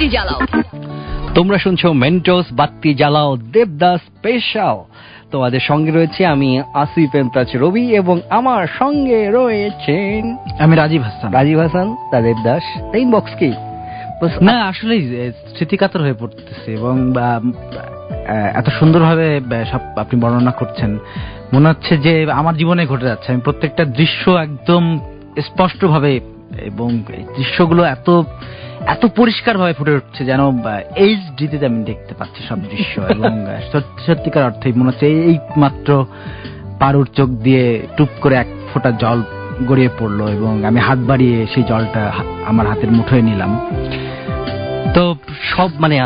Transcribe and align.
বাতি 0.00 0.10
জ্বালাও। 0.10 0.40
তোমরা 1.34 1.58
শুনছো 1.58 1.88
মেন্টোস 1.92 2.46
বাত্তি 2.52 2.90
জ্বালাও 2.94 3.30
দেবদাস 3.52 4.00
স্পেশাল 4.00 4.76
তোমাদের 5.30 5.60
সঙ্গে 5.60 5.90
রয়েছে 5.90 6.20
আমি 6.26 6.50
আসিফ 6.74 7.10
এমতাজ 7.14 7.48
রবি 7.54 7.84
এবং 7.94 8.16
আমার 8.30 8.66
সঙ্গে 8.78 9.20
রয়েছেন 9.30 10.22
আমি 10.58 10.74
রাজীব 10.76 11.02
হাসান। 11.02 11.32
রাজীব 11.32 11.58
হাসান 11.58 11.86
দা 12.12 12.18
দেবদাস। 12.20 12.64
ইনবক্স 12.94 13.32
কি? 13.38 13.50
না 14.42 14.54
আসলে 14.64 14.94
স্মৃতিকাতর 15.54 16.00
হয়ে 16.00 16.16
পড়তেছে 16.20 16.68
এবং 16.72 16.94
আহ, 17.16 17.42
এত 18.58 18.68
সুন্দরভাবে 18.78 19.40
সব 19.72 19.82
আপনি 19.96 20.20
বর্ণনা 20.20 20.50
করছেন। 20.50 20.98
মনে 21.52 21.68
হচ্ছে 21.68 21.92
যে 21.96 22.12
আমার 22.32 22.54
জীবনে 22.56 22.82
ঘটে 22.86 23.06
যাচ্ছে। 23.06 23.28
আমি 23.32 23.40
প্রত্যেকটা 23.40 23.84
দৃশ্য 23.84 24.24
একদম 24.30 24.84
স্পষ্টভাবে 25.40 26.12
এবং 26.64 26.88
দৃশ্যগুলো 27.36 27.82
এত 27.84 28.08
এত 28.86 29.06
পরিষ্কার 29.06 29.58
ভাবে 29.58 29.72
ফুটে 29.72 29.92
উঠছে 29.92 30.24
যেন 30.24 30.40
এইচ 30.94 31.20
ডিতে 31.36 31.66
আমি 31.66 31.84
দেখতে 31.84 32.14
পাচ্ছি 32.14 32.42
সব 32.48 32.58
দৃশ্য 32.58 33.00
এবং 33.10 33.46
সত্যিকার 34.06 34.44
অর্থে 34.44 34.72
মনে 34.72 34.90
হচ্ছে 34.90 35.06
এই 35.06 35.38
মাত্র 35.56 36.06
পারুর 36.78 37.06
চোখ 37.16 37.28
দিয়ে 37.28 37.86
টুপ 37.96 38.08
করে 38.20 38.34
এক 38.36 38.46
ফোঁটা 38.72 38.90
জল 38.90 39.22
গড়িয়ে 39.66 39.88
পড়ল 39.98 40.28
এবং 40.28 40.64
আমি 40.64 40.80
হাত 40.80 40.98
বাড়িয়ে 40.98 41.46
সেই 41.46 41.62
জলটা 41.62 42.12
আমার 42.44 42.66
হাতের 42.66 42.90
মুঠোয় 42.90 43.22
নিলাম। 43.22 43.60
তো 44.94 45.14
সব 45.56 45.70
মানে 45.78 46.00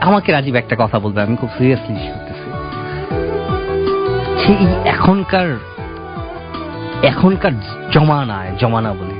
আমাকে 0.00 0.32
রাজীব 0.32 0.56
একটা 0.56 0.76
কথা 0.76 0.98
বলবে 0.98 1.22
আমি 1.22 1.36
খুব 1.36 1.48
সিরিয়াসলি 1.58 1.94
শুনতেছি 1.94 2.48
সেই 4.42 4.66
এখনকার 4.84 5.56
এখনকার 7.02 7.52
জমানায় 7.90 8.56
জমানা 8.58 8.92
বলি 8.92 9.19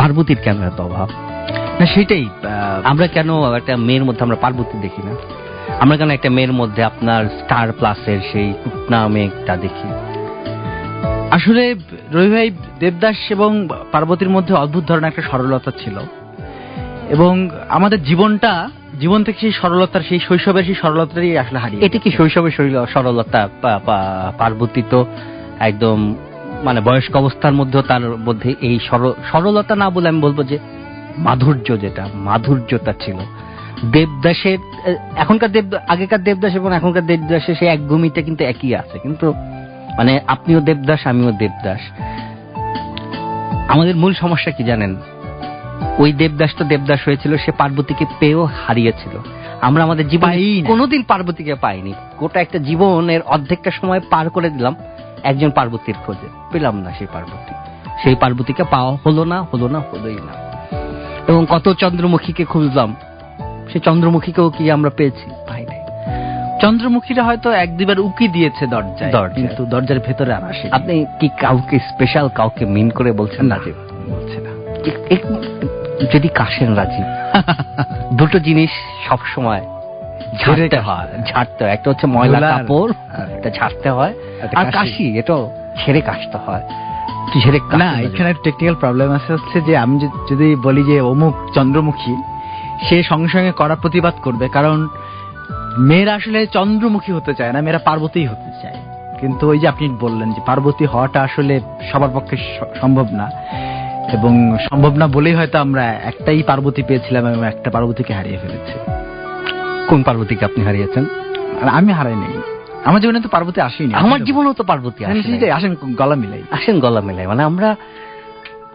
পার্বতীর 0.00 0.40
কেন 0.44 0.58
এত 0.62 0.80
অভাব? 0.80 1.08
না 1.80 1.84
সেটাই 1.86 2.24
আমরা 2.84 3.06
কেন 3.06 3.28
একটা 3.54 3.76
মেয়ের 3.86 4.04
মধ্যে 4.04 4.22
আমরা 4.24 4.36
পার্বতী 4.36 4.76
দেখি 4.80 5.02
না? 5.08 5.12
আমরা 5.80 5.96
কেন 5.96 6.10
একটা 6.10 6.30
মেয়ের 6.30 6.52
মধ্যে 6.52 6.80
আপনার 6.84 7.22
স্টার 7.38 7.72
প্লাসের 7.72 8.20
সেই 8.32 8.48
কুটনা 8.64 9.08
মেঘটা 9.08 9.54
দেখি? 9.56 9.88
আসলে 11.30 11.74
রবি 12.12 12.30
ভাই 12.30 12.48
দেবদাস 12.78 13.18
এবং 13.30 13.50
পার্বতীর 13.92 14.30
মধ্যে 14.30 14.52
অদ্ভুত 14.54 14.84
ধরনের 14.86 15.08
একটা 15.08 15.22
সরলতা 15.22 15.70
ছিল। 15.80 15.96
এবং 17.14 17.32
আমাদের 17.68 18.00
জীবনটা 18.04 18.52
জীবন 19.00 19.20
থেকে 19.24 19.38
সেই 19.40 19.52
সরলতার 19.52 20.04
সেই 20.08 20.20
শৈশবের 20.28 20.64
সেই 20.64 20.78
সরলতারই 20.82 21.38
আসলে 21.38 21.58
হারিয়ে 21.58 21.86
এটা 21.86 21.98
কি 21.98 22.10
শৈশবের 22.10 22.52
সরলতা 22.86 23.40
পার্বতী 24.38 24.82
তো 24.90 25.00
একদম 25.68 25.98
মানে 26.64 26.80
বয়স্ক 26.80 27.16
অবস্থার 27.16 27.52
মধ্যেও 27.52 27.82
তার 27.82 28.00
মধ্যে 28.00 28.54
এই 28.60 28.78
সরলতা 29.32 29.76
না 29.76 29.90
বলে 29.90 30.08
আমি 30.08 30.20
বলব 30.20 30.42
যে 30.42 30.58
মাধুর্য 31.18 31.80
যেটা 31.80 32.08
মাধুর্যতা 32.14 32.92
ছিল। 32.92 33.16
দেবদাসের 33.92 34.58
এখনকার 35.16 35.52
দেব 35.52 35.74
আগেকার 35.88 36.24
দেবদাস 36.24 36.54
এবং 36.54 36.76
এখনকার 36.76 37.06
দেবদাসের 37.06 37.54
সেই 37.54 37.68
এক 37.68 37.88
ভূমিটা 37.88 38.22
কিন্তু 38.22 38.44
একই 38.44 38.74
আছে। 38.74 38.98
কিন্তু 38.98 39.32
মানে 39.98 40.20
আপনিও 40.26 40.60
দেবদাস 40.60 41.06
আমিও 41.06 41.32
দেবদাস। 41.32 41.80
আমাদের 43.68 43.96
মূল 43.96 44.14
সমস্যা 44.14 44.50
কি 44.50 44.64
জানেন? 44.64 44.96
ওই 45.98 46.12
দেবদাস 46.12 46.50
তো 46.58 46.64
দেবদাস 46.64 47.00
হয়েছিল 47.04 47.36
সে 47.36 47.52
পার্বতীকে 47.52 48.04
পেয়েও 48.18 48.48
হারিয়েছিল। 48.66 49.18
আমরা 49.60 49.82
আমাদের 49.82 50.08
জীবনে। 50.08 50.62
কোনোদিন 50.66 51.02
পার্বতীকে 51.02 51.54
পাইনি। 51.54 51.92
গোটা 52.18 52.40
একটা 52.40 52.58
জীবনের 52.58 53.22
অর্ধেকটা 53.22 53.70
সময় 53.70 54.00
পার 54.10 54.30
করে 54.30 54.50
দিলাম। 54.50 54.76
একজন 55.24 55.50
পার্বতীর 55.50 55.94
খোঁজে। 56.06 56.28
পেলাম 56.52 56.76
না 56.80 56.90
সেই 56.98 57.06
পার্বতী। 57.12 57.54
সেই 58.02 58.14
পার্বতীকে 58.14 58.64
পাওয়া 58.64 58.98
হলো 59.06 59.24
না 59.24 59.42
হলো 59.42 59.68
না 59.68 59.78
হলোই 59.78 60.14
না। 60.14 60.50
এবং 61.28 61.46
কত 61.48 61.72
চন্দ্রমুখীকে 61.72 62.44
খুঁজলাম 62.44 62.94
সেই 63.72 63.80
চন্দ্রমুখীকেও 63.80 64.50
কি 64.50 64.70
আমরা 64.70 64.90
পেয়েছি? 64.90 65.30
পাই 65.48 65.66
নাই। 65.66 65.80
চন্দ্রমুখীরা 66.60 67.22
হয়তো 67.22 67.50
এক 67.50 67.76
দুবার 67.76 68.00
উকি 68.00 68.28
দিয়েছে 68.28 68.66
দরজায়। 68.66 69.28
কিন্তু 69.28 69.66
দরজার 69.66 69.98
ভেতরে 69.98 70.32
আর 70.32 70.44
আসে 70.44 70.68
আপনি 70.70 71.06
কি 71.20 71.28
কাউকে 71.28 71.78
স্পেশাল 71.78 72.28
কাউকে 72.28 72.64
মিন 72.64 72.90
করে 72.90 73.12
বলছেন 73.12 73.46
না 73.46 73.56
রাজীব 73.56 73.74
বলছে 74.08 74.40
না। 74.40 74.50
যদি 76.12 76.28
কাশেন 76.28 76.74
রাজীব 76.74 77.04
দুটো 78.16 78.38
জিনিস 78.38 78.70
সব 79.08 79.18
সময় 79.34 79.79
ঝাড়তে 80.38 80.78
হয়। 80.78 81.06
ঝাড়তে 81.26 81.64
হয়। 81.64 81.72
একটা 81.72 81.90
হচ্ছে 81.90 82.06
ময়লা 82.06 82.40
কাপড়। 82.58 82.92
এটা 83.38 83.50
ঝাড়তে 83.50 83.90
হয়। 83.90 84.14
আর 84.56 84.64
কাশি। 84.72 85.18
এটাও 85.18 85.50
ছেড়ে 85.84 86.00
কাশতে 86.00 86.38
হয়। 86.38 86.62
না 87.78 87.92
এখানে 88.14 88.34
টেকনিক্যাল 88.34 88.74
প্রবলেম 88.74 89.12
আছে 89.12 89.32
হচ্ছে 89.32 89.60
যে 89.60 89.76
আমি 89.76 89.98
যদি- 89.98 90.34
যদি 90.34 90.56
বলি 90.56 90.84
যে 90.84 91.00
অমুক 91.00 91.34
চন্দ্রমুখী 91.54 92.16
সে 92.88 93.02
সঙ্গে 93.02 93.28
সঙ্গে 93.28 93.52
করা 93.52 93.74
প্রতিবাদ 93.74 94.14
করবে। 94.22 94.48
কারণ 94.48 94.88
মেয়েরা 95.78 96.14
আসলে 96.14 96.46
চন্দ্রমুখী 96.46 97.12
হতে 97.12 97.34
চায় 97.34 97.52
না 97.52 97.60
মেয়েরা 97.60 97.78
পার্বতী 97.78 98.26
হতে 98.26 98.50
চায়। 98.62 98.76
কিন্তু 99.20 99.48
ওই 99.48 99.58
যে 99.58 99.68
আপনি 99.68 99.96
বললেন 100.00 100.32
যে 100.32 100.40
পার্বতী 100.46 100.86
হওয়াটা 100.86 101.22
আসলে 101.22 101.60
সবার 101.92 102.08
পক্ষে 102.14 102.36
সম্ভব 102.80 103.06
না। 103.10 103.30
এবং 104.12 104.58
সম্ভব 104.70 104.94
না 104.94 105.06
বলেই 105.06 105.34
হয়তো 105.34 105.58
আমরা 105.58 105.92
একটাই 105.92 106.42
পার্বতী 106.42 106.82
পেয়েছিলাম 106.82 107.26
এবং 107.26 107.46
একটা 107.46 107.70
পার্বতীকে 107.70 108.14
হারিয়ে 108.14 108.38
ফেলেছি। 108.38 108.92
কোন 109.90 110.02
পার্বতীকে 110.02 110.44
আপনি 110.44 110.64
হারিয়েছেন? 110.64 111.04
আর 111.62 111.68
আমি 111.68 111.92
হারাই 111.92 112.14
নাই 112.14 112.38
আমার 112.84 113.00
জীবনে 113.00 113.20
তো 113.20 113.28
পার্বতী 113.28 113.60
আসেনি। 113.60 113.94
আমার 113.94 114.24
জীবনেও 114.24 114.52
তো 114.52 114.64
পার্বতী 114.64 115.04
আমি 115.04 115.20
আসে 115.20 115.28
নাই। 115.28 115.40
সেটাই, 115.40 115.56
আসেন 115.56 115.76
গলা 115.96 116.14
মিলাই। 116.14 116.42
আসেন 116.50 116.80
গলা 116.80 117.00
মেলায় 117.00 117.26
মানে 117.26 117.42
আমরা 117.42 117.76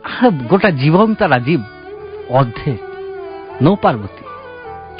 আমরা 0.03 0.31
গোটা 0.49 0.69
জীবন 0.69 1.13
তার 1.13 1.31
রাজীব 1.31 1.61
অর্ধেক 2.29 2.77
নো 3.63 3.75
পার্বতী। 3.75 4.25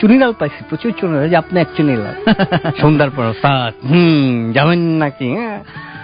চুনিলাল 0.02 0.34
পাইছি 0.40 0.64
প্রচুর 0.70 0.94
চুনিলাল 1.02 1.30
যে 1.30 1.36
আপনি 1.36 1.62
এক 1.62 1.68
চুনিলাল 1.78 2.34
সন্ধ্যার 2.82 3.10
পর 3.10 3.24
ওস্তাদ। 3.24 3.88
হুম 3.88 4.52
যাবেন 4.52 4.80
নাকি? 4.80 5.36
হ্যাঁ? 5.36 5.64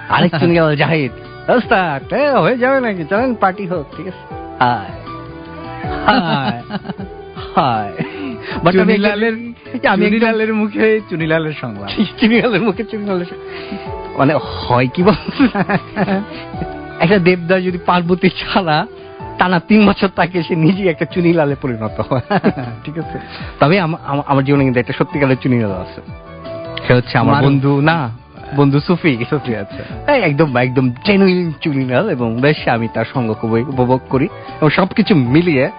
আরেক 0.09 0.39
চুনিলাল 0.39 0.75
জাহিদ। 0.75 1.11
ওস্তাদ 1.49 2.13
হয়ে 2.13 2.57
যাবে 2.57 2.79
নাকি? 2.79 3.03
চলেন 3.09 3.35
পার্টি 3.35 3.65
হোক 3.65 3.97
ঠিক 3.97 4.07
আছে। 4.07 4.35
হায় 4.59 4.89
হায় 6.05 6.61
হায়। 7.55 7.93
বাট 8.63 8.75
আমি 8.77 8.93
একদম- 8.93 9.50
চুনিলালের 9.79 10.53
মুখে 10.53 11.01
চুনিলালের 11.09 11.53
সংলাপ 11.61 12.19
চুনিলালের 12.19 12.61
মুখে 12.61 12.83
চুনিলালের 12.83 13.25
মানে 14.17 14.33
হয় 14.33 14.87
কি 14.87 15.03
বল? 15.03 15.47
একটা 16.99 17.17
দেবদাস 17.17 17.63
যদি 17.63 17.77
পার্বতী 17.85 18.29
ছাড়া 18.29 18.87
টানা 19.37 19.59
তিন 19.59 19.87
বছর 19.87 20.07
তাকে 20.15 20.43
সে 20.43 20.55
নিজেই 20.55 20.87
একটা 20.87 21.05
চুনিলালে 21.05 21.55
পরিণত 21.61 22.01
হয়। 22.09 22.39
ঠিক 22.83 22.99
আছে? 22.99 23.19
তবে 23.59 23.79
আমা- 23.79 24.01
আমা- 24.07 24.23
আমার 24.27 24.45
জীবনে 24.45 24.63
কিন্তু 24.63 24.79
একটা 24.79 24.93
সত্যিকারের 24.93 25.37
চুনিলাল 25.37 25.71
আছে। 25.71 26.01
সে 26.87 26.93
হচ্ছে 26.93 27.17
আমার 27.17 27.43
বন্ধু 27.43 27.81
না 27.81 28.09
বন্ধু 28.55 28.79
সুফি 28.79 29.25
সত্যি 29.29 29.55
আছে। 29.55 30.11
একদম 30.11 30.57
একদম 30.57 30.91
জেনুইন 31.05 31.53
চুনিলাল 31.61 32.09
এবং 32.09 32.41
বেশ 32.41 32.67
আমি 32.67 32.87
তার 32.93 33.05
সঙ্গ 33.13 33.33
খুবই 33.33 33.61
উপভোগ 33.61 34.01
করি। 34.09 34.25
এবং 34.61 34.69
সবকিছু 34.69 35.15
মিলিয়ে 35.15 35.69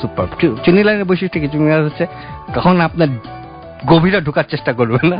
সুপার 0.00 0.26
চুনিলালের 0.64 1.06
বৈশিষ্ট্য 1.10 1.38
কি? 1.42 1.48
চুনিলাল 1.54 1.82
হচ্ছে 1.88 2.04
কখন 2.56 2.74
আপনার 2.88 3.08
গভীরে 3.90 4.18
ঢোকার 4.26 4.46
চেষ্টা 4.52 4.72
করবে 4.78 5.00
না 5.12 5.18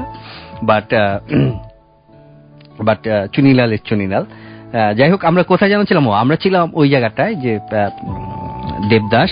বাট 0.70 0.88
বাট 2.86 3.00
চুনিলালের 3.34 3.82
চুনিলাল 3.88 4.24
যাই 4.98 5.10
হোক, 5.12 5.20
আমরা 5.30 5.42
কোথায় 5.50 5.70
যেন 5.72 5.82
ছিলাম? 5.88 6.04
আমরা 6.22 6.36
ছিলাম 6.44 6.66
ওই 6.80 6.86
জায়গাটায় 6.92 7.34
যে 7.44 7.52
দেবদাস 8.90 9.30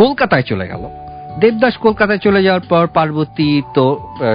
কলকাতায় 0.00 0.44
চলে 0.50 0.66
গেল। 0.72 0.82
দেবদাস 1.42 1.74
কলকাতায় 1.84 2.20
চলে 2.26 2.40
যাওয়ার 2.46 2.64
পর 2.70 2.84
পার্বতী 2.96 3.50
তো 3.76 3.84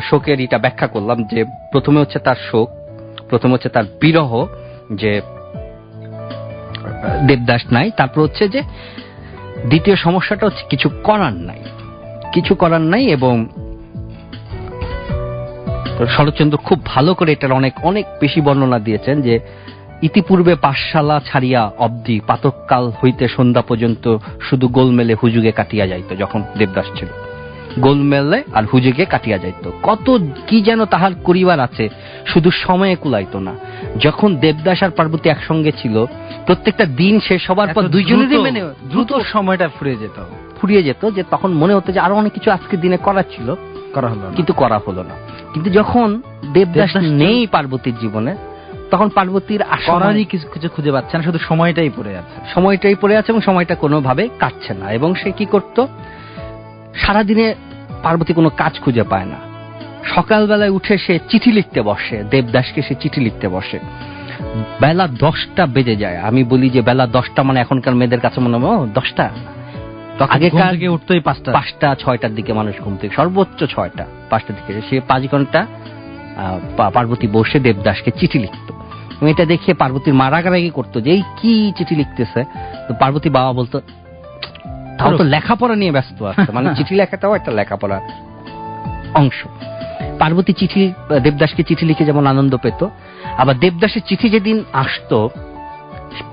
শোকের 0.08 0.38
এটা 0.46 0.58
ব্যাখ্যা 0.66 0.88
করলাম 0.94 1.18
যে 1.32 1.40
প্রথমে 1.74 1.98
হচ্ছে 2.04 2.20
তার 2.28 2.40
শোক, 2.48 2.68
প্রথমে 3.30 3.54
হচ্ছে 3.56 3.70
তার 3.76 3.86
বিরহ 4.02 4.32
যে 5.02 5.12
দেবদাস 7.28 7.64
নাই, 7.76 7.88
তারপর 8.00 8.20
হচ্ছে 8.26 8.44
যে 8.54 8.62
দ্বিতীয় 9.68 9.96
সমস্যাটা 9.96 10.46
হচ্ছে 10.46 10.64
কিছু 10.70 10.90
করার 11.04 11.34
নাই। 11.34 11.60
কিছু 12.34 12.56
করার 12.56 12.82
নাই 12.82 13.06
এবং 13.06 13.46
শরৎচন্দ্র 16.18 16.58
খুব 16.58 16.86
ভালো 16.86 17.14
করে 17.14 17.32
এটার 17.32 17.52
অনেক 17.52 17.74
অনেক 17.84 18.06
বেশি 18.22 18.42
বর্ণনা 18.42 18.80
দিয়েছেন 18.80 19.22
যে 19.22 19.40
ইতিপূর্বে 20.02 20.56
পাঠশালা 20.56 21.22
ছাড়িয়া 21.26 21.72
অবধি 21.78 22.20
পাতককাল 22.28 22.92
হইতে 23.04 23.28
সন্ধ্যা 23.28 23.62
পর্যন্ত 23.62 24.18
শুধু 24.50 24.68
গোলমেলে 24.68 25.16
হুজুগে 25.24 25.52
কাটিয়া 25.52 25.88
যাইত 25.88 26.16
যখন 26.16 26.44
দেবদাস 26.58 26.86
ছিল। 27.00 27.08
গোলমেলে 27.80 28.44
আর 28.54 28.64
হুজুগে 28.74 29.06
কাটিয়া 29.06 29.38
যাইত। 29.38 29.72
কত 29.84 30.20
কি 30.48 30.62
যেন 30.62 30.86
তাহার 30.86 31.12
করিবার 31.24 31.60
আছে, 31.60 31.90
শুধু 32.26 32.52
সময়ে 32.52 32.96
কুলাইত 32.96 33.36
না। 33.36 33.56
যখন 34.00 34.36
দেবদাস 34.36 34.84
আর 34.84 34.90
পার্বতী 34.90 35.30
একসঙ্গে 35.30 35.72
ছিল 35.72 36.06
প্রত্যেকটা 36.46 36.86
দিন 36.86 37.20
শেষ 37.20 37.50
হবার 37.50 37.68
পর 37.74 37.82
দুইজনেরই 37.84 38.28
দ্রুত- 38.28 38.44
মেনে 38.44 38.64
দ্রুত 38.90 39.14
সময়টা 39.18 39.68
ফুরিয়ে 39.68 39.96
যেত। 39.96 40.24
ফুরিয়ে 40.62 40.84
যেত 40.84 41.12
যে 41.12 41.24
তখন 41.32 41.54
মনে 41.54 41.74
হতো 41.74 41.92
যে 41.92 42.00
আরও 42.00 42.16
অনেক 42.16 42.32
কিছু 42.32 42.52
আজকে 42.52 42.78
দিনে 42.78 42.98
করার 42.98 43.24
ছিল। 43.24 43.56
করা 43.94 44.08
হলো 44.08 44.32
কিন্তু 44.36 44.54
করা 44.54 44.80
হলো 44.88 45.04
না। 45.04 45.14
কিন্তু 45.54 45.70
যখন 45.70 46.22
দেবদাস 46.54 46.96
নেই 46.96 47.48
পার্বতীর 47.48 47.94
জীবনে 48.02 48.36
তখন 48.92 49.10
পার্বতীর 49.10 49.62
আসময়- 49.62 50.00
করারই 50.00 50.26
কিছু 50.26 50.48
কিছু 50.48 50.70
খুঁজে 50.70 50.92
পাচ্ছে 50.92 51.18
না 51.18 51.24
শুধু 51.24 51.38
সময়টাই 51.38 51.90
পড়ে 51.90 52.18
আছে। 52.18 52.54
সময়টাই 52.54 52.96
পড়ে 52.96 53.18
আছে 53.18 53.32
এবং 53.32 53.42
সময়টা 53.42 53.76
কোনোভাবে 53.76 54.30
কাটছে 54.40 54.74
না। 54.74 54.92
এবং 54.92 55.16
সে 55.16 55.32
কি 55.32 55.46
করত? 55.46 55.86
সারাদিনে 56.96 57.56
পার্বতী 58.04 58.34
কোনো 58.34 58.50
কাজ 58.50 58.80
খুঁজে 58.80 59.04
পায় 59.04 59.26
না। 59.26 59.55
সকালবেলায় 60.06 60.70
উঠে 60.70 60.98
সে 60.98 61.20
চিঠি 61.30 61.52
লিখতে 61.52 61.82
বসে 61.82 62.24
দেবদাসকে 62.24 62.82
সে 62.82 62.96
চিঠি 62.96 63.22
লিখতে 63.22 63.48
বসে। 63.48 63.80
বেলা 64.82 65.08
দশটা 65.08 65.66
বেজে 65.66 65.96
যায়। 65.96 66.18
আমি 66.18 66.44
বলি 66.44 66.70
যে 66.70 66.82
বেলা 66.82 67.08
দশটা 67.08 67.44
মানে 67.44 67.60
এখনকার 67.60 67.96
মেয়েদের 67.96 68.20
কাছে 68.20 68.42
মনে 68.42 68.58
হয় 68.58 68.88
দশটা? 68.88 69.30
আগেকার 70.30 70.90
উঠতেই 70.90 71.20
পাঁচটা। 71.20 71.52
পাঁচটা 71.52 71.96
ছয়টার 72.00 72.36
দিকে 72.36 72.54
মানুষ 72.54 72.76
ঘুম 72.80 72.98
থেকে 72.98 73.16
সর্বোচ্চ 73.16 73.64
ছয়টা 73.64 74.06
পাঁচটার 74.30 74.56
দিকে 74.56 74.82
সে 74.90 75.02
পাঁচ 75.08 75.24
ঘণ্টা 75.32 75.68
পার্বতী 76.78 77.28
বসে 77.28 77.60
দেবদাসকে 77.60 78.12
চিঠি 78.12 78.40
লিখতো। 78.40 78.74
এটা 79.26 79.46
দেখে 79.46 79.74
পার্বতীর 79.74 80.14
মারাগারাগি 80.14 80.70
করতো 80.70 81.02
যে 81.02 81.12
এই 81.12 81.24
কি 81.42 81.74
চিঠি 81.78 81.96
লিখতেছে? 81.96 82.44
তো 82.88 82.94
পার্বতী 82.94 83.30
বাবা 83.30 83.54
বলতো 83.54 83.82
তাও 85.00 85.18
তো 85.18 85.24
লেখাপড়া 85.24 85.76
নিয়ে 85.76 85.92
ব্যস্ত 85.92 86.24
আছে। 86.24 86.52
মানে 86.52 86.70
চিঠি 86.76 86.96
লেখাটাও 86.96 87.36
একটা 87.36 87.52
লেখাপড়া 87.52 88.02
অংশ। 89.14 89.46
পার্বতী 90.22 90.54
চিঠি 90.60 90.84
দেবদাসকে 91.26 91.62
চিঠি 91.68 91.84
লিখে 91.90 92.08
যেমন 92.10 92.24
আনন্দ 92.34 92.54
পেত, 92.64 92.82
আবার 93.42 93.56
দেবদাসের 93.64 94.04
চিঠি 94.10 94.28
যেদিন 94.36 94.58
আসতো, 94.84 95.20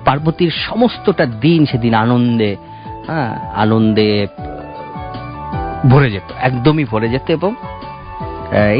পার্বতীর 0.07 0.51
সমস্তটা 0.65 1.25
দিন 1.43 1.61
সেদিন 1.71 1.93
আনন্দে 2.03 2.51
হ্যাঁ 3.07 3.31
আনন্দে 3.63 4.09
ভরে 5.91 6.09
যেত, 6.15 6.29
একদমই 6.47 6.85
ভরে 6.91 7.07
যেত 7.13 7.27
এবং 7.37 7.51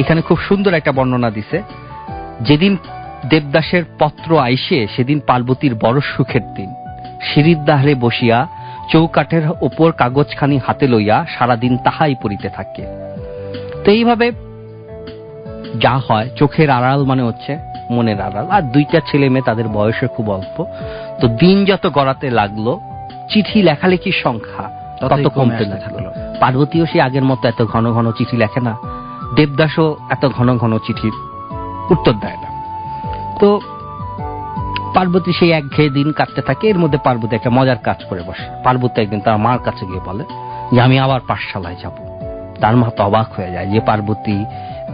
এখানে 0.02 0.22
খুব 0.28 0.38
সুন্দর 0.48 0.78
একটা 0.80 0.92
বর্ণনা 0.98 1.30
দিছে, 1.38 1.58
যেদিন 2.48 2.74
দেবদাসের 3.32 3.84
পত্র 4.02 4.30
আইসে, 4.48 4.80
সেদিন 4.96 5.18
পার্বতীর 5.30 5.74
বড় 5.84 6.00
সুখের 6.14 6.46
দিন। 6.58 6.70
সিঁড়ির 7.28 7.60
দাহরে 7.68 7.94
বসিয়া, 8.06 8.38
চৌকাঠের 8.92 9.46
ওপর 9.68 9.90
কাগজখানি 10.02 10.58
হাতে 10.66 10.86
লইয়া, 10.94 11.18
সারাদিন 11.34 11.74
তাহাই 11.86 12.16
পড়িতে 12.22 12.48
থাকে। 12.58 12.84
তো 13.84 13.88
এইভাবে 13.98 14.28
যা 15.82 15.98
হয় 15.98 16.30
চোখের 16.36 16.70
আড়াল 16.70 17.04
মানে 17.04 17.24
হচ্ছে 17.24 17.58
মনের 17.90 18.22
আড়াল। 18.22 18.50
আর 18.50 18.62
দুইটা 18.62 19.00
ছেলে 19.12 19.30
মেয়ে 19.30 19.44
তাদের 19.46 19.68
বয়সে 19.68 20.08
খুব 20.08 20.30
অল্প। 20.30 20.66
তো 21.22 21.28
দিন 21.28 21.66
যত 21.66 21.90
গড়াতে 21.94 22.30
লাগল 22.30 22.78
চিঠি 23.30 23.62
লেখালেখির 23.62 24.14
সংখ্যা 24.24 24.70
তত 25.00 25.28
কমতে 25.28 25.66
লাগল। 25.66 26.12
পার্বতীও 26.40 26.86
সে 26.86 27.02
আগের 27.02 27.24
মতো 27.24 27.48
এত 27.48 27.66
ঘন 27.66 27.94
ঘন 27.94 28.12
চিঠি 28.12 28.38
লেখে 28.38 28.62
না। 28.62 28.78
দেবদাসও 29.36 29.96
এত 30.10 30.26
ঘন 30.26 30.58
ঘন 30.58 30.78
চিঠির 30.78 31.12
উত্তর 31.92 32.14
দেয় 32.14 32.38
না। 32.38 32.48
তো 33.40 33.62
পার্বতী 34.94 35.34
সেই 35.34 35.52
একঘেয়ে 35.52 35.90
দিন 35.90 36.12
কাটতে 36.12 36.42
থাকে। 36.42 36.68
এর 36.68 36.80
মধ্যে 36.80 36.98
পার্বতী 37.04 37.36
একটা 37.36 37.50
মজার 37.50 37.78
কাজ 37.78 38.04
করে 38.10 38.22
বসে। 38.22 38.62
পার্বতী 38.64 39.02
একদিন 39.02 39.20
তার 39.20 39.38
মার 39.38 39.60
কাছে 39.60 39.86
গিয়ে 39.86 40.00
বলে 40.06 40.24
যে 40.72 40.82
আমি 40.82 41.00
আবার 41.00 41.20
পাঠশালায় 41.28 41.76
যাব। 41.84 41.92
তার 42.62 42.76
মা 42.76 42.90
তো 42.90 43.04
অবাক 43.04 43.34
হয়ে 43.34 43.52
যায় 43.52 43.66
যে 43.66 43.80
পার্বতী 43.80 44.46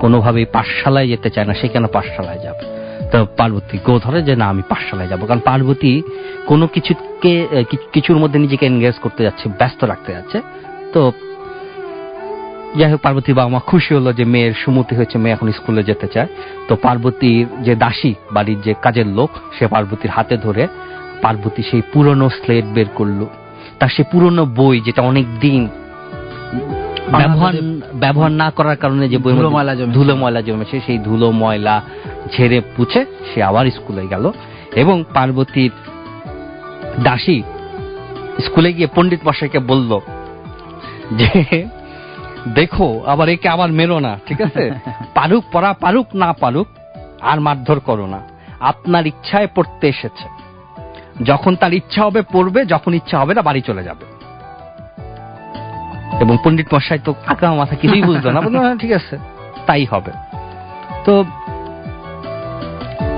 কোনোভাবেই 0.04 0.48
পাঠশালায় 0.56 1.08
যেতে 1.12 1.30
চায় 1.36 1.48
না 1.50 1.54
সে 1.60 1.68
কেন 1.74 1.86
পাঠশালায় 1.96 2.42
যাবে? 2.46 2.64
তো 3.12 3.18
পার্বতী 3.38 3.78
গো 3.88 3.94
ধরে 4.06 4.20
যে 4.28 4.34
না 4.42 4.46
আমি 4.54 4.64
পাঠশালায় 4.72 5.10
যাব। 5.12 5.22
কারণ 5.30 5.42
পার্বতী 5.50 5.94
কোনো 6.50 6.66
কিছুকে 6.76 7.34
কিছুর 7.94 8.18
মধ্যে 8.22 8.38
নিজেকে 8.46 8.66
এনগেজ 8.72 8.98
করতে 9.06 9.22
যাচ্ছে 9.24 9.46
ব্যস্ত 9.60 9.80
রাখতে 9.92 10.10
যাচ্ছে। 10.16 10.38
তো 10.94 11.02
যাই 12.78 12.90
হোক 12.92 13.00
পার্বতীর 13.06 13.36
বাবা 13.40 13.50
মা 13.56 13.62
খুশি 13.70 13.92
হলো 13.98 14.10
যে 14.20 14.26
মেয়ের 14.34 14.54
সুমতি 14.62 14.94
হয়েছে 14.96 15.18
মেয়ে 15.24 15.34
এখন 15.36 15.48
স্কুলে 15.60 15.82
যেতে 15.90 16.08
চায়। 16.14 16.30
তো 16.68 16.74
পার্বতীর 16.86 17.46
যে 17.66 17.74
দাসী 17.84 18.12
বাড়ির 18.36 18.60
যে 18.66 18.74
কাজের 18.86 19.08
লোক 19.18 19.30
সে 19.56 19.66
পার্বতীর 19.74 20.12
হাতে 20.18 20.36
ধরে 20.46 20.64
পার্বতী 21.24 21.62
সেই 21.70 21.82
পুরনো 21.94 22.28
স্লেট 22.40 22.66
বের 22.76 22.90
করল। 22.96 23.22
তার 23.80 23.92
সেই 23.96 24.06
পুরনো 24.12 24.44
বই 24.60 24.76
যেটা 24.88 25.02
অনেক 25.12 25.26
দিন 25.40 25.62
ব্যবহার 27.20 27.54
ব্যবহার 28.00 28.32
না 28.32 28.52
করার 28.52 28.76
কারণে 28.76 29.10
যে। 29.10 29.18
ধুলো 29.94 30.16
ময়লা 30.16 30.42
জমেছে। 30.42 30.82
সেই 30.86 30.98
ধুলো 30.98 31.32
ময়লা 31.32 31.82
ঝেড়ে 32.38 32.62
পুছে 32.76 33.06
সে 33.34 33.44
আবার 33.44 33.72
স্কুলে 33.72 34.08
গেল। 34.08 34.32
এবং 34.76 35.04
পার্বতীর 35.14 35.72
দাসী 37.04 37.44
স্কুলে 38.44 38.74
গিয়ে 38.74 38.88
পণ্ডিত 38.96 39.20
মশাইকে 39.28 39.60
বলল 39.60 40.00
যে 41.12 41.66
দেখো 42.54 43.04
আবার 43.06 43.30
একে 43.30 43.50
আবার 43.50 43.72
মেরো 43.72 44.00
না 44.00 44.20
ঠিক 44.26 44.42
আছে? 44.42 44.72
পারুক 45.14 45.44
পড়া 45.52 45.74
পারুক 45.74 46.08
না 46.14 46.34
পারুক 46.34 46.68
আর 47.22 47.40
মারধর 47.40 47.80
করো 47.80 48.06
না। 48.06 48.20
আপনার 48.60 49.08
ইচ্ছায় 49.08 49.48
পড়তে 49.56 49.88
এসেছে। 49.88 50.28
যখন 51.24 51.56
তার 51.56 51.74
ইচ্ছা 51.74 52.04
হবে 52.04 52.22
পড়বে 52.22 52.66
যখন 52.66 52.94
ইচ্ছা 52.94 53.20
হবে 53.20 53.34
না 53.34 53.42
বাড়ি 53.42 53.62
চলে 53.62 53.84
যাবে। 53.84 54.19
এবং 56.20 56.38
পণ্ডিত 56.44 56.74
মশাই 56.74 57.00
তো 57.06 57.14
আঁকা 57.28 57.54
মাথা 57.54 57.76
কিছুই 57.76 58.02
বুঝলো 58.02 58.32
না। 58.32 58.42
বলল, 58.42 58.58
"হ্যাঁ, 58.58 58.76
ঠিক 58.76 58.92
আছে 58.92 59.18
তাই 59.66 59.86
হবে। 59.86 60.12
তো 61.06 61.26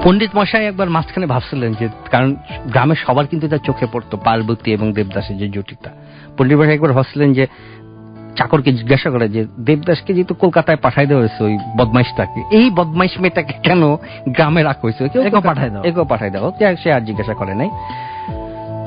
পণ্ডিত 0.03 0.29
মশাই 0.35 0.65
একবার 0.65 0.89
মাঝখানে 0.89 1.25
ভাবছিলেন 1.25 1.73
যে 1.73 1.89
কারণ 2.11 2.35
গ্রামের 2.65 2.95
সবার 2.95 3.27
কিন্তু 3.27 3.47
এটা 3.47 3.57
চোখে 3.57 3.87
পড়তো 3.91 4.17
পার্বতী 4.17 4.71
এবং 4.73 4.93
দেবদাসের 4.93 5.37
যে 5.37 5.49
জুটিটা। 5.49 5.89
পণ্ডিত 6.37 6.57
মশাই 6.57 6.73
একবার 6.73 6.93
ভাবছিলেন 6.93 7.33
যে 7.33 7.47
চাকরকে 8.37 8.73
জিজ্ঞাসা 8.73 9.09
করে 9.09 9.29
যে 9.29 9.45
দেবদাসকে 9.59 10.13
যেহেতু 10.13 10.33
কলকাতায় 10.33 10.77
পাঠাই 10.77 11.05
দেওয়া 11.05 11.21
হয়েছে 11.21 11.43
ওই 11.43 11.57
বদমাইশটাকে 11.77 12.41
এই 12.51 12.69
বদমাইশ 12.69 13.19
মেয়েটাকে 13.19 13.53
কেন 13.63 13.95
গ্রামে 14.29 14.63
রাখা 14.63 14.79
হয়েছে? 14.81 15.19
একেও 15.19 15.41
পাঠায় 15.41 15.69
দাও। 15.69 15.83
একেও 15.83 16.05
পাঠাই 16.05 16.29
দাও 16.29 16.53
সে 16.83 16.93
আর 16.93 17.01
জিজ্ঞাসা 17.01 17.33
করে 17.33 17.55
নাই। 17.55 17.69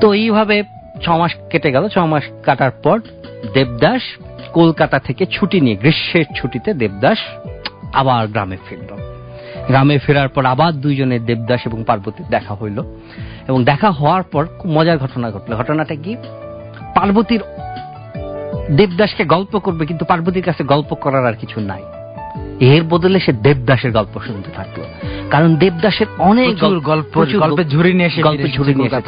তো 0.01 0.13
এইভাবে 0.13 0.63
ছ 1.01 1.09
মাস 1.09 1.31
কেটে 1.49 1.71
গেল 1.71 1.87
ছ 1.89 1.97
মাস 1.97 2.23
কাটার 2.43 2.71
পর 2.71 2.99
দেবদাস 3.53 4.01
কলকাতা 4.53 4.99
থেকে 4.99 5.25
ছুটি 5.25 5.61
নিয়ে 5.61 5.75
গ্রীষ্মের 5.75 6.25
ছুটিতে 6.35 6.73
দেবদাস 6.73 7.17
আবার 7.93 8.27
গ্রামে 8.27 8.57
ফিরল। 8.69 8.97
গ্রামে 9.67 9.97
ফেরার 9.97 10.29
পর 10.29 10.45
আবার 10.45 10.73
দুইজনের 10.73 11.25
দেবদাস 11.25 11.61
এবং 11.65 11.83
পার্বতীর 11.87 12.25
দেখা 12.29 12.55
হইল। 12.55 12.83
এবং 13.47 13.63
দেখা 13.63 13.91
হওয়ার 13.91 14.23
পর 14.23 14.45
খুব 14.45 14.71
মজার 14.71 14.97
ঘটনা 14.97 15.31
ঘটলো। 15.31 15.57
ঘটনাটা 15.57 15.95
কি? 15.95 16.15
পার্বতীর 16.95 17.41
দেবদাসকে 18.71 19.25
গল্প 19.25 19.59
করবে 19.59 19.85
কিন্তু 19.85 20.05
পার্বতীর 20.05 20.43
কাছে 20.43 20.63
গল্প 20.63 20.95
করার 20.95 21.25
আর 21.25 21.33
কিছু 21.33 21.59
নাই। 21.59 21.83
এর 22.59 22.83
বদলে 22.83 23.19
সে 23.19 23.33
দেবদাসের 23.33 23.91
গল্প 23.91 24.19
শুনতে 24.19 24.51
থাকল। 24.51 24.81
কারণ 25.31 25.55
দেবদাসের 25.55 26.05
অনেক 26.17 26.57
গল্প 26.57 27.25
গল্পের 27.39 27.69
ঝুড়ি 27.69 27.93
নিয়ে 27.93 28.05
এসে 28.05 28.21
গল্পের 28.21 28.51
ঝুড়ি 28.51 28.75
নিয়ে 28.75 29.01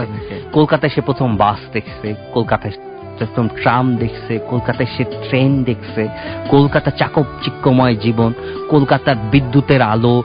কলকাতায় 0.51 0.91
সে 0.95 1.01
প্রথম 1.01 1.37
বাস 1.37 1.71
দেখছে 1.73 2.15
কলকাতায় 2.33 2.73
প্রথম 3.19 3.47
ট্রাম 3.47 3.95
দেখছে, 3.95 4.39
কলকাতায় 4.49 4.89
সে 4.97 5.03
ট্রেন 5.03 5.63
দেখছে, 5.63 6.07
কলকাতা 6.49 6.91
চাকব 6.91 7.23
চিক্কময় 7.43 7.95
জীবন, 7.95 8.33
কলকাতার 8.69 9.15
বিদ্যুতের 9.31 9.81
আলো, 9.81 10.23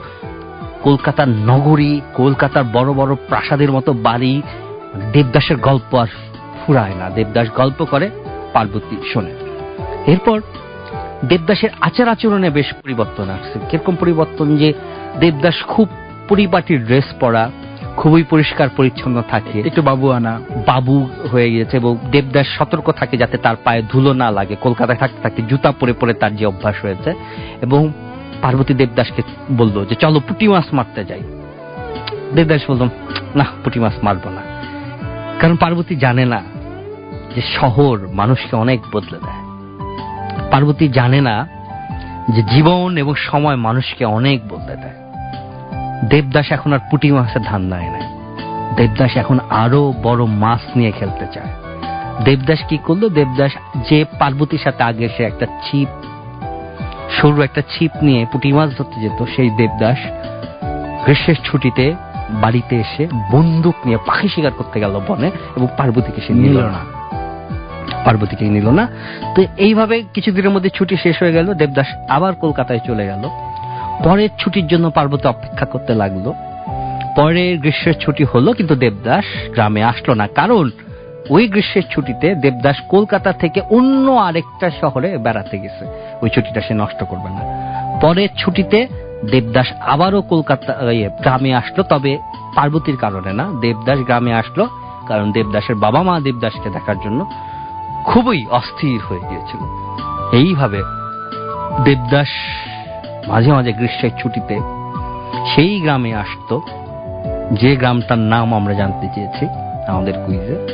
কলকাতার 0.83 1.27
নগরী, 1.27 2.01
কলকাতার 2.13 2.63
বড় 2.73 2.93
বড় 2.93 3.15
প্রাসাদের 3.15 3.71
মতো 3.71 3.93
বাড়ি, 3.93 4.41
দেবদাসের 5.13 5.57
গল্প 5.57 5.95
আর 5.95 6.07
ফুরায় 6.65 6.95
না। 6.95 7.09
দেবদাস 7.09 7.47
গল্প 7.55 7.83
করে, 7.83 8.09
পার্বতী 8.53 8.95
শোনে। 9.13 9.33
এরপর 10.07 10.41
দেবদাসের 11.25 11.69
আচার 11.81 12.09
আচরণে 12.09 12.49
বেশ 12.49 12.73
পরিবর্তন 12.73 13.29
আসছে। 13.29 13.59
কীরকম 13.69 13.95
পরিবর্তন 13.95 14.57
যে, 14.57 14.73
দেবদাস 15.19 15.63
খুব 15.63 15.87
পরিপাটির 16.29 16.85
ড্রেস 16.85 17.05
পরা 17.19 17.51
খুবই 17.97 18.23
পরিষ্কার 18.23 18.69
পরিচ্ছন্ন 18.69 19.23
থাকে। 19.29 19.63
একটু 19.65 19.81
বাবু 19.81 20.11
আনা। 20.11 20.39
বাবু 20.67 21.09
হয়ে 21.31 21.51
গেছে 21.51 21.77
এবং 21.77 21.97
দেবদাস 22.11 22.47
সতর্ক 22.47 22.91
থাকে 22.91 23.17
যাতে 23.17 23.37
তার 23.37 23.55
পায়ে 23.55 23.81
ধুলো 23.81 24.13
না 24.13 24.31
লাগে। 24.31 24.55
কলকাতায় 24.61 24.97
থাকতে 24.97 25.21
থাকতে 25.21 25.41
জুতা 25.41 25.71
পরে 25.71 25.93
পরে 25.93 26.13
তার 26.13 26.35
যে 26.35 26.45
অভ্যাস 26.45 26.75
হয়েছে 26.81 27.13
এবং 27.61 27.93
পার্বতী 28.41 28.73
দেবদাসকে 28.73 29.21
বলল 29.51 29.85
যে 29.85 29.95
চলো 29.95 30.19
পুঁটি 30.19 30.47
মাছ 30.47 30.73
মারতে 30.73 31.05
যাই। 31.05 31.21
দেবদাস 32.35 32.61
বললাম 32.67 32.89
না 33.35 33.45
পুঁটি 33.63 33.79
মাছ 33.79 33.93
মারবো 34.03 34.29
না। 34.29 34.41
কারণ 35.39 35.55
পার্বতী 35.55 35.95
জানে 35.95 36.25
না 36.25 36.41
যে 37.35 37.41
শহর 37.41 38.07
মানুষকে 38.13 38.55
অনেক 38.55 38.81
বদলে 38.93 39.17
দেয়। 39.17 39.43
পার্বতী 40.51 40.87
জানে 40.87 41.21
না 41.21 41.47
যে 42.35 42.43
জীবন 42.43 42.97
এবং 42.97 43.15
সময় 43.15 43.55
মানুষকে 43.55 44.05
অনেক 44.05 44.47
বদলে 44.49 44.75
দেয়। 44.75 45.02
দেবদাস 46.09 46.51
এখন 46.51 46.73
আর 46.73 46.79
পুঁটি 46.91 47.11
মাছের 47.11 47.41
ধান্দায় 47.41 47.89
নাই 47.89 48.01
দেবদাস 48.75 49.15
এখন 49.15 49.39
আরও 49.49 49.93
বড় 50.03 50.25
মাছ 50.25 50.77
নিয়ে 50.77 50.91
খেলতে 50.91 51.25
চায়। 51.33 51.45
দেবদাস 52.23 52.59
কি 52.69 52.77
করল? 52.77 53.09
দেবদাস 53.09 53.51
যে 53.89 54.05
পার্বতীর 54.19 54.59
সাথে 54.63 54.83
আগে 54.83 55.09
সে 55.17 55.23
একটা 55.23 55.45
ছিপ 55.45 55.87
সরু 57.21 57.41
একটা 57.41 57.61
ছিপ 57.61 57.91
নিয়ে 58.01 58.25
পুঁটি 58.31 58.53
মাছ 58.53 58.69
ধরতে 58.77 59.01
যেত 59.01 59.23
সেই 59.35 59.49
দেবদাস 59.49 59.97
গ্রীষ্মের 61.03 61.35
ছুটিতে 61.43 61.93
বাড়িতে 62.29 62.75
এসে 62.75 63.07
বন্দুক 63.31 63.75
নিয়ে 63.85 63.97
পাখি 63.97 64.27
শিকার 64.27 64.51
করতে 64.51 64.79
গেল 64.79 65.01
বনে 65.07 65.31
এবং 65.55 65.67
পার্বতীকে 65.77 66.21
সে 66.21 66.33
নিল 66.33 66.51
নিল 66.51 66.61
না। 66.61 67.03
পার্বতীকে 68.05 68.45
নিল 68.45 68.69
না। 68.69 68.87
তো 69.35 69.43
এইভাবে 69.57 70.03
কিছুদিনের 70.13 70.49
মধ্যে 70.49 70.69
ছুটি 70.69 70.97
শেষ 70.97 71.21
হয়ে 71.21 71.33
গেল। 71.33 71.53
দেবদাস 71.53 71.87
আবার 72.09 72.35
কলকাতায় 72.35 72.79
চলে 72.85 73.05
গেল। 73.05 73.29
পরের 74.05 74.29
ছুটির 74.39 74.67
জন্য 74.67 74.85
পার্বতী 74.89 75.27
অপেক্ষা 75.27 75.65
করতে 75.65 75.93
লাগল। 75.95 76.25
পরে 77.15 77.57
গ্রীষ্মের 77.57 77.97
ছুটি 77.99 78.23
হলো 78.23 78.53
কিন্তু 78.53 78.75
দেবদাস 78.75 79.25
গ্রামে 79.53 79.83
আসলো 79.83 80.13
না, 80.13 80.27
কারণ 80.27 80.65
ওই 81.29 81.47
গ্রীষ্মের 81.47 81.83
ছুটিতে 81.89 82.35
দেবদাস 82.35 82.77
কলকাতা 82.89 83.31
থেকে 83.31 83.61
অন্য 83.69 84.11
আরেকটা 84.11 84.67
শহরে 84.81 85.17
বেড়াতে 85.17 85.57
গেছে। 85.57 85.83
ওই 86.21 86.29
ছুটিটা 86.29 86.61
সে 86.61 86.73
নষ্ট 86.73 87.03
করবে 87.03 87.29
না। 87.29 87.41
পরের 88.01 88.29
ছুটিতে 88.37 88.87
দেবদাস 89.31 89.69
আবারও 89.93 90.21
কলকাতা 90.21 90.71
গ্রামে 91.23 91.51
আসলো, 91.55 91.83
তবে 91.83 92.17
পার্বতীর 92.55 92.97
কারণে 92.97 93.33
না, 93.33 93.45
দেবদাস 93.61 93.99
গ্রামে 93.99 94.33
আসলো, 94.33 94.67
কারণ 95.07 95.31
দেবদাসের 95.31 95.75
বাবা 95.75 96.03
মা 96.03 96.19
দেবদাসকে 96.19 96.69
দেখার 96.69 96.95
জন্য 97.03 97.19
খুবই 98.05 98.45
অস্থির 98.49 99.01
হয়ে 99.01 99.23
গিয়েছিল। 99.29 99.61
এইভাবে 100.39 100.79
দেবদাস 101.85 102.31
মাঝে 103.27 103.53
মাঝে 103.53 103.73
গ্রীষ্মের 103.73 104.11
ছুটিতে 104.21 104.59
সেই 105.55 105.81
গ্রামে 105.81 106.13
আসতো। 106.13 106.61
যে 107.51 107.75
গ্রামটার 107.75 108.17
নাম 108.17 108.55
আমরা 108.55 108.73
জানতে 108.73 109.07
চেয়েছি, 109.15 109.47
আমাদের 109.87 110.13
কুইজে, 110.25 110.67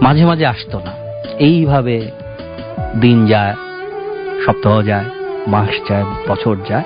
মাঝে 0.00 0.24
মাঝে 0.24 0.46
আসতো 0.46 0.80
না। 0.84 0.92
এইভাবে 1.38 2.10
দিন 3.00 3.26
যায়, 3.26 3.54
সপ্তাহ 4.46 4.82
যায়, 4.82 5.04
মাস 5.46 5.88
যায়, 5.88 6.04
বছর 6.28 6.56
যায়। 6.68 6.82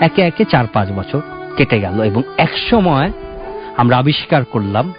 একে 0.00 0.22
একে 0.22 0.44
চার 0.44 0.64
পাঁচ 0.72 0.92
বছর 0.92 1.20
কেটে 1.56 1.80
গেল 1.80 2.02
এবং 2.02 2.22
এক 2.38 2.58
সময় 2.70 3.12
আমরা 3.76 3.96
আবিষ্কার 3.96 4.44
করলাম, 4.44 4.92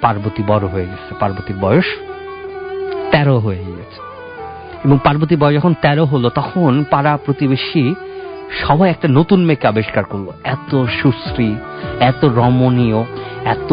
পার্বতী 0.00 0.42
বড় 0.46 0.66
হয়ে 0.66 0.86
গেছে, 0.86 1.14
পার্বতীর 1.20 1.56
বয়স 1.60 1.84
তেরো 3.10 3.38
হয়ে 3.38 3.64
গেছে। 3.64 4.00
এবং 4.84 4.98
পার্বতী 5.04 5.36
বয়স 5.36 5.56
যখন 5.56 5.74
তেরো 5.82 6.04
হলো, 6.04 6.28
তখন 6.28 6.84
পাড়া 6.90 7.18
প্রতিবেশী 7.24 7.94
সবাই 8.52 8.90
একটা 8.90 9.08
নতুন 9.08 9.44
মেয়েকে 9.44 9.66
আবিষ্কার 9.68 10.04
করল। 10.04 10.26
এত 10.44 10.84
সুশ্রী 11.02 11.54
এত 12.00 12.24
রমণীয় 12.24 13.04
এত 13.44 13.72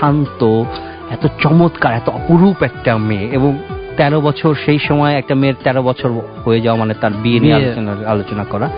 শান্ত 0.00 0.64
এত 1.10 1.26
চমৎকার 1.38 1.92
এত 1.92 2.08
অপরূপ 2.08 2.62
একটা 2.62 2.98
মেয়ে 2.98 3.28
এবং 3.32 3.58
তেরো 3.96 4.20
বছর 4.20 4.54
সেই 4.64 4.78
সময় 4.78 5.14
একটা 5.14 5.34
মেয়ের 5.34 5.54
তেরো 5.64 5.82
বছর 5.82 6.10
হয়ে 6.44 6.60
যাওয়া 6.60 6.78
মানে 6.78 6.94
তার 6.94 7.12
বিয়ে 7.12 7.40
নিয়ে 7.40 7.54
আলোচনা 7.54 7.92
আলোচনা 8.06 8.44
করা। 8.44 8.68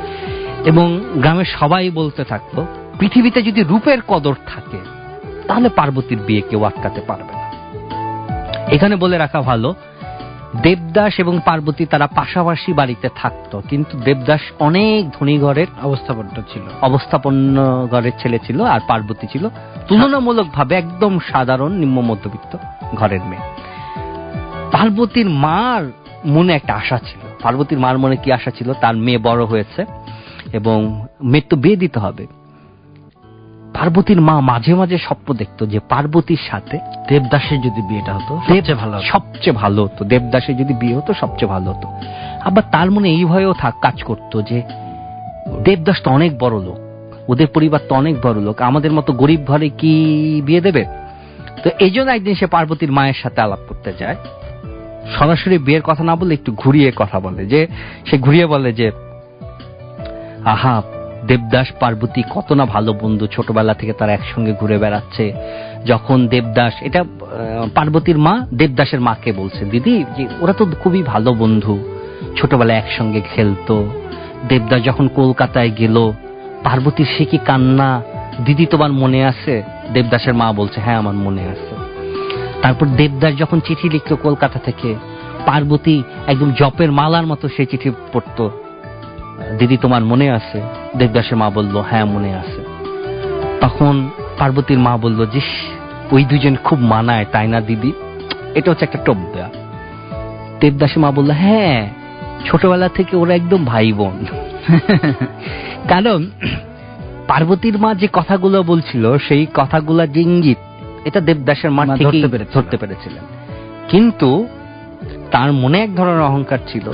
এবং 0.64 1.00
গ্রামের 1.14 1.44
সবাই 1.44 1.90
বলতে 1.90 2.24
থাকতো 2.24 2.66
পৃথিবীতে 2.98 3.42
যদি 3.42 3.62
রূপের 3.62 4.00
কদর 4.08 4.34
থাকে 4.46 4.78
তাহলে 5.48 5.68
পার্বতীর 5.68 6.18
বিয়ে 6.26 6.40
কেউ 6.40 6.64
আটকাতে 6.64 7.00
পারবে 7.00 7.32
না। 7.32 7.44
এখানে 8.68 8.96
বলে 8.96 9.18
রাখা 9.18 9.40
ভালো 9.40 9.74
দেবদাস 10.62 11.20
এবং 11.20 11.40
পার্বতী 11.44 11.86
তারা 11.86 12.06
পাশাপাশি 12.06 12.72
বাড়িতে 12.72 13.08
থাকতো। 13.16 13.62
কিন্তু 13.70 13.98
দেবদাস 13.98 14.40
অনেক 14.58 15.10
ধনী 15.10 15.38
ঘরের 15.38 15.66
অবস্থাপনটা 15.82 16.42
ছিল। 16.52 16.62
অবস্থাপন্ন 16.82 17.88
ঘরের 17.90 18.12
ছেলে 18.18 18.38
ছিল 18.46 18.64
আর 18.64 18.80
পার্বতী 18.88 19.26
ছিল। 19.26 19.48
তুলনামূলকভাবে 19.88 20.74
একদম 20.74 21.18
সাধারণ 21.18 21.72
নিম্ন 21.72 22.00
মধ্যবিত্ত 22.00 22.56
ঘরের 22.94 23.20
মেয়ে। 23.24 23.42
পার্বতীর 24.72 25.30
মার 25.30 25.90
মনে 26.24 26.52
একটা 26.52 26.74
আশা 26.74 26.98
ছিল। 26.98 27.36
পার্বতীর 27.42 27.78
মার 27.78 27.98
মনে 27.98 28.16
কি 28.16 28.32
আশা 28.32 28.50
ছিল? 28.50 28.72
তার 28.72 28.96
মেয়ে 28.96 29.18
বড় 29.18 29.44
হয়েছে 29.44 29.84
এবং 30.52 31.06
মেয়ের 31.22 31.44
তো 31.48 31.56
বিয়ে 31.56 31.76
দিতে 31.76 31.98
হবে। 31.98 32.26
পার্বতীর 33.84 34.20
মা 34.20 34.40
মাঝে 34.40 34.74
মাঝে 34.74 34.98
স্বপ্ন 34.98 35.34
দেখতো 35.34 35.66
যে 35.66 35.78
পার্বতীর 35.88 36.36
সাথে 36.50 36.78
দেবদাসের 37.08 37.58
যদি 37.60 37.82
বিয়েটা 37.88 38.14
হতো 38.14 38.40
সবচেয়ে 38.40 38.74
ভালো 38.74 39.02
সবচেয়ে 39.02 39.56
ভালো 39.56 39.84
হতো। 39.84 40.04
দেবদাসের 40.04 40.56
যদি 40.56 40.74
বিয়ে 40.74 40.96
হতো 40.96 41.14
সবচেয়ে 41.14 41.52
ভালো 41.52 41.72
হতো। 41.72 41.88
আবার 42.44 42.62
তার 42.72 42.90
মনে 42.90 43.08
এই 43.08 43.24
ভয়েও 43.24 43.52
থাক 43.52 43.74
কাজ 43.82 44.02
করতো 44.02 44.42
যে 44.42 44.62
দেবদাস 45.64 46.02
তো 46.02 46.10
অনেক 46.10 46.38
বড় 46.38 46.56
লোক। 46.62 46.78
ওদের 47.30 47.46
পরিবার 47.46 47.80
তো 47.88 47.94
অনেক 47.94 48.14
বড় 48.22 48.40
লোক। 48.40 48.62
আমাদের 48.62 48.92
মতো 48.92 49.12
গরিব 49.12 49.40
ঘরে 49.46 49.68
কি 49.68 49.94
বিয়ে 50.44 50.60
দেবে? 50.60 50.84
তো 51.64 51.70
এই 51.78 51.90
জন্য 51.90 52.10
একদিন 52.10 52.34
সে 52.34 52.46
পার্বতীর 52.46 52.92
মায়ের 52.92 53.18
সাথে 53.22 53.40
আলাপ 53.40 53.58
করতে 53.68 53.92
যায়। 53.98 54.16
সরাসরি 55.18 55.58
বিয়ের 55.58 55.82
কথা 55.82 56.04
না 56.04 56.16
বলে 56.16 56.34
একটু 56.34 56.52
ঘুরিয়ে 56.56 56.92
কথা 56.96 57.20
বলে 57.20 57.46
যে 57.46 57.66
সে 58.06 58.18
ঘুরিয়ে 58.18 58.46
বলে 58.46 58.72
যে 58.72 58.90
আহা 60.44 60.82
দেবদাস 61.26 61.72
পার্বতী 61.80 62.22
কত 62.30 62.52
না 62.52 62.64
ভালো 62.64 62.92
বন্ধু 62.92 63.26
ছোটবেলা 63.26 63.74
থেকে 63.74 63.92
তারা 63.92 64.12
একসঙ্গে 64.12 64.52
ঘুরে 64.52 64.78
বেড়াচ্ছে। 64.78 65.32
যখন 65.86 66.28
দেবদাস, 66.28 66.74
এটা 66.80 67.04
পার্বতীর 67.74 68.18
মা 68.18 68.46
দেবদাসের 68.54 69.00
মাকে 69.00 69.32
বলছে, 69.32 69.64
দিদি, 69.64 70.04
যে 70.16 70.26
ওরা 70.40 70.52
তো 70.52 70.66
খুবই 70.80 71.02
ভালো 71.02 71.34
বন্ধু, 71.34 71.78
ছোটবেলায় 72.36 72.78
একসঙ্গে 72.78 73.20
খেলতো। 73.34 73.88
দেবদাস 74.48 74.84
যখন 74.84 75.08
কলকাতায় 75.08 75.70
গেল 75.78 76.12
পার্বতীর 76.64 77.06
সে 77.18 77.24
কি 77.24 77.38
কান্না? 77.38 78.02
দিদি, 78.44 78.66
তোমার 78.66 78.92
মনে 78.92 79.24
আছে? 79.24 79.62
দেবদাসের 79.92 80.34
মা 80.34 80.52
বলছে 80.52 80.80
হ্যাঁ 80.80 80.98
আমার 80.98 81.14
মনে 81.14 81.42
আছে। 81.42 81.74
তারপর 82.62 82.86
দেবদাস 82.86 83.34
যখন 83.36 83.60
চিঠি 83.60 83.88
লিখতো 83.88 84.16
কলকাতা 84.16 84.58
থেকে, 84.58 84.94
পার্বতী 85.46 86.02
একদম 86.26 86.52
জপের 86.58 86.92
মালার 86.92 87.26
মতো 87.26 87.48
সে 87.48 87.66
চিঠি 87.66 87.90
পড়তো। 88.12 88.50
দিদি 89.58 89.76
তোমার 89.76 90.04
মনে 90.04 90.30
আছে? 90.30 90.62
দেবদাসের 90.96 91.36
মা 91.36 91.50
বলল 91.50 91.82
হ্যাঁ 91.90 92.04
মনে 92.04 92.34
আছে। 92.34 92.64
তখন 93.60 94.10
পার্বতীর 94.38 94.78
মা 94.78 94.96
বলল 94.96 95.26
যে 95.26 95.40
ওই 96.12 96.24
দুজন 96.24 96.56
খুব 96.64 96.80
মানায় 96.80 97.26
তাই 97.32 97.48
না 97.48 97.60
দিদি? 97.60 97.92
এটা 98.54 98.70
হচ্ছে 98.70 98.84
একটা 98.84 98.98
টোপ 99.04 99.16
দেয়া। 99.34 99.48
দেবদাসের 100.60 100.98
মা 100.98 101.10
বলল 101.10 101.30
হ্যাঁ 101.30 101.90
ছোটবেলা 102.44 102.88
থেকে 102.88 103.16
ওরা 103.16 103.34
একদম 103.34 103.64
ভাই 103.64 103.92
বোন 103.92 104.24
কারণ 105.88 106.30
পার্বতীর 107.28 107.78
মা 107.78 107.94
যে 107.94 108.08
কথাগুলো 108.12 108.62
বলছিল 108.62 109.18
সেই 109.18 109.46
কথাগুলো 109.54 110.06
যে 110.06 110.20
ইঙ্গিত 110.20 110.58
এটা 111.04 111.20
দেবদাসের 111.20 111.70
মা 111.70 111.96
ঠিকই। 111.96 112.22
ধরতে 112.54 112.76
পেরেছিলেন। 112.76 113.24
কিন্তু 113.88 114.46
তার 115.30 115.52
মনে 115.52 115.82
এক 115.82 115.96
ধরনের 115.96 116.20
অহংকার 116.20 116.58
ছিল। 116.68 116.92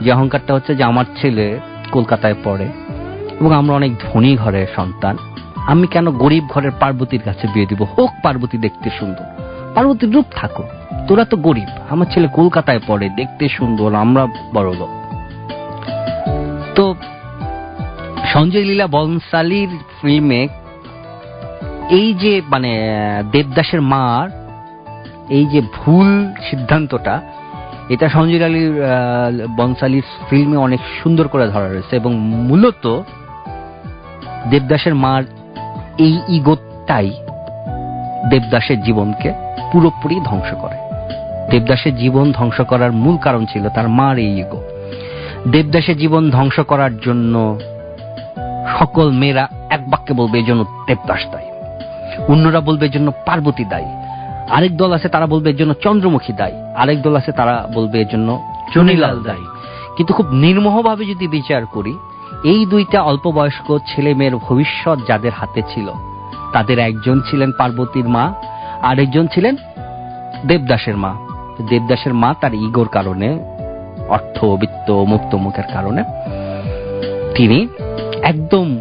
যে 0.00 0.12
অহংকারটা 0.12 0.54
হচ্ছে 0.54 0.74
যে 0.74 0.82
আমার 0.82 1.04
ছেলে 1.20 1.60
কলকাতায় 1.92 2.34
পড়ে, 2.44 2.66
এবং 3.40 3.52
আমরা 3.52 3.74
অনেক 3.74 3.92
ধনী 4.04 4.36
ঘরের 4.36 4.66
সন্তান। 4.76 5.16
আমি 5.66 5.86
কেন 5.86 6.10
গরিব 6.10 6.44
ঘরের 6.48 6.70
পার্বতীর 6.80 7.22
কাছে 7.24 7.46
বিয়ে 7.54 7.66
দিব? 7.66 7.82
হোক 7.98 8.10
পার্বতী 8.22 8.58
দেখতে 8.58 8.90
সুন্দর। 8.98 9.26
পার্বতীর 9.74 10.12
রূপ 10.12 10.24
থাকো। 10.36 10.62
তোরা 11.08 11.24
তো 11.24 11.36
গরিব। 11.36 11.70
আমার 11.90 12.06
ছেলে 12.10 12.28
কলকাতায় 12.32 12.80
পড়ে, 12.86 13.08
দেখতে 13.08 13.48
সুন্দর, 13.48 13.94
আমরা 13.94 14.26
বড় 14.54 14.70
লোক। 14.74 14.92
তো 16.74 16.94
সঞ্জয় 18.32 18.64
লীলা 18.64 18.86
বনসালির 18.86 19.68
ফিল্মে 20.00 20.48
এই 21.90 22.14
যে 22.14 22.42
মানে 22.48 22.72
দেবদাসের 23.32 23.82
মার, 23.82 24.26
এই 25.28 25.44
যে 25.46 25.60
ভুল 25.76 26.08
সিদ্ধান্তটা 26.50 27.14
এটা 27.88 28.08
সঞ্জয় 28.08 28.44
আলীর 28.44 28.72
বনসালির 29.56 30.02
ফিল্মে 30.30 30.56
অনেক 30.56 30.80
সুন্দর 31.02 31.28
করে 31.28 31.48
ধরা 31.48 31.68
রয়েছে 31.68 31.96
এবং 31.96 32.14
মূলত 32.18 33.02
দেবদাসের 34.50 34.94
মার 34.94 35.22
এই 35.98 36.18
ইগোটাই 36.28 37.10
দেবদাসের 38.30 38.82
জীবনকে 38.82 39.32
পুরোপুরি 39.72 40.20
ধ্বংস 40.24 40.54
করে। 40.54 40.76
দেবদাসের 41.50 41.96
জীবন 41.96 42.32
ধ্বংস 42.32 42.60
করার 42.60 42.92
মূল 42.92 43.16
কারণ 43.16 43.46
ছিল 43.46 43.68
তার 43.68 43.88
মার 43.88 44.18
এই 44.18 44.38
ইগো। 44.40 44.60
দেবদাসের 45.52 45.98
জীবন 45.98 46.30
ধ্বংস 46.30 46.60
করার 46.60 46.98
জন্য 46.98 47.60
সকল 48.78 49.10
মেয়েরা 49.10 49.48
এক 49.70 49.90
বাক্যে 49.90 50.14
বলবে, 50.14 50.38
এই 50.38 50.44
জন্য 50.44 50.64
দেবদাস 50.86 51.22
দায়ী। 51.32 51.48
অন্যরা 52.28 52.60
বলবে 52.60 52.88
জন্য 52.88 53.12
পার্বতী 53.26 53.64
দায়ী। 53.64 54.05
আরেক 54.50 54.76
দল 54.76 54.92
আছে, 54.92 55.08
তারা 55.08 55.26
বলবে 55.26 55.50
এর 55.50 55.56
জন্য 55.56 55.74
চন্দ্রমুখী 55.74 56.32
দায়ী। 56.32 56.52
আরেক 56.76 57.02
দল 57.02 57.16
আছে, 57.16 57.32
তারা 57.32 57.68
বলবে 57.74 58.00
এর 58.00 58.06
জন্য 58.08 58.42
চনিলাল 58.74 59.22
দায়ী। 59.22 59.44
কিন্তু 59.96 60.14
খুব 60.14 60.26
নির্মোহভাবে 60.30 61.04
যদি 61.04 61.28
বিচার 61.28 61.66
করি, 61.66 61.98
এই 62.44 62.66
দুইটা 62.66 63.02
অল্প 63.02 63.30
বয়স্ক 63.30 63.78
ছেলে 63.86 64.14
মেয়ের 64.14 64.36
ভবিষ্যৎ 64.36 64.98
যাদের 65.08 65.32
হাতে 65.32 65.62
ছিল, 65.74 65.90
তাদের 66.52 66.78
একজন 66.78 67.20
ছিলেন 67.20 67.52
পার্বতীর 67.58 68.08
মা, 68.08 68.34
আরেকজন 68.82 69.26
ছিলেন 69.26 69.56
দেবদাসের 70.46 70.96
মা। 70.96 71.14
দেবদাসের 71.68 72.14
মা 72.14 72.34
তার 72.40 72.54
ইগোর 72.54 72.88
কারণে, 72.88 73.38
অর্থ, 74.08 74.44
বিত্ত, 74.44 74.90
মুক্ত 74.90 75.34
মুখের 75.34 75.64
কারণে, 75.72 76.04
তিনি 77.34 77.68
একদম 78.22 78.76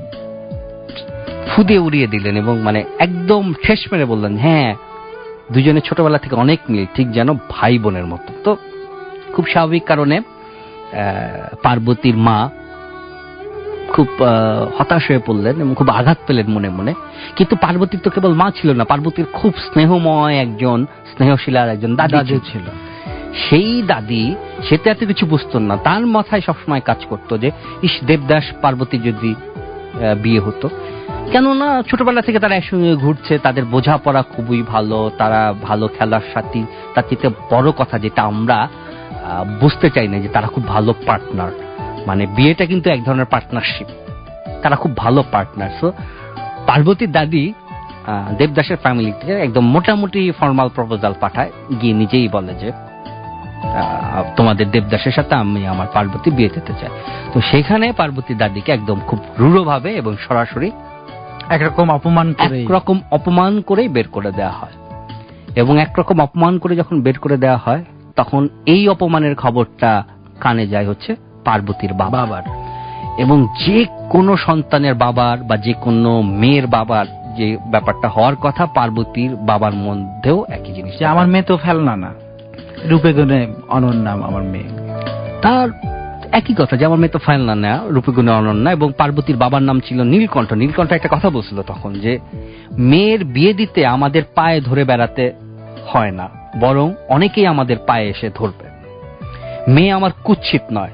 ফুদে 1.47 1.77
উড়িয়ে 1.77 2.07
দিলেন 2.07 2.37
এবং 2.37 2.59
মানে 2.59 2.83
একদম 2.99 3.53
ঠেস 3.63 3.79
মেরে 3.91 4.05
বললেন 4.05 4.37
হ্যাঁ 4.37 4.75
দুজনে 5.53 5.81
ছোটবেলা 5.87 6.19
থেকে 6.23 6.35
অনেক 6.43 6.59
মিল 6.69 6.85
ঠিক 6.95 7.07
যেন 7.11 7.29
ভাই 7.53 7.73
বোনের 7.83 8.07
মতো। 8.13 8.29
তো 8.45 8.51
খুব 9.33 9.45
স্বাভাবিক 9.53 9.83
কারণে 9.91 10.17
পার্বতীর 11.63 12.17
মা 12.27 12.37
খুব 13.93 14.07
হতাশ 14.77 15.03
হয়ে 15.09 15.21
পড়লেন 15.25 15.55
এবং 15.61 15.73
খুব 15.79 15.89
আঘাত 15.99 16.19
পেলেন 16.27 16.47
মনে 16.55 16.69
মনে। 16.69 16.93
কিন্তু 17.35 17.53
পার্বতীর 17.55 18.01
তো 18.03 18.09
কেবল 18.09 18.33
মা 18.41 18.47
ছিল 18.57 18.69
না 18.79 18.83
পার্বতীর 18.91 19.27
খুব 19.33 19.53
স্নেহময় 19.67 20.35
একজন 20.35 20.79
স্নেহশীলার 21.11 21.69
একজন 21.69 21.91
দাদি 21.95 22.39
ছিল। 22.51 22.65
সেই 23.45 23.71
দাদি 23.91 24.23
সে 24.65 24.75
তো 24.81 24.87
এত 24.93 25.01
কিছু 25.11 25.23
বুঝতো 25.25 25.55
না 25.59 25.75
তার 25.87 26.03
মাথায় 26.15 26.43
সবসময় 26.47 26.83
কাজ 26.89 26.99
করতো 27.09 27.33
যে 27.43 27.49
ইস 27.87 27.95
দেবদাস 28.07 28.45
পার্বতী 28.61 28.97
যদি 29.07 29.31
বিয়ে 30.23 30.39
হতো 30.39 30.67
কেননা 31.31 31.67
ছোটবেলা 31.89 32.21
থেকে 32.27 32.39
তারা 32.43 32.55
একসঙ্গে 32.55 32.91
ঘুরছে, 33.03 33.33
তাদের 33.45 33.63
বোঝাপড়া 33.73 34.21
খুবই 34.33 34.59
ভালো, 34.73 34.99
তারা 35.17 35.41
ভালো 35.67 35.85
খেলার 35.95 36.25
সাথী। 36.33 36.61
তার 36.93 37.03
চেয়ে 37.07 37.29
বড় 37.53 37.67
কথা 37.79 37.95
যেটা 38.05 38.21
আমরা 38.31 38.57
বুঝতে 39.61 39.87
চাই 39.95 40.07
না 40.11 40.17
যে 40.23 40.29
তারা 40.35 40.47
খুব 40.47 40.63
ভালো 40.73 40.91
পার্টনার 41.07 41.51
মানে 42.07 42.23
বিয়েটা 42.35 42.63
কিন্তু 42.71 42.87
এক 42.95 43.01
ধরনের 43.07 43.29
পার্টনারশিপ 43.33 43.87
তারা 44.63 44.75
খুব 44.75 44.91
ভালো 45.03 45.19
পার্টনার 45.33 45.71
সো 45.79 45.87
পার্বতীর 46.69 47.11
দাদি 47.17 47.43
দেবদাসের 48.39 48.79
ফ্যামিলিতে 48.83 49.27
একদম 49.45 49.63
মোটামুটি 49.75 50.21
ফর্মাল 50.39 50.69
প্রপোজাল 50.75 51.13
পাঠায়। 51.23 51.51
গিয়ে 51.79 51.95
নিজেই 52.01 52.27
বলে 52.35 52.53
যে 52.61 52.69
তোমাদের 54.37 54.67
দেবদাসের 54.75 55.13
সাথে 55.17 55.33
আমি 55.43 55.61
আমার 55.73 55.87
পার্বতী 55.95 56.29
বিয়ে 56.37 56.51
দিতে 56.55 56.73
চাই। 56.79 56.91
তো 57.33 57.37
সেখানে 57.49 57.85
পার্বতী 57.99 58.33
দাদিকে 58.41 58.69
একদম 58.77 58.97
খুব 59.09 59.19
রূঢ়ভাবে 59.41 59.89
এবং 60.01 60.13
সরাসরি 60.27 60.69
একরকম 61.49 61.91
অপমান 61.91 62.33
করে 62.33 62.63
একরকম 62.63 62.99
অপমান 63.11 63.61
করেই 63.61 63.87
বের 63.87 64.07
করে 64.07 64.31
দেওয়া 64.31 64.51
হয়। 64.51 64.71
এবং 65.55 65.81
একরকম 65.81 66.21
অপমান 66.21 66.57
করে 66.57 66.75
যখন 66.75 67.01
বের 67.01 67.19
করে 67.19 67.37
দেওয়া 67.37 67.57
হয় 67.57 67.85
তখন 68.15 68.47
এই 68.65 68.87
অপমানের 68.87 69.35
খবরটা 69.35 70.03
কানে 70.39 70.67
যায় 70.67 70.87
হচ্ছে 70.87 71.15
পার্বতীর 71.45 71.93
বাবার। 71.93 72.43
এবং 73.17 73.47
যে 73.65 73.85
কোনো 74.09 74.37
সন্তানের 74.37 74.93
বাবার 74.93 75.37
বা 75.37 75.57
যে 75.57 75.73
কোনো 75.73 76.21
মেয়ের 76.21 76.67
বাবার 76.67 77.05
যে 77.37 77.57
ব্যাপারটা 77.67 78.09
হওয়ার 78.09 78.35
কথা 78.35 78.65
পার্বতীর 78.65 79.35
বাবার 79.35 79.73
মধ্যেও 79.73 80.45
একই 80.49 80.73
জিনিস 80.73 80.99
যে 80.99 81.05
আমার 81.05 81.27
মেয়ে 81.27 81.43
তো 81.43 81.57
ফেলনা 81.57 81.95
না। 81.95 82.13
রূপে 82.85 83.13
গুণে 83.13 83.47
অনন্যা 83.69 84.11
আমার 84.11 84.43
মেয়ে। 84.43 84.69
তার 85.41 85.69
একই 86.31 86.53
কথা, 86.53 86.77
যে 86.77 86.85
আমার 86.85 86.99
মেয়ে 86.99 87.11
তো 87.11 87.19
ফাইনাল 87.19 87.57
না 87.57 87.81
রূপগুণে 87.87 88.31
অনন্যা 88.31 88.71
এবং 88.71 88.91
পার্বতীর 88.97 89.37
বাবার 89.37 89.61
নাম 89.61 89.79
ছিল 89.79 90.03
নীলকণ্ঠ। 90.03 90.53
নীলকণ্ঠ 90.53 90.91
একটা 90.93 91.07
কথা 91.11 91.29
বলছিল 91.29 91.61
তখন, 91.61 91.93
যে 91.93 92.19
মেয়ের 92.77 93.25
বিয়ে 93.25 93.53
দিতে 93.53 93.85
আমাদের 93.85 94.23
পায়ে 94.35 94.61
ধরে 94.61 94.83
বেড়াতে 94.83 95.31
হয় 95.87 96.11
না, 96.11 96.29
বরং 96.59 96.93
অনেকেই 97.09 97.45
আমাদের 97.45 97.77
পায়ে 97.87 98.09
এসে 98.09 98.29
ধরবে। 98.35 98.65
মেয়ে 99.71 99.91
আমার 99.91 100.11
কুৎসিত 100.23 100.61
নয়। 100.71 100.89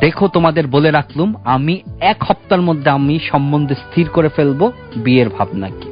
দেখো 0.00 0.28
তোমাদের 0.28 0.66
বলে 0.66 0.90
রাখলুম, 0.90 1.34
আমি 1.44 1.80
এক 2.00 2.16
সপ্তাহের 2.28 2.64
মধ্যে 2.64 2.90
আমি 2.90 3.18
সম্বন্ধে 3.18 3.74
স্থির 3.74 4.08
করে 4.08 4.28
ফেলব 4.28 4.70
বিয়ের 4.96 5.28
ভাবনা 5.28 5.68
কি। 5.68 5.90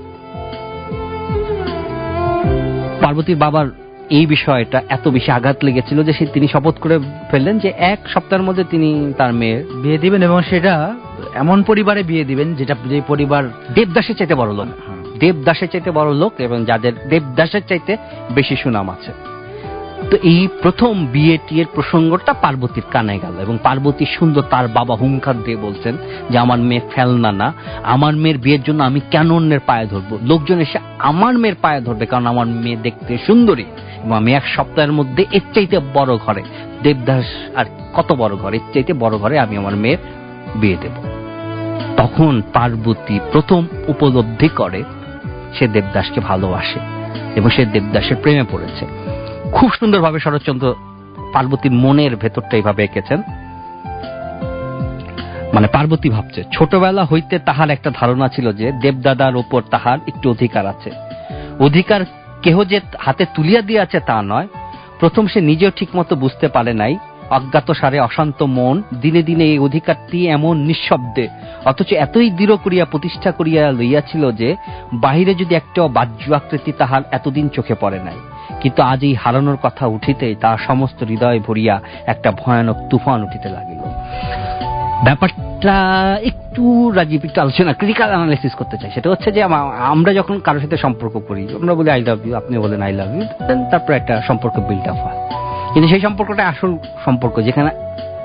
পার্বতীর 3.00 3.36
বাবার 3.36 3.66
এই 4.10 4.26
বিষয়টা 4.26 4.82
এত 4.88 5.08
বেশি 5.08 5.30
আঘাত 5.30 5.64
লেগেছিল 5.64 6.02
যে 6.02 6.26
তিনি 6.26 6.48
শপথ 6.48 6.78
করে 6.78 6.98
ফেললেন 7.30 7.58
যে 7.58 7.72
এক 7.76 7.98
সপ্তাহের 8.08 8.42
মধ্যে 8.42 8.64
তিনি 8.64 9.12
তার 9.18 9.32
মেয়ের 9.32 9.64
বিয়ে 9.82 9.98
দিবেন 9.98 10.22
এবং 10.22 10.42
সেটা 10.42 10.94
এমন 11.34 11.62
পরিবারে 11.62 12.02
বিয়ে 12.02 12.24
দিবেন 12.24 12.54
যেটা 12.54 12.74
যে 12.84 13.00
পরিবার 13.06 13.44
দেবদাসের 13.74 14.16
চাইতে 14.16 14.34
বড় 14.34 14.52
লোক। 14.52 14.66
হ্যাঁ। 14.66 15.18
দেবদাসের 15.18 15.68
চাইতে 15.68 15.90
বড় 15.90 16.14
লোক 16.14 16.32
এবং 16.38 16.64
যাদের 16.64 16.92
দেবদাসের 17.08 17.60
চাইতে 17.68 17.96
বেশি 18.34 18.56
সুনাম 18.56 18.90
আছে। 18.90 19.12
তো 20.10 20.16
এই 20.22 20.48
প্রথম 20.62 21.06
বিয়ে 21.06 21.38
টিয়ের 21.48 21.66
প্রসঙ্গটা 21.74 22.32
পার্বতীর 22.32 22.82
কানে 22.90 23.18
গেল 23.18 23.40
এবং 23.40 23.58
পার্বতী 23.62 24.04
সুন্দর 24.04 24.42
তার 24.42 24.68
বাবা 24.68 24.96
হুঙ্কার 24.96 25.42
দিয়ে 25.42 25.56
বলছেন 25.56 25.96
যে 26.30 26.38
আমার 26.38 26.58
মেয়ে 26.58 26.80
ফেলনা 26.94 27.32
না। 27.32 27.52
আমার 27.82 28.16
মেয়ের 28.16 28.38
বিয়ের 28.38 28.62
জন্য 28.62 28.82
আমি 28.82 29.00
কেন 29.10 29.30
অন্যের 29.30 29.60
পায়ে 29.66 29.86
ধরবো? 29.86 30.18
লোকজন 30.22 30.58
এসে 30.58 30.78
আমার 30.98 31.38
মেয়ের 31.38 31.56
পায়ে 31.60 31.80
ধরবে 31.80 32.06
কারণ 32.06 32.26
আমার 32.26 32.46
মেয়ে 32.46 32.76
দেখতে 32.76 33.18
সুন্দরী। 33.26 33.64
এবং 34.04 34.16
আমি 34.16 34.34
এক 34.34 34.48
সপ্তাহের 34.48 34.92
মধ্যে, 34.92 35.24
এর 35.32 35.40
চাইতে 35.54 35.78
বড় 35.94 36.16
ঘরে। 36.16 36.42
দেবদাস, 36.82 37.24
আর 37.56 37.64
কত 37.94 38.12
বড় 38.12 38.36
ঘরে? 38.36 38.56
এর 38.56 38.72
চাইতে 38.74 38.92
বড় 38.92 39.18
ঘরে 39.18 39.38
আমি 39.38 39.56
আমার 39.56 39.76
মেয়ের 39.76 39.98
বিয়ে 40.56 40.76
দেব। 40.80 40.92
তখন 41.96 42.42
পার্বতী 42.52 43.20
প্রথম 43.32 43.66
উপলব্ধি 43.88 44.48
করে, 44.48 44.82
সে 45.58 45.68
দেবদাসকে 45.68 46.20
ভালোবাসে 46.20 46.80
এবং 47.36 47.50
সে 47.50 47.64
দেবদাসের 47.64 48.16
প্রেমে 48.22 48.44
পড়েছে। 48.50 48.86
খুব 49.52 49.72
সুন্দরভাবে 49.72 50.18
শরৎচন্দ্র 50.18 50.74
পার্বতীর 51.32 51.72
মনের 51.72 52.16
ভেতরটা 52.16 52.56
এইভাবে 52.56 52.84
এঁকেছেন। 52.84 53.22
মানে 55.54 55.66
পার্বতী 55.66 56.10
ভাবছে, 56.10 56.44
ছোটবেলা 56.52 57.04
হইতে 57.04 57.38
তাহার 57.38 57.70
একটা 57.70 57.90
ধারণা 58.00 58.28
ছিল 58.28 58.52
যে 58.52 58.72
দেবদাদার 58.72 59.36
ওপর 59.36 59.62
তাহার 59.70 59.98
একটু 60.06 60.30
অধিকার 60.30 60.66
আছে। 60.66 60.90
অধিকার 61.60 62.00
কেহ 62.42 62.64
যে 62.64 62.80
হাতে 62.98 63.26
তুলিয়া 63.34 63.62
দিয়াছে 63.62 64.00
তা 64.00 64.22
নয়। 64.22 64.48
প্রথম 65.00 65.26
সে 65.26 65.40
নিজেও 65.40 65.70
ঠিকমতো 65.76 66.16
বুঝতে 66.16 66.48
পারে 66.48 66.72
নাই। 66.72 66.98
অজ্ঞাত 67.30 67.72
সারে 67.72 68.00
অশান্ত 68.00 68.42
মন 68.42 68.82
দিনে 69.00 69.22
দিনে 69.22 69.44
এই 69.44 69.58
অধিকারটি 69.58 70.28
এমন 70.28 70.56
নিঃশব্দে, 70.56 71.28
অথচ 71.64 71.92
এতই 71.92 72.30
দৃঢ় 72.30 72.56
করিয়া 72.56 72.84
প্রতিষ্ঠা 72.84 73.30
করিয়া 73.30 73.72
লইয়াছিল 73.72 74.32
যে, 74.32 74.56
বাহিরে 74.92 75.34
যদি 75.34 75.54
একটা 75.54 75.88
বাহ্য 75.88 76.32
আকৃতি 76.32 76.72
তাহার 76.72 77.02
এতদিন 77.10 77.48
চোখে 77.48 77.74
পড়ে 77.74 77.98
নাই। 77.98 78.16
কিন্তু 78.60 78.82
আজ 78.82 79.04
এই 79.04 79.14
হারানোর 79.14 79.58
কথা 79.62 79.86
উঠিতেই 79.86 80.34
তার 80.34 80.58
সমস্ত 80.58 81.02
হৃদয় 81.02 81.40
ভরিয়া 81.40 81.80
একটা 82.06 82.30
ভয়ানক 82.30 82.76
তুফান 82.90 83.22
উঠিতে 83.22 83.48
লাগিল। 83.48 83.78
ব্যাপারটা 85.04 85.47
একটু 86.30 86.64
রাজীব, 86.90 87.20
একটু 87.24 87.40
আলোচনা 87.40 87.72
ক্রিটিক্যাল 87.72 88.08
অ্যানালাইসিস 88.08 88.52
করতে 88.54 88.76
চাই। 88.80 88.90
সেটা 88.94 89.10
হচ্ছে 89.10 89.32
যে 89.32 89.42
আমরা 89.92 90.10
যখন 90.14 90.38
কারোর 90.38 90.60
সাথে 90.60 90.76
সম্পর্ক 90.76 91.14
করি, 91.28 91.42
আমরা 91.54 91.74
বলি 91.74 91.90
আই 91.90 92.02
লাভ 92.02 92.26
ইউ 92.26 92.34
আপনি 92.36 92.58
বলেন 92.58 92.82
আই 92.82 92.92
লাভ 92.92 93.08
ইউ 93.14 93.24
তারপর 93.70 93.92
একটা 93.92 94.22
সম্পর্ক 94.28 94.56
বিল্ড 94.68 94.88
আপ 94.88 94.98
হয়। 95.04 95.18
কিন্তু 95.72 95.88
সেই 95.88 96.00
সম্পর্কটা 96.00 96.48
আসল 96.48 96.70
সম্পর্ক, 97.04 97.40
যেখানে 97.40 97.70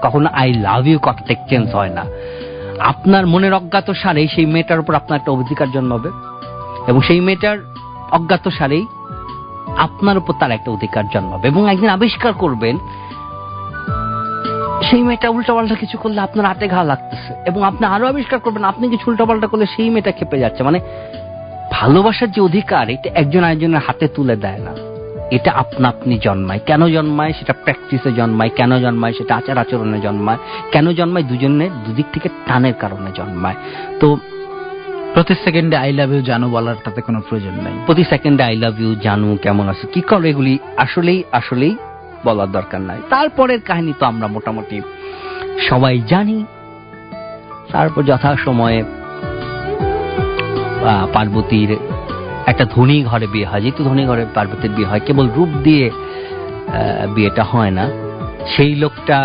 কখনো 0.02 0.28
আই 0.34 0.54
লাভ 0.54 0.88
ইউ 0.88 1.00
কথাটা 1.00 1.32
এক্সচেঞ্জ 1.34 1.76
হয় 1.76 1.90
না। 1.90 2.04
আপনার 2.80 3.28
মনের 3.28 3.54
অজ্ঞাত 3.54 3.92
সারেই 3.92 4.28
সেই 4.28 4.46
মেয়েটার 4.46 4.80
উপর 4.80 4.94
আপনার 4.96 5.20
একটা 5.20 5.32
অধিকার 5.32 5.68
জন্মাবে 5.72 6.10
এবং 6.88 7.02
সেই 7.02 7.20
মেয়েটার 7.20 7.58
অজ্ঞাত 8.12 8.50
সারেই 8.50 8.86
আপনার 9.78 10.18
উপর 10.18 10.34
তার 10.40 10.52
একটা 10.52 10.72
অধিকার 10.72 11.04
জন্মাবে 11.14 11.48
এবং 11.48 11.70
একদিন 11.72 11.90
আবিষ্কার 11.90 12.34
করবেন 12.34 12.78
সেই 14.82 15.04
মেয়েটা 15.04 15.30
উল্টাপাল্টা 15.30 15.76
কিছু 15.76 15.98
করলে 15.98 16.22
আপনার 16.22 16.46
হাতে 16.46 16.68
ঘা 16.68 16.84
লাগতেছে। 16.84 17.34
এবং 17.46 17.64
আপনি 17.64 17.86
আরও 17.86 18.08
আবিষ্কার 18.08 18.40
করবেন 18.40 18.64
আপনি 18.64 18.90
কিছু 18.90 19.12
উল্টাপাল্টা 19.12 19.48
করলে 19.48 19.66
সেই 19.66 19.90
মেয়েটা 19.90 20.12
খেপে 20.12 20.40
যাচ্ছে। 20.40 20.64
মানে 20.64 20.80
ভালোবাসার 21.72 22.32
যে 22.32 22.42
অধিকার 22.42 22.90
এটা 22.90 23.10
একজন 23.16 23.44
আরেকজনের 23.44 23.80
হাতে 23.88 24.08
তুলে 24.08 24.36
দেয় 24.36 24.60
না। 24.60 24.72
এটা 25.32 25.52
আপনা 25.52 25.90
আপনি 25.90 26.20
জন্মায়। 26.22 26.60
কেন 26.66 26.88
জন্মায়? 26.88 27.34
সেটা 27.34 27.54
প্র্যাকটিসে 27.54 28.12
জন্মায়। 28.12 28.50
কেন 28.56 28.80
জন্মায়? 28.80 29.14
সেটা 29.14 29.36
আচার 29.36 29.58
আচরণে 29.58 30.00
জন্মায়। 30.02 30.38
কেন 30.72 30.92
জন্মায়? 30.92 31.26
দুজনের 31.26 31.70
দুদিক 31.72 32.06
থেকে 32.14 32.30
টানের 32.48 32.74
কারণে 32.74 33.12
জন্মায়। 33.16 33.56
তো 34.00 34.18
প্রতি 35.14 35.34
সেকেন্ডে 35.44 35.78
আই 35.78 35.94
লাভ 35.94 36.12
ইউ 36.12 36.22
জানো 36.22 36.50
বলার 36.50 36.76
তাতে 36.84 37.02
কোনো 37.02 37.22
প্রয়োজন 37.30 37.52
নাই। 37.52 37.74
প্রতি 37.86 38.04
সেকেন্ডে 38.04 38.44
আই 38.44 38.56
লাভ 38.56 38.82
ইউ 38.82 38.96
জানু 38.96 39.38
কেমন 39.42 39.70
আছে? 39.70 39.88
কি 39.88 40.02
করো 40.02 40.24
এগুলি? 40.24 40.58
আসলেই 40.78 41.24
আসলেই 41.32 41.76
বলার 42.26 42.50
দরকার 42.52 42.82
নাই। 42.82 43.00
তারপরের 43.10 43.62
কাহিনী 43.68 43.94
তো 44.00 44.04
আমরা 44.06 44.28
মোটামুটি 44.36 44.78
সবাই 45.70 45.96
জানি। 46.08 46.38
তারপর 47.72 48.02
যথা 48.04 48.30
সময়ে 48.46 48.80
পার্বতীর 51.14 51.72
একটা 52.46 52.66
ধনী 52.76 52.98
ঘরে 53.04 53.28
বিয়ে 53.34 53.48
হয়। 53.50 53.62
যেহেতু 53.62 53.82
ধনী 53.84 54.04
ঘরে 54.06 54.24
পার্বতীর 54.34 54.72
বিয়ে 54.72 54.90
হয়, 54.90 55.02
কেবল 55.06 55.26
রূপ 55.36 55.52
দিয়ে 55.64 55.86
বিয়েটা 57.16 57.44
হয় 57.44 57.72
না। 57.72 57.86
সেই 58.54 58.72
লোকটা 58.76 59.18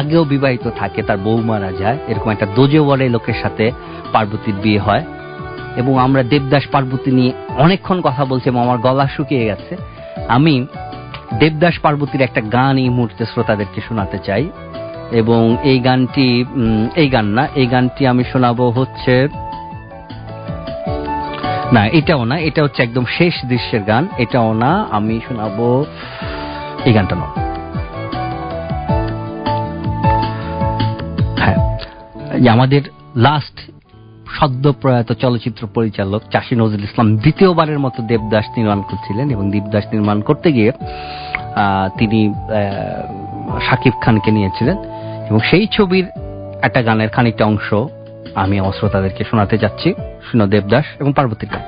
আগেও 0.00 0.22
বিবাহিত 0.24 0.66
থাকে, 0.78 1.00
তার 1.02 1.18
বউ 1.24 1.38
মারা 1.50 1.70
যায়। 1.72 1.98
এরকম 2.08 2.28
একটা 2.30 2.46
দোজেওয়ারে 2.54 3.06
লোকের 3.14 3.36
সাথে 3.42 3.64
পার্বতীর 4.12 4.56
বিয়ে 4.62 4.80
হয়। 4.86 5.04
এবং 5.80 5.92
আমরা 5.98 6.22
দেবদাস 6.22 6.64
পার্বতী 6.72 7.10
নিয়ে 7.18 7.32
অনেকক্ষণ 7.64 7.98
কথা 8.00 8.22
বলছি 8.24 8.46
এবং 8.52 8.60
আমার 8.62 8.78
গলা 8.86 9.06
শুকিয়ে 9.16 9.44
গেছে। 9.44 9.72
আমি 10.36 10.54
দেবদাস 11.40 11.76
পার্বতীর 11.84 12.22
একটা 12.28 12.40
গান 12.56 12.74
এই 12.84 12.90
মুহূর্তে 12.96 13.22
শ্রোতাদেরকে 13.30 13.80
শোনাতে 13.88 14.18
চাই। 14.26 14.44
এবং 15.20 15.42
এই 15.70 15.78
গানটি 15.86 16.26
এই 17.02 17.08
গান 17.14 17.26
না, 17.36 17.44
এই 17.60 17.66
গানটি 17.72 18.02
আমি 18.12 18.24
শোনাবো 18.32 18.64
হচ্ছে, 18.78 19.14
না, 21.74 21.82
এটাও 21.98 22.22
না, 22.30 22.36
এটা 22.48 22.60
হচ্ছে 22.64 22.80
একদম 22.82 23.04
শেষ 23.16 23.34
দৃশ্যের 23.50 23.82
গান, 23.90 24.04
এটাও 24.24 24.50
না, 24.62 24.72
আমি 24.96 25.14
শোনাবো, 25.26 25.68
এই 26.88 26.92
গানটা 26.96 27.14
না 27.20 27.26
হ্যাঁ 31.40 31.56
আমাদের 32.56 32.82
লাস্ট 33.26 33.56
সদ্য 34.38 34.64
প্রয়াত 34.72 35.12
চলচ্চিত্র 35.12 35.62
পরিচালক 35.74 36.22
চাষী 36.32 36.54
নজরুল 36.56 36.84
ইসলাম 36.84 37.08
দ্বিতীয়বারের 37.16 37.78
মতো 37.78 37.98
দেবদাস 38.02 38.46
নির্মাণ 38.56 38.80
করছিলেন 38.82 39.26
এবং 39.30 39.44
দেবদাস 39.50 39.84
নির্মাণ 39.92 40.18
করতে 40.20 40.48
গিয়ে 40.52 40.72
তিনি 41.98 42.20
শাকিব 43.66 43.92
খানকে 44.00 44.30
নিয়েছিলেন। 44.30 44.76
এবং 45.28 45.40
সেই 45.50 45.66
ছবির 45.66 46.06
একটা 46.62 46.80
গানের 46.82 47.08
খানিকটা 47.08 47.44
অংশ 47.44 47.68
আমি 48.34 48.54
আমার 48.58 48.72
শ্রোতাদেরকে 48.72 49.22
শোনাতে 49.24 49.58
যাচ্ছি। 49.58 49.88
শুনো 50.30 50.44
দেবদাস 50.46 50.86
এবং 51.00 51.12
পার্বতীর 51.16 51.48
গান। 51.48 51.62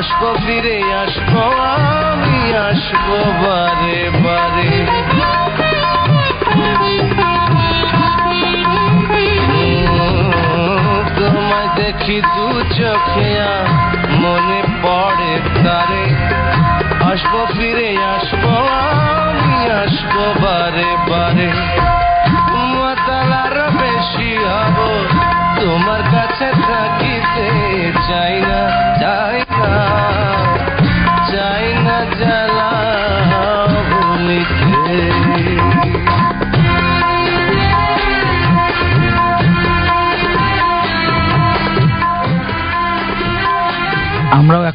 আসব 0.00 0.22
ফিরে 0.44 0.76
আসব 1.02 1.34
আমি 1.72 2.40
আসব 2.68 3.08
বারে 3.42 3.98
বারে। 4.24 4.72
তোমায় 11.16 11.68
দেখি 11.78 12.18
দু 12.34 12.46
চোখে 12.76 13.30
মনে 14.22 14.60
পড়ে 14.82 15.32
তারে। 15.64 16.04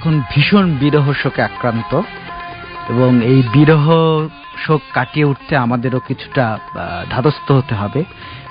এখন 0.06 0.22
ভীষণ 0.34 0.66
বিরহ 0.80 1.08
শোকে 1.14 1.42
আক্রান্ত 1.42 1.92
এবং 2.90 3.12
এই 3.24 3.40
বিরহ 3.54 3.86
শোক 4.58 4.82
কাটিয়ে 4.94 5.26
উঠতে 5.26 5.54
আমাদেরও 5.56 6.00
কিছুটা 6.08 6.44
আহ, 6.54 6.62
ধাতস্থ 7.10 7.48
হতে 7.52 7.74
হবে 7.76 8.02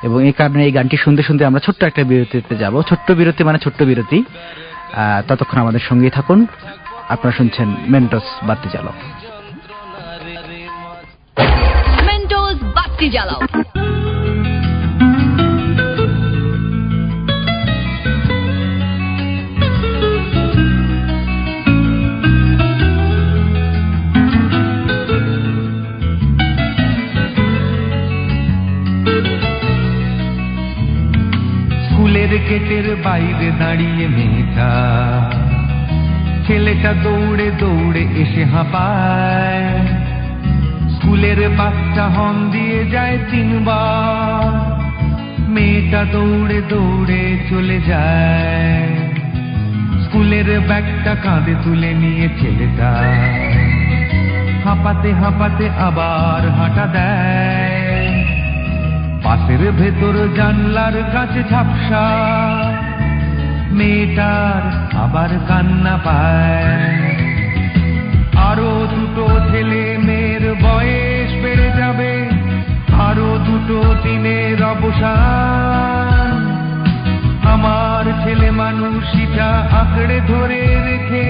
এবং 0.02 0.18
এই 0.26 0.32
কারণে 0.32 0.62
এই 0.64 0.72
গানটি 0.72 0.96
শুনতে 0.96 1.22
শুনতে 1.22 1.42
আমরা 1.44 1.60
ছোট্ট 1.60 1.80
একটা 1.84 2.02
বিরতিতে 2.04 2.54
যাব। 2.56 2.74
ছোট্ট 2.82 3.08
বিরতি 3.12 3.42
মানে 3.44 3.58
ছোট্ট 3.58 3.80
বিরতি। 3.82 4.18
ততক্ষণ 5.28 5.58
আমাদের 5.60 5.82
সঙ্গেই 5.88 6.10
থাকুন। 6.10 6.38
আপনারা 7.08 7.34
শুনছেন 7.36 7.68
মেন্টস 7.88 8.26
বাতি 8.42 8.68
চালক 8.68 8.96
মেন্টোস 12.06 12.58
বাতি 12.74 13.06
জ্বালাও 13.10 13.40
গেটের 32.38 32.96
বাইরে 33.04 33.50
দাঁড়িয়ে 33.58 34.08
মেয়েটা 34.08 34.70
ছেলেটা 36.46 36.92
দৌড়ে 36.92 37.50
দৌড়ে 37.58 38.00
এসে 38.00 38.44
হাঁপায়। 38.44 39.64
স্কুলের 40.94 41.50
বাচ্চা 41.56 42.04
হন 42.06 42.50
দিয়ে 42.50 42.90
যায় 42.90 43.18
তিনবার। 43.30 44.74
মেয়েটা 45.48 46.04
দৌড়ে 46.04 46.62
দৌড়ে 46.68 47.38
চলে 47.50 47.80
যায়। 47.86 48.88
স্কুলের 50.04 50.60
ব্যাগটা 50.60 51.14
কাঁধে 51.22 51.54
তুলে 51.64 51.94
নিয়ে 51.94 52.28
ছেলেটা 52.40 52.90
হাঁপাতে 54.64 55.12
হাঁপাতে 55.12 55.70
আবার 55.70 56.50
হাঁটা 56.50 56.86
দেয়। 56.86 57.83
পাশের 59.24 59.62
ভেতর 59.80 60.14
জানলার 60.36 60.96
কাছে 61.14 61.40
ঝাপসা 61.50 62.04
মেয়েটার 63.70 64.62
আবার 65.04 65.30
কান্না 65.48 65.94
পায়। 66.06 67.14
আরও 68.48 68.70
দুটো 68.94 69.26
ছেলে 69.50 69.82
মেয়ের 70.06 70.44
বয়স 70.64 71.30
বেড়ে 71.42 71.68
যাবে, 71.78 72.12
আরও 73.08 73.28
দুটো 73.46 73.78
দিনের 74.02 74.58
অবসান। 74.74 76.30
আমার 77.54 78.04
ছেলে 78.22 78.48
মানুষটা 78.62 79.48
আঁকড়ে 79.80 80.18
ধরে 80.30 80.62
রেখে 80.88 81.24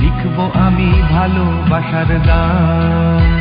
লিখব 0.00 0.36
আমি 0.66 0.90
ভালোবাসার 1.14 2.10
গান। 2.28 3.32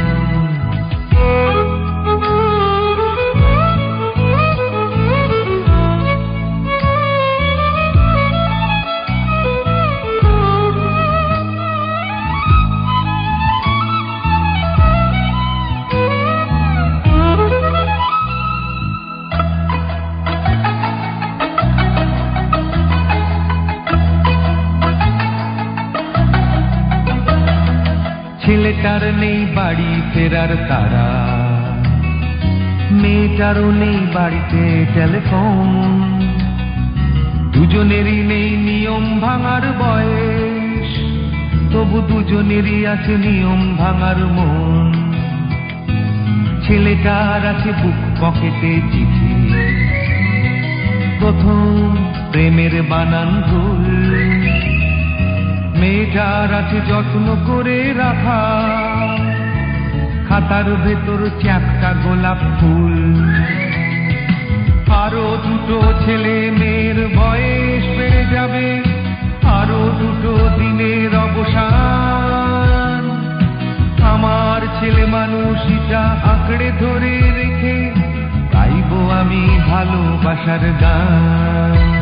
ছেলেটার 28.91 29.15
নেই 29.21 29.41
বাড়ি 29.55 29.91
ফেরার 30.11 30.51
তারা। 30.69 31.07
মেয়েটারও 33.01 33.67
নেই 33.81 33.99
বাড়িতে 34.15 34.63
টেলিফোন 34.95 35.69
দুজনেরই 37.53 38.19
নেই 38.31 38.49
নিয়ম 38.67 39.05
ভাঙার 39.23 39.65
বয়স, 39.81 40.89
তবু 41.71 41.97
দুজনেরই 42.09 42.77
আছে 42.93 43.13
নিয়ম 43.25 43.61
ভাঙার 43.77 44.19
মন। 44.37 44.87
ছেলেটার 46.63 47.43
আছে 47.51 47.71
বুক 47.81 47.99
পকেটে 48.21 48.73
চিঠি। 48.91 49.31
প্রথম 51.19 51.63
প্রেমের 52.31 52.75
বানান 52.89 53.31
ভুল 53.47 53.90
মেয়েটার 55.81 56.53
আছে 56.53 56.79
যত্ন 56.89 57.27
করে 57.47 57.93
রাখা। 57.93 58.41
খাতার 60.29 60.67
ভেতর 60.83 61.29
চ্যাপটা 61.41 61.93
গোলাপ 62.03 62.37
ফুল। 62.59 62.95
আরও 65.03 65.37
দুটো 65.43 65.93
ছেলে 66.05 66.51
মেয়ের 66.59 66.99
বয়স 67.17 67.85
বেড়ে 67.97 68.25
যাবে। 68.31 68.67
আরও 69.43 69.81
দুটো 69.99 70.33
দিনের 70.59 71.11
অবসান। 71.17 73.03
আমার 74.03 74.61
ছেলে 74.79 75.05
মানুষটা 75.05 76.01
আঁকড়ে 76.33 76.71
ধরে 76.79 77.13
রেখে 77.37 77.91
গাইবো 78.53 79.09
আমি 79.09 79.59
ভালোবাসার 79.69 80.63
গান। 80.81 82.00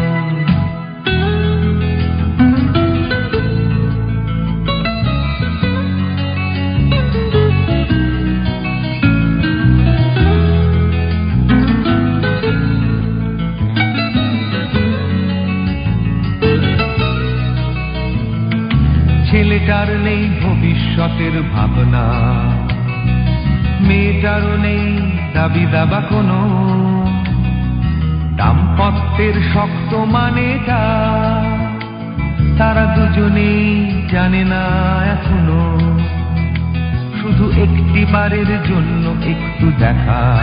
ভবিষ্যতের 20.89 21.41
ভাবনা। 21.41 22.05
মেয়েটারও 23.79 24.57
নেই 24.57 25.11
দাবি 25.33 25.65
দাবা 25.71 26.01
কোনো। 26.09 26.39
দাম্পত্যের 28.35 29.33
শক্ত 29.53 29.93
মানেটা 29.93 30.79
তারা 32.57 32.95
দুজনেই 32.95 33.91
জানে 34.11 34.43
না 34.43 34.63
এখনও। 35.05 35.77
শুধু 37.21 37.51
একটি 37.51 38.05
বারের 38.11 38.47
জন্য 38.47 39.09
একটু 39.25 39.71
দেখা। 39.79 40.39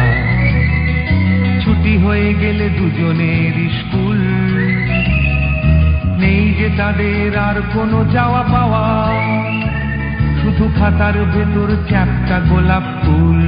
ছুটি 1.64 1.96
হয়ে 1.96 2.34
গেলে 2.34 2.68
দুজনের 2.68 3.70
স্কুল। 3.70 4.20
নেই 6.18 6.54
যে 6.54 6.70
তাদের 6.76 7.38
আর 7.38 7.62
কোনো 7.74 8.04
যাওয়া 8.12 8.42
পাওয়া 8.42 9.16
শুধু 10.56 10.68
খাতার 10.78 11.16
ভেতর 11.34 11.68
চ্যাপটা 11.88 12.36
গোলাপ 12.50 12.84
ফুল। 13.02 13.40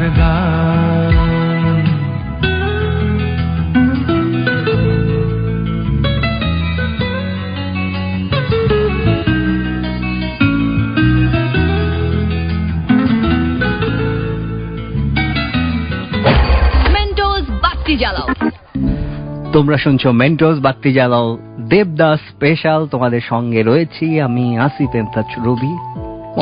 তোমরা 19.53 19.77
শুনছো 19.77 20.11
মেন্টোস 20.11 20.59
বাত্তি 20.59 20.93
জ্বালাও 20.93 21.37
দেবদাস 21.69 22.19
স্পেশাল 22.19 22.87
তোমাদের 22.87 23.21
সঙ্গে 23.21 23.63
রয়েছি 23.63 24.21
আমি 24.21 24.57
আসিফ 24.57 24.95
এমতাজ 24.95 25.25
রবি। 25.45 25.73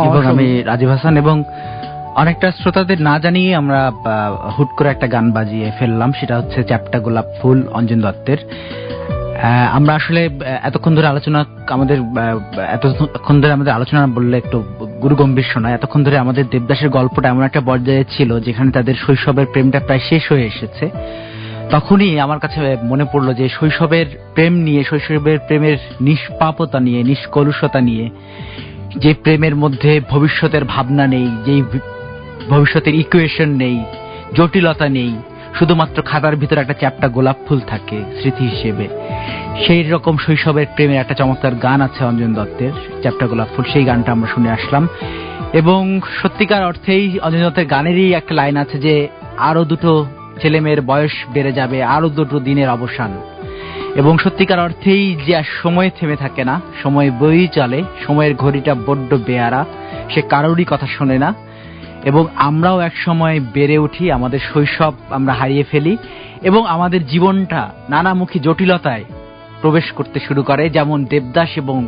এবং 0.05 0.25
আমি 0.25 0.63
রাজীব 0.63 0.89
হাসান 0.89 1.17
এবং 1.17 1.43
অনেকটা 2.21 2.47
শ্রোতাদের 2.59 2.99
না 3.09 3.15
জানিয়ে 3.23 3.51
আমরা 3.61 3.79
হুট 4.55 4.69
করে 4.77 4.89
একটা 4.89 5.07
গান 5.15 5.25
বাজিয়ে 5.37 5.67
ফেললাম, 5.79 6.09
সেটা 6.19 6.35
হচ্ছে 6.39 6.59
চ্যাপটা 6.69 6.97
গোলাপ 7.05 7.27
ফুল, 7.39 7.59
অঞ্জন 7.77 7.99
দত্তের। 8.05 8.39
আমরা 9.77 9.91
আসলে 9.99 10.21
এতক্ষণ 10.69 10.93
ধরে 10.97 11.07
আলোচনা, 11.13 11.39
আমাদের 11.75 11.97
এতক্ষণ 12.77 13.35
ধরে 13.41 13.51
আমাদের 13.57 13.73
আলোচনা 13.77 14.01
বললে 14.17 14.35
একটু 14.37 14.57
গুরুগম্ভীর 15.03 15.47
শোনায়। 15.53 15.75
এতক্ষণ 15.77 16.01
ধরে 16.03 16.17
আমাদের 16.17 16.43
দেবদাসের 16.51 16.89
গল্পটা 16.89 17.27
এমন 17.29 17.43
একটা 17.43 17.61
পর্যায়ে 17.69 18.03
ছিল, 18.15 18.29
যেখানে 18.39 18.69
তাদের 18.71 18.95
শৈশবের 19.03 19.47
প্রেমটা 19.53 19.79
প্রায় 19.79 20.03
শেষ 20.09 20.23
হয়ে 20.31 20.45
এসেছে। 20.51 20.85
তখনই 21.73 22.11
আমার 22.25 22.39
কাছে 22.43 22.59
মনে 22.91 23.05
পড়ল 23.11 23.27
যে 23.33 23.45
শৈশবের 23.57 24.07
প্রেম 24.35 24.53
নিয়ে, 24.67 24.81
শৈশবের 24.89 25.39
প্রেমের 25.47 25.77
নিষ্পাপতা 26.01 26.79
নিয়ে, 26.79 26.99
নিষ্কলুষতা 27.03 27.79
নিয়ে, 27.81 28.05
যে 29.03 29.11
প্রেমের 29.23 29.55
মধ্যে 29.63 29.91
ভবিষ্যতের 30.09 30.63
ভাবনা 30.73 31.05
নেই, 31.07 31.27
যেই 31.45 31.63
ভবিষ্যতের 32.49 32.95
ইকুয়েশন 32.95 33.49
নেই, 33.49 33.83
জটিলতা 34.33 34.89
নেই, 34.89 35.15
শুধুমাত্র 35.59 36.01
খাতার 36.01 36.35
ভিতরে 36.35 36.59
একটা 36.59 36.73
চ্যাপটা 36.73 37.07
গোলাপ 37.07 37.35
ফুল 37.47 37.59
থাকে 37.59 38.01
স্মৃতি 38.19 38.47
হিসেবে। 38.47 38.87
সেই 39.65 39.83
রকম 39.83 40.17
শৈশবের 40.17 40.65
প্রেমের 40.75 40.99
একটা 40.99 41.13
চমৎকার 41.13 41.55
গান 41.55 41.81
আছে 41.81 42.05
অঞ্জন 42.05 42.33
দত্তের, 42.33 42.71
চ্যাপটা 43.01 43.27
গোলাপ 43.27 43.47
ফুল, 43.55 43.65
সেই 43.73 43.83
গানটা 43.83 44.11
আমরা 44.11 44.27
শুনে 44.27 44.51
আসলাম। 44.51 44.87
এবং 45.53 46.01
সত্যিকার 46.21 46.65
অর্থেই 46.65 47.19
অঞ্জন 47.19 47.45
দত্তের 47.45 47.65
গানেরই 47.65 48.13
একটা 48.13 48.35
লাইন 48.35 48.57
আছে 48.57 48.77
যে, 48.77 49.07
আরও 49.37 49.65
দুটো 49.65 50.05
ছেলে 50.41 50.59
মেয়ের 50.59 50.81
বয়স 50.81 51.11
বেড়ে 51.33 51.51
যাবে, 51.51 51.83
আরও 51.83 52.09
দুটো 52.09 52.39
দিনের 52.39 52.69
অবসান। 52.69 53.21
এবং 53.95 54.17
সত্যিকার 54.17 54.59
অর্থেই 54.59 55.15
যে 55.25 55.35
আর 55.35 55.43
সময় 55.63 55.89
থেমে 55.99 56.15
থাকে 56.15 56.43
না, 56.43 56.61
সময় 56.83 57.11
বই 57.11 57.47
চলে, 57.47 57.83
সময়ের 58.07 58.35
ঘড়িটা 58.35 58.75
বড্ড 58.75 59.13
বেয়ারা, 59.13 59.65
সে 60.13 60.21
কারোরই 60.21 60.65
কথা 60.69 60.87
শোনে 60.87 61.17
না 61.17 61.46
এবং 62.03 62.27
আমরাও 62.35 62.79
এক 62.79 62.97
সময় 62.97 63.39
বেড়ে 63.53 63.77
উঠি, 63.77 64.11
আমাদের 64.11 64.39
শৈশব 64.53 64.93
আমরা 65.09 65.33
হারিয়ে 65.33 65.63
ফেলি 65.63 65.97
এবং 66.41 66.65
আমাদের 66.65 67.07
জীবনটা 67.07 67.69
নানামুখী 67.89 68.39
জটিলতায় 68.39 69.03
প্রবেশ 69.61 69.91
করতে 69.91 70.19
শুরু 70.19 70.43
করে। 70.43 70.69
যেমন 70.69 71.05
দেবদাস 71.05 71.49
এবং 71.57 71.87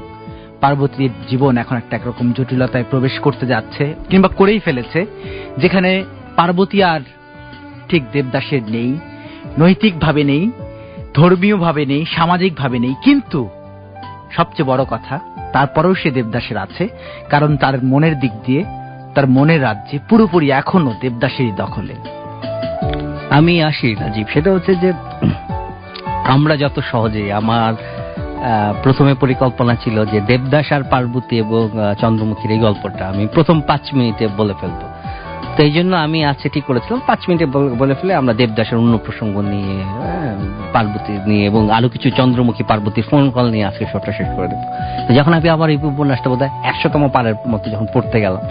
পার্বতীর 0.61 1.09
জীবন 1.29 1.57
এখন 1.57 1.77
একটা 1.77 1.95
একরকম 1.95 2.31
জটিলতায় 2.31 2.83
প্রবেশ 2.89 3.19
করতে 3.19 3.45
যাচ্ছে 3.47 3.93
কিংবা 4.09 4.27
করেই 4.27 4.59
ফেলেছে, 4.59 5.05
যেখানে 5.57 6.03
পার্বতী 6.35 6.83
আর 6.83 7.01
ঠিক 7.89 8.03
দেবদাসের 8.11 8.61
নেই, 8.67 8.99
নৈতিকভাবে 9.59 10.23
নেই, 10.23 10.51
ধর্মীয়ভাবে 11.13 11.85
নেই, 11.85 12.05
সামাজিকভাবে 12.05 12.79
নেই। 12.79 12.95
কিন্তু 13.03 13.49
সবচেয়ে 14.31 14.69
বড় 14.69 14.85
কথা, 14.89 15.19
তারপরেও 15.53 15.95
সে 15.95 16.11
দেবদাসের 16.11 16.57
আছে, 16.57 16.87
কারণ 17.29 17.57
তার 17.57 17.83
মনের 17.83 18.19
দিক 18.19 18.31
দিয়ে 18.45 18.78
তার 19.15 19.27
মনের 19.27 19.63
রাজ্যে 19.63 19.99
পুরোপুরি 20.09 20.51
এখনও 20.51 20.93
দেবদাসেরই 21.01 21.51
দখলে। 21.51 21.95
আমি 23.29 23.63
আসি, 23.63 23.93
রাজীব। 23.93 24.27
সেটা 24.33 24.53
হচ্ছে 24.53 24.75
যে, 24.75 24.93
আমরা 26.27 26.57
যত 26.57 26.79
সহজে 26.91 27.33
আমার 27.33 27.73
প্রথমে 28.83 29.13
পরিকল্পনা 29.13 29.75
ছিল 29.75 30.05
যে 30.05 30.21
দেবদাস 30.21 30.71
আর 30.71 30.83
পার্বতী 30.83 31.37
এবং 31.37 31.69
চন্দ্রমুখীর 31.99 32.51
এই 32.51 32.59
গল্পটা 32.59 33.07
আমি 33.07 33.27
প্রথম 33.27 33.61
পাঁচ 33.61 33.93
মিনিটে 33.93 34.27
বলে 34.27 34.53
ফেলব। 34.61 34.88
তো 35.59 35.65
এই 35.65 35.71
জন্য 35.71 35.95
আমি 35.95 36.25
আজকে 36.25 36.49
ঠিক 36.49 36.63
করেছিলাম। 36.63 37.01
পাঁচ 37.07 37.19
মিনিটে 37.29 37.45
বলে- 37.79 37.95
ফেলে 37.95 38.15
আমরা 38.15 38.33
দেবদাসের 38.33 38.77
অন্য 38.77 38.97
প্রসঙ্গ 38.97 39.37
নিয়ে 39.37 39.83
হ্যাঁ, 39.83 40.35
পার্বতী 40.73 41.19
নিয়ে 41.25 41.45
এবং 41.45 41.71
আরও 41.71 41.89
কিছু 41.89 42.09
চন্দ্রমুখী 42.09 42.63
পার্বতীর 42.63 43.03
ফোন 43.11 43.31
কল 43.31 43.49
নিয়ে 43.49 43.65
আজকে 43.65 43.85
সবটা 43.93 44.11
শেষ 44.11 44.27
করে 44.35 44.47
দেবো। 44.47 45.13
যখন 45.13 45.33
আমি 45.33 45.49
আবার 45.49 45.69
এই 45.69 45.77
উপন্যাসটা 45.77 46.29
বোধ 46.29 46.41
হয় 46.41 46.49
একশোতম 46.63 47.09
পারের 47.09 47.33
মতো 47.47 47.71
যখন 47.71 47.87
পড়তে 47.93 48.21
গেলাম 48.21 48.41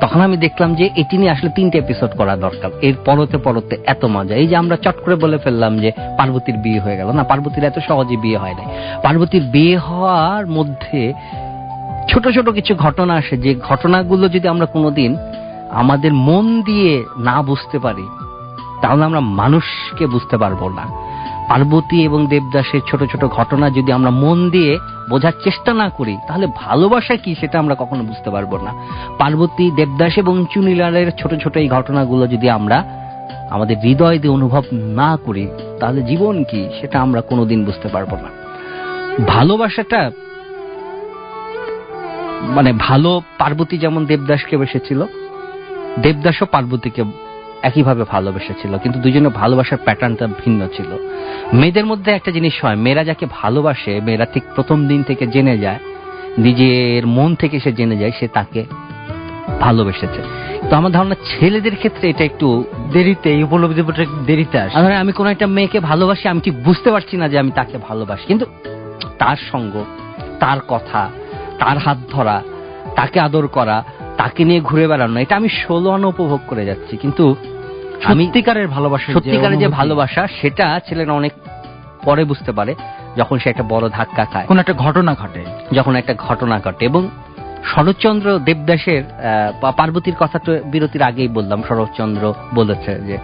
তখন 0.00 0.20
আমি 0.20 0.36
দেখলাম 0.36 0.74
যে 0.74 0.90
এটি 0.96 1.18
নিয়ে 1.18 1.30
আসলে 1.30 1.50
তিনটে 1.50 1.78
এপিসোড 1.78 2.10
করা 2.10 2.36
দরকার। 2.36 2.70
এর 2.82 2.94
পরতে 3.04 3.38
পরতে 3.38 3.76
এত 3.86 4.04
মজা। 4.04 4.34
এই 4.34 4.46
যে 4.46 4.56
আমরা 4.56 4.76
চট 4.76 4.94
করে 5.04 5.14
বলে 5.14 5.38
ফেললাম 5.38 5.78
যে 5.78 5.92
পার্বতীর 6.18 6.56
বিয়ে 6.56 6.80
হয়ে 6.80 6.96
গেল। 6.96 7.12
না 7.12 7.24
পার্বতীর 7.24 7.64
এত 7.64 7.78
সহজে 7.88 8.16
বিয়ে 8.16 8.36
হয় 8.36 8.54
নাই। 8.54 8.66
পার্বতীর 9.02 9.42
বিয়ে 9.42 9.76
হওয়ার 9.76 10.46
মধ্যে 10.46 11.12
ছোট 12.08 12.28
ছোট 12.28 12.48
কিছু 12.48 12.74
ঘটনা 12.74 13.14
আসে। 13.14 13.36
যে 13.36 13.54
ঘটনাগুলো 13.54 14.28
যদি 14.28 14.48
আমরা 14.48 14.66
কোনোদিন 14.66 15.16
আমাদের 15.74 16.12
মন 16.28 16.44
দিয়ে 16.62 17.04
না 17.18 17.36
বুঝতে 17.42 17.78
পারি, 17.78 18.06
তাহলে 18.82 19.02
আমরা 19.04 19.20
মানুষকে 19.40 20.04
বুঝতে 20.06 20.36
পারব 20.36 20.62
না। 20.68 20.84
পার্বতী 21.50 21.98
এবং 22.04 22.20
দেবদাসের 22.26 22.82
ছোট 22.88 23.00
ছোট 23.12 23.22
ঘটনা 23.24 23.66
যদি 23.70 23.90
আমরা 23.92 24.10
মন 24.10 24.38
দিয়ে 24.50 24.72
বোঝার 25.10 25.36
চেষ্টা 25.44 25.70
না 25.74 25.86
করি, 25.88 26.14
তাহলে 26.28 26.46
ভালোবাসা 26.56 27.14
কি 27.16 27.30
সেটা 27.40 27.56
আমরা 27.58 27.74
কখনো 27.74 28.02
বুঝতে 28.02 28.28
পারব 28.30 28.52
না। 28.66 28.72
পার্বতী, 29.18 29.66
দেবদাস 29.70 30.14
এবং 30.18 30.34
চুনিলালের 30.52 31.08
ছোট 31.20 31.32
ছোট 31.42 31.54
এই 31.56 31.68
ঘটনাগুলো 31.68 32.26
যদি 32.26 32.46
আমরা 32.50 32.78
আমাদের 33.50 33.76
হৃদয় 33.82 34.18
দিয়ে 34.18 34.36
অনুভব 34.38 34.64
না 35.00 35.10
করি, 35.26 35.44
তাহলে 35.80 36.00
জীবন 36.02 36.44
কি 36.50 36.60
সেটা 36.80 36.96
আমরা 37.00 37.20
কোনোদিন 37.20 37.60
বুঝতে 37.64 37.88
পারব 37.88 38.10
না। 38.24 38.28
ভালোবাসাটা 39.34 40.00
মানে 42.56 42.70
ভালো 42.86 43.10
পার্বতী 43.38 43.76
যেমন 43.78 44.02
দেবদাসকে 44.06 44.54
বেসেছিল 44.56 45.00
দেবদাসও 46.02 46.46
পার্বতীকে 46.46 47.02
একইভাবে 47.62 48.04
ভালোবেসেছিল, 48.04 48.78
কিন্তু 48.78 48.98
দুজনের 49.00 49.30
ভালোবাসার 49.30 49.76
প্যাটার্নটা 49.84 50.26
ভিন্ন 50.26 50.68
ছিল। 50.76 50.90
মেয়েদের 51.52 51.86
মধ্যে 51.86 52.10
একটা 52.12 52.30
জিনিস 52.30 52.64
হয়, 52.64 52.76
মেয়েরা 52.76 53.04
যাকে 53.04 53.26
ভালোবাসে, 53.40 54.00
মেয়েরা 54.00 54.24
ঠিক 54.24 54.44
প্রথম 54.54 54.88
দিন 54.88 55.02
থেকে 55.02 55.26
জেনে 55.26 55.58
যায়, 55.58 55.78
নিজের 56.38 57.06
মন 57.06 57.34
থেকে 57.34 57.60
সে 57.60 57.72
জেনে 57.72 57.96
যায়, 57.96 58.12
সে 58.20 58.28
তাকে 58.28 58.64
ভালোবেসেছে। 59.60 60.20
তো 60.68 60.76
আমার 60.76 60.92
ধারণা 60.92 61.14
ছেলেদের 61.14 61.76
ক্ষেত্রে 61.76 62.08
এটা 62.08 62.24
একটু 62.24 62.64
দেরিতে, 62.92 63.30
এই 63.30 63.42
উপলব্ধিটা 63.42 64.04
দেরিতে 64.26 64.58
আসে। 64.58 64.82
ধরেন 64.82 64.98
আমি 64.98 65.12
কোনো 65.12 65.30
একটা 65.30 65.46
মেয়েকে 65.46 65.80
ভালোবাসি, 65.80 66.28
আমি 66.28 66.40
ঠিক 66.40 66.62
বুঝতে 66.64 66.90
পারছি 66.90 67.16
না 67.16 67.28
যে 67.28 67.38
আমি 67.38 67.50
তাকে 67.50 67.78
ভালোবাসি, 67.78 68.24
কিন্তু 68.26 68.46
তার 69.18 69.36
সঙ্গ, 69.52 69.84
তার 70.40 70.58
কথা, 70.68 71.10
তার 71.58 71.78
হাত 71.78 71.98
ধরা, 72.10 72.42
তাকে 72.96 73.20
আদর 73.20 73.46
করা 73.46 73.84
তাকে 74.16 74.44
নিয়ে 74.44 74.60
ঘুরে 74.60 74.88
বেড়ানো 74.88 75.20
এটা 75.20 75.36
আমি 75.36 75.48
ষোলো 75.48 75.90
আনা 75.90 76.06
উপভোগ 76.06 76.40
করে 76.46 76.64
যাচ্ছি 76.64 76.96
কিন্তু 76.96 77.36
সত্যিকারের 78.02 78.68
ভালোবাসা 78.68 79.12
সত্যিকারের 79.12 79.58
যে 79.58 79.68
ভালোবাসা 79.68 80.26
সেটা 80.40 80.80
ছেলেরা 80.88 81.12
অনেক 81.12 81.32
পরে 82.04 82.24
বুঝতে 82.24 82.52
পারে 82.52 82.74
যখন 83.16 83.38
সে 83.38 83.50
একটা 83.50 83.62
বড় 83.68 83.88
ধাক্কা 83.88 84.24
খায়। 84.24 84.46
কোন 84.46 84.58
একটা 84.58 84.72
ঘটনা 84.72 85.14
ঘটে। 85.14 85.44
যখন 85.72 85.96
একটা 85.96 86.14
ঘটনা 86.18 86.60
ঘটে 86.64 86.84
এবং 86.84 87.08
শরৎচন্দ্র 87.64 88.38
দেবদাসের 88.38 89.02
পার্বতীর 89.60 90.14
কথা 90.18 90.38
তো 90.38 90.58
বিরতির 90.64 91.02
আগেই 91.02 91.28
বললাম 91.28 91.62
শরৎচন্দ্র 91.68 92.34
বলেছে 92.54 93.00
যে 93.00 93.18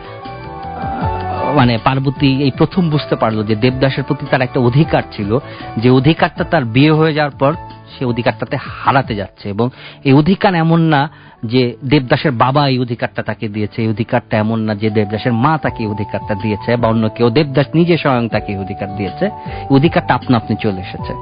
মানে 1.55 1.79
পার্বতী 1.85 2.43
এই 2.43 2.51
প্রথম 2.51 2.91
বুঝতে 2.91 3.17
পারল 3.17 3.45
যে 3.45 3.55
দেবদাসের 3.57 4.05
প্রতি 4.05 4.27
তার 4.31 4.41
একটা 4.41 4.61
অধিকার 4.61 5.03
ছিল। 5.13 5.39
যে 5.77 5.91
অধিকারটা 5.91 6.45
তার 6.45 6.65
বিয়ে 6.65 6.93
হয়ে 6.93 7.15
যাওয়ার 7.15 7.37
পর 7.39 7.55
সে 8.01 8.05
অধিকারটাতে 8.05 8.57
হারাতে 8.57 9.15
যাচ্ছে 9.15 9.49
এবং 9.49 9.71
এই 10.05 10.13
অধিকার 10.13 10.55
এমন 10.55 10.81
না 10.81 11.11
যে 11.45 11.77
দেবদাসের 11.85 12.33
বাবা 12.33 12.69
এই 12.69 12.79
অধিকারটা 12.79 13.23
তাকে 13.23 13.49
দিয়েছে, 13.49 13.83
এই 13.83 13.89
অধিকারটা 13.89 14.39
এমন 14.39 14.59
না 14.61 14.75
যে 14.75 14.91
দেবদাসের 14.91 15.33
মা 15.33 15.59
তাকে 15.59 15.85
এই 15.85 15.91
অধিকারটা 15.91 16.35
দিয়েছে 16.35 16.77
বা 16.77 16.89
অন্য 16.89 17.09
কেউ। 17.09 17.31
দেবদাস 17.31 17.67
নিজে 17.75 17.99
স্বয়ং 17.99 18.29
তাকে 18.29 18.59
অধিকার 18.59 18.97
দিয়েছে। 18.97 19.31
অধিকারটা 19.71 20.15
আপনা 20.15 20.37
আপনি 20.37 20.57
চলে 20.61 20.81
এসেছে। 20.81 21.13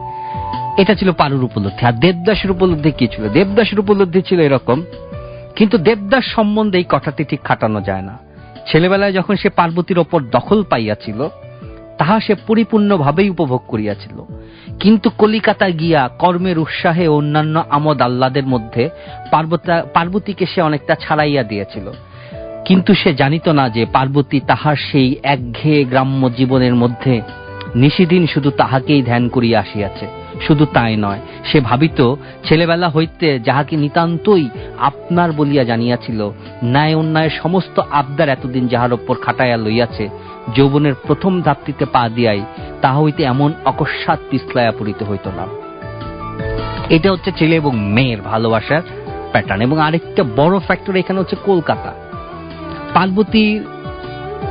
এটা 0.82 0.94
ছিল 0.94 1.12
পারুর 1.12 1.44
উপলব্ধি। 1.44 1.86
আর 1.86 1.92
দেবদাসের 1.92 2.50
উপলব্ধি 2.50 2.90
কি 2.90 3.06
ছিল? 3.08 3.28
দেবদাসের 3.28 3.78
উপলব্ধি 3.80 4.22
ছিল 4.22 4.40
এরকম, 4.40 4.82
কিন্তু 5.56 5.78
দেবদাস 5.78 6.24
সম্বন্ধে 6.24 6.78
এই 6.78 6.84
কথাটি 6.88 7.24
ঠিক 7.24 7.40
খাটানো 7.42 7.80
যায় 7.80 8.02
না। 8.02 8.18
ছেলেবেলায় 8.66 9.12
যখন 9.12 9.36
সে 9.36 9.48
পার্বতীর 9.48 9.98
ওপর 9.98 10.20
দখল 10.22 10.62
পাইয়াছিল, 10.62 11.28
তাহা 11.98 12.20
সে 12.20 12.34
পরিপূর্ণভাবেই 12.34 13.30
উপভোগ 13.30 13.62
করিয়াছিল। 13.68 14.37
কিন্তু 14.80 15.10
কলিকাতা 15.10 15.70
গিয়া 15.70 16.08
কর্মের 16.08 16.58
উৎসাহে 16.58 17.08
অন্যান্য 17.08 17.64
আমোদ 17.70 18.00
আহ্লাদের 18.00 18.46
মধ্যে 18.46 18.90
পার্বতীকে 19.94 20.46
সে 20.46 20.60
অনেকটা 20.62 20.94
ছাড়াইয়া 20.94 21.42
দিয়েছিল। 21.42 21.90
কিন্তু 22.64 22.94
সে 22.94 23.14
জানিত 23.14 23.48
না 23.48 23.68
যে 23.68 23.86
পার্বতী 23.92 24.40
তাহার 24.40 24.76
সেই 24.76 25.16
একঘেয়ে 25.22 25.84
গ্রাম্য 25.84 26.30
জীবনের 26.36 26.74
মধ্যে 26.74 27.20
নিশিদিন 27.74 28.26
শুধু 28.26 28.50
তাহাকেই 28.50 29.02
ধ্যান 29.02 29.28
করিয়া 29.28 29.60
আসিয়াছে। 29.60 30.06
শুধু 30.46 30.64
তাই 30.64 30.96
নয়, 30.96 31.20
সে 31.44 31.60
ভাবিত 31.60 32.14
ছেলেবেলা 32.44 32.88
হইতে 32.88 33.38
যাহাকে 33.38 33.76
নিতান্তই 33.76 34.48
আপনার 34.78 35.32
বলিয়া 35.32 35.64
জানিয়াছিল 35.64 36.30
ন্যায় 36.64 36.94
অন্যায় 36.94 37.30
সমস্ত 37.42 37.80
আবদার 37.90 38.28
এতদিন 38.28 38.68
যাহার 38.68 38.92
ওপর 38.92 39.16
খাটাইয়া 39.16 39.56
লইয়াছে 39.56 40.08
যৌবনের 40.56 40.94
প্রথম 40.94 41.42
ধাপটিতে 41.42 41.84
পা 41.84 42.08
দিয়াই 42.08 42.44
তাহা 42.82 42.98
হইতে 43.00 43.22
এমন 43.22 43.52
অকস্মাৎ 43.64 44.18
পিছলাইয়া 44.30 44.72
পড়িতে 44.78 45.04
হইত 45.04 45.28
না। 45.28 45.46
এটা 46.88 47.12
হচ্ছে 47.12 47.32
ছেলে 47.32 47.56
এবং 47.56 47.80
মেয়ের 47.80 48.22
ভালোবাসার 48.22 48.82
প্যাটার্ন 49.32 49.62
এবং 49.62 49.80
আরেকটা 49.80 50.24
বড় 50.36 50.58
ফ্যাক্টর 50.58 50.96
এখানে 50.96 51.20
হচ্ছে 51.20 51.36
কলকাতা। 51.44 51.94
পার্বতী 52.94 53.60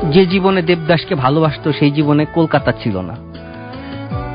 যে 0.03 0.25
জীবনে 0.25 0.61
দেবদাসকে 0.61 1.15
ভালোবাসত 1.15 1.71
সেই 1.71 1.91
জীবনে 1.91 2.25
কলকাতা 2.33 2.71
ছিল 2.71 3.01
না। 3.01 3.26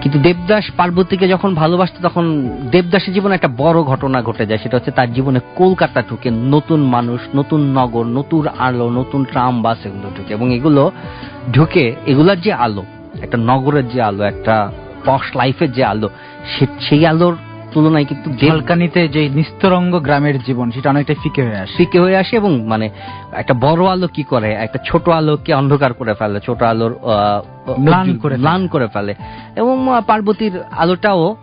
কিন্তু 0.03 0.19
দেবদাস 0.19 0.71
পার্বতীকে 0.71 1.29
যখন 1.29 1.55
ভালোবাসতো, 1.55 2.09
তখন 2.09 2.51
দেবদাসের 2.71 3.15
জীবনে 3.15 3.35
একটা 3.35 3.49
বড় 3.57 3.83
ঘটনা 3.83 4.23
ঘটে 4.23 4.47
যায়। 4.47 4.61
সেটা 4.63 4.77
হচ্ছে 4.77 4.91
তার 4.91 5.13
জীবনে 5.13 5.41
কলকাতা 5.57 6.03
ঢুকে 6.11 6.31
নতুন 6.31 6.83
মানুষ, 6.83 7.21
নতুন 7.35 7.61
নগর, 7.61 8.05
নতুন 8.05 8.47
আলো, 8.59 8.91
নতুন 8.91 9.25
ট্রাম, 9.25 9.63
বাস 9.63 9.87
এগুলো 9.87 10.11
ঢুকে। 10.17 10.35
এবং 10.35 10.55
এগুলো 10.55 10.93
ঢুকে, 11.53 11.95
এগুলার 12.07 12.41
যে 12.41 12.53
আলো, 12.53 12.85
একটা 13.23 13.39
নগরের 13.39 13.89
যে 13.89 14.03
আলো, 14.03 14.25
একটা 14.25 14.73
পশ 15.05 15.37
লাইফের 15.37 15.73
যে 15.73 15.85
আলো 15.85 16.09
সেই 16.81 17.07
আলোর 17.07 17.37
তুলনায় 17.75 18.05
কিন্তু 18.05 18.31
ঝলকানিতে 18.47 19.09
যে 19.09 19.29
নিস্তরঙ্গ 19.29 19.99
গ্রামের 19.99 20.43
জীবন 20.43 20.71
সেটা 20.71 20.91
অনেকটা 20.91 21.15
ফিকে 21.23 21.43
হয়ে 21.43 21.57
আসে। 21.57 21.73
ফিকে 21.77 22.01
হয়ে 22.01 22.17
আসে 22.17 22.37
এবং 22.37 22.67
মানে 22.67 22.91
একটা 23.33 23.55
বড় 23.55 23.87
আলো 23.87 24.09
কি 24.09 24.23
করে? 24.23 24.53
একটা 24.53 24.79
ছোট 24.85 25.09
আলোকে 25.09 25.55
অন্ধকার 25.55 25.93
করে 25.93 26.15
ফেলে 26.15 26.41
ছোট 26.41 26.63
আলোর 26.63 26.99
ম্লান 27.81 28.17
করে 28.17 28.35
ফেলে। 28.35 28.43
ম্লান 28.43 28.69
করে 28.69 28.87
ফেলে। 28.87 29.15
এবং 29.57 30.01
পার্বতীর 30.07 30.53
আলোটাও 30.71 31.37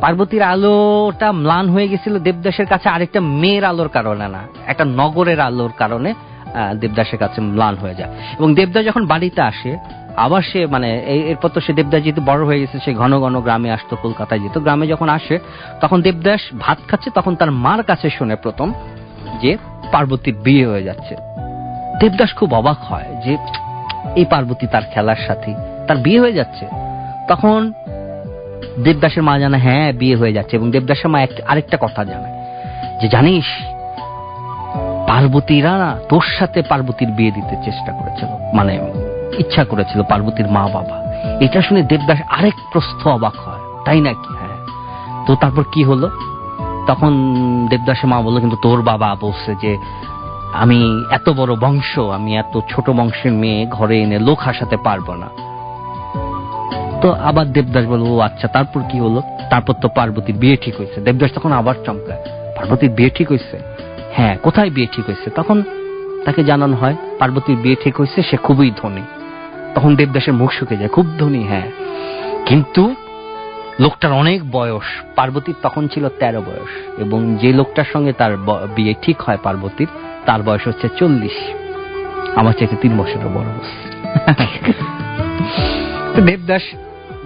পার্বতীর 0.00 0.42
আলোটা 0.42 1.32
ম্লান 1.32 1.68
হয়ে 1.68 1.88
গেছিল 1.88 2.18
দেবদাসের 2.18 2.66
কাছে 2.66 2.88
আরেকটা 2.88 3.20
মেয়ের 3.20 3.64
আলোর 3.64 3.88
কারণে 3.88 4.28
না 4.28 4.40
একটা 4.66 4.84
নগরের 4.84 5.40
আলোর 5.40 5.72
কারণে 5.78 6.14
আহ, 6.54 6.74
দেবদাসের 6.74 7.18
কাছে 7.18 7.40
ম্লান 7.40 7.74
হয়ে 7.74 7.94
যায়। 7.94 8.10
এবং 8.38 8.54
দেবদাস 8.54 8.84
যখন 8.84 9.06
বাড়িতে 9.06 9.40
আসে 9.42 9.76
আবার 10.16 10.42
সে 10.42 10.66
মানে 10.66 10.98
এরপর 10.98 11.48
তো 11.48 11.60
সে 11.60 11.72
দেবদাস 11.72 12.02
যেহেতু 12.02 12.22
বড় 12.26 12.44
হয়ে 12.44 12.60
গেছে, 12.60 12.78
সে 12.84 12.94
ঘন 12.94 13.20
ঘন 13.20 13.40
গ্রামে 13.40 13.70
আসতো, 13.70 13.96
কলকাতায় 13.96 14.40
যেত। 14.40 14.58
গ্রামে 14.58 14.86
যখন 14.86 15.08
আসে, 15.08 15.38
তখন 15.80 16.02
দেবদাস 16.02 16.40
ভাত 16.60 16.78
খাচ্ছে, 16.88 17.10
তখন 17.14 17.34
তার 17.34 17.50
মার 17.50 17.82
কাছে 17.82 18.10
শুনে 18.10 18.36
প্রথম 18.36 18.72
যে, 19.42 19.56
পার্বতীর 19.92 20.34
বিয়ে 20.34 20.66
হয়ে 20.66 20.82
যাচ্ছে। 20.82 21.16
দেবদাস 22.00 22.34
খুব 22.34 22.54
অবাক 22.54 22.78
হয় 22.78 23.04
যে, 23.24 23.36
এই 24.16 24.24
পার্বতী 24.24 24.66
তার 24.66 24.82
খেলার 24.94 25.16
সাথী, 25.26 25.54
তার 25.86 25.96
বিয়ে 25.96 26.20
হয়ে 26.20 26.32
যাচ্ছে। 26.32 26.66
তখন 27.28 27.72
দেবদাসের 28.84 29.22
মা 29.22 29.38
জানে 29.38 29.58
হ্যাঁ 29.58 29.92
বিয়ে 29.92 30.16
হয়ে 30.16 30.32
যাচ্ছে 30.32 30.56
এবং 30.56 30.70
দেবদাসের 30.70 31.10
মা 31.10 31.26
আরেকটা 31.46 31.76
কথা 31.80 32.04
জানায় 32.04 32.32
যে, 33.00 33.08
জানিস, 33.08 33.44
পার্বতীরা 35.06 35.78
না 35.78 35.98
তোর 36.08 36.22
সাথে 36.38 36.62
পার্বতীর 36.62 37.08
বিয়ে 37.08 37.30
দিতে 37.30 37.56
চেষ্টা 37.64 37.92
করেছিল। 37.92 38.28
মানে 38.54 38.78
ইচ্ছা 39.38 39.64
করেছিল 39.64 40.02
পার্বতীর 40.02 40.48
মা 40.48 40.68
বাবা। 40.68 41.02
এটা 41.40 41.62
শুনে 41.62 41.82
দেবদাস 41.82 42.18
আরেক 42.28 42.54
প্রস্থ 42.72 43.06
অবাক 43.06 43.34
হয়। 43.36 43.84
তাই 43.84 44.00
নাকি? 44.00 44.34
হ্যাঁ। 44.34 44.56
তো 45.26 45.34
তারপর 45.34 45.64
কি 45.72 45.82
হলো? 45.82 46.10
তখন 46.86 47.12
দেবদাসের 47.70 48.08
মা 48.08 48.20
বলল, 48.20 48.40
কিন্তু 48.40 48.56
তোর 48.62 48.82
বাবা 48.82 49.16
বলছে 49.20 49.54
যে, 49.62 49.78
আমি 50.52 51.04
এত 51.10 51.30
বড় 51.30 51.56
বংশ, 51.56 51.98
আমি 51.98 52.36
এত 52.36 52.60
ছোট 52.68 52.90
বংশের 52.90 53.32
মেয়ে, 53.32 53.66
ঘরে 53.70 54.02
এনে 54.02 54.18
লোক 54.18 54.38
হাসাতে 54.40 54.76
পারব 54.76 55.14
না। 55.14 55.26
তো 57.00 57.12
আবার 57.12 57.52
দেবদাস 57.52 57.84
বলল, 57.86 58.02
ও 58.02 58.18
আচ্ছা 58.18 58.48
তারপর 58.48 58.80
কি 58.88 59.00
হলো? 59.00 59.22
তারপর 59.50 59.72
তো 59.72 59.88
পার্বতীর 59.88 60.36
বিয়ে 60.36 60.56
ঠিক 60.56 60.76
হয়েছে। 60.76 61.00
দেবদাস 61.00 61.32
তখন 61.34 61.52
আবার 61.52 61.74
চমকায়, 61.86 62.18
পার্বতীর 62.56 62.90
বিয়ে 62.90 63.10
ঠিক 63.10 63.28
হয়েছে? 63.28 63.58
হ্যাঁ 64.12 64.36
কোথায় 64.36 64.70
বিয়ে 64.70 64.86
ঠিক 64.92 65.06
হয়েছে? 65.06 65.30
তখন 65.30 65.62
তাকে 66.24 66.44
জানানো 66.44 66.76
হয়, 66.76 66.96
পার্বতীর 67.18 67.56
বিয়ে 67.56 67.76
ঠিক 67.84 67.96
হয়েছে, 67.96 68.22
সে 68.22 68.36
খুবই 68.36 68.70
ধনী। 68.82 69.02
তখন 69.74 69.96
দেবদাসের 69.96 70.32
মুখ 70.32 70.50
শুকে 70.52 70.76
যায়, 70.76 70.88
খুব 70.88 71.06
ধনী 71.18 71.42
হ্যাঁ। 71.42 71.70
কিন্তু 72.46 72.94
লোকটার 73.80 74.12
অনেক 74.12 74.50
বয়স, 74.50 74.82
পার্বতীর 75.16 75.54
তখন 75.62 75.88
ছিল 75.88 76.08
তেরো 76.08 76.40
বয়স 76.40 77.00
এবং 77.00 77.36
যে 77.36 77.52
লোকটার 77.52 77.84
সঙ্গে 77.92 78.12
তার 78.12 78.36
বিয়ে 78.74 78.94
ঠিক 79.02 79.22
হয় 79.22 79.38
পার্বতীর, 79.42 79.86
তার 80.26 80.42
বয়স 80.42 80.66
হচ্ছে 80.66 80.88
চল্লিশ। 80.96 81.36
আমার 82.36 82.52
চাইতে 82.52 82.76
তিন 82.76 82.98
বছরের 82.98 83.28
বড় 83.28 83.50
তো 86.14 86.22
দেবদাস 86.22 86.62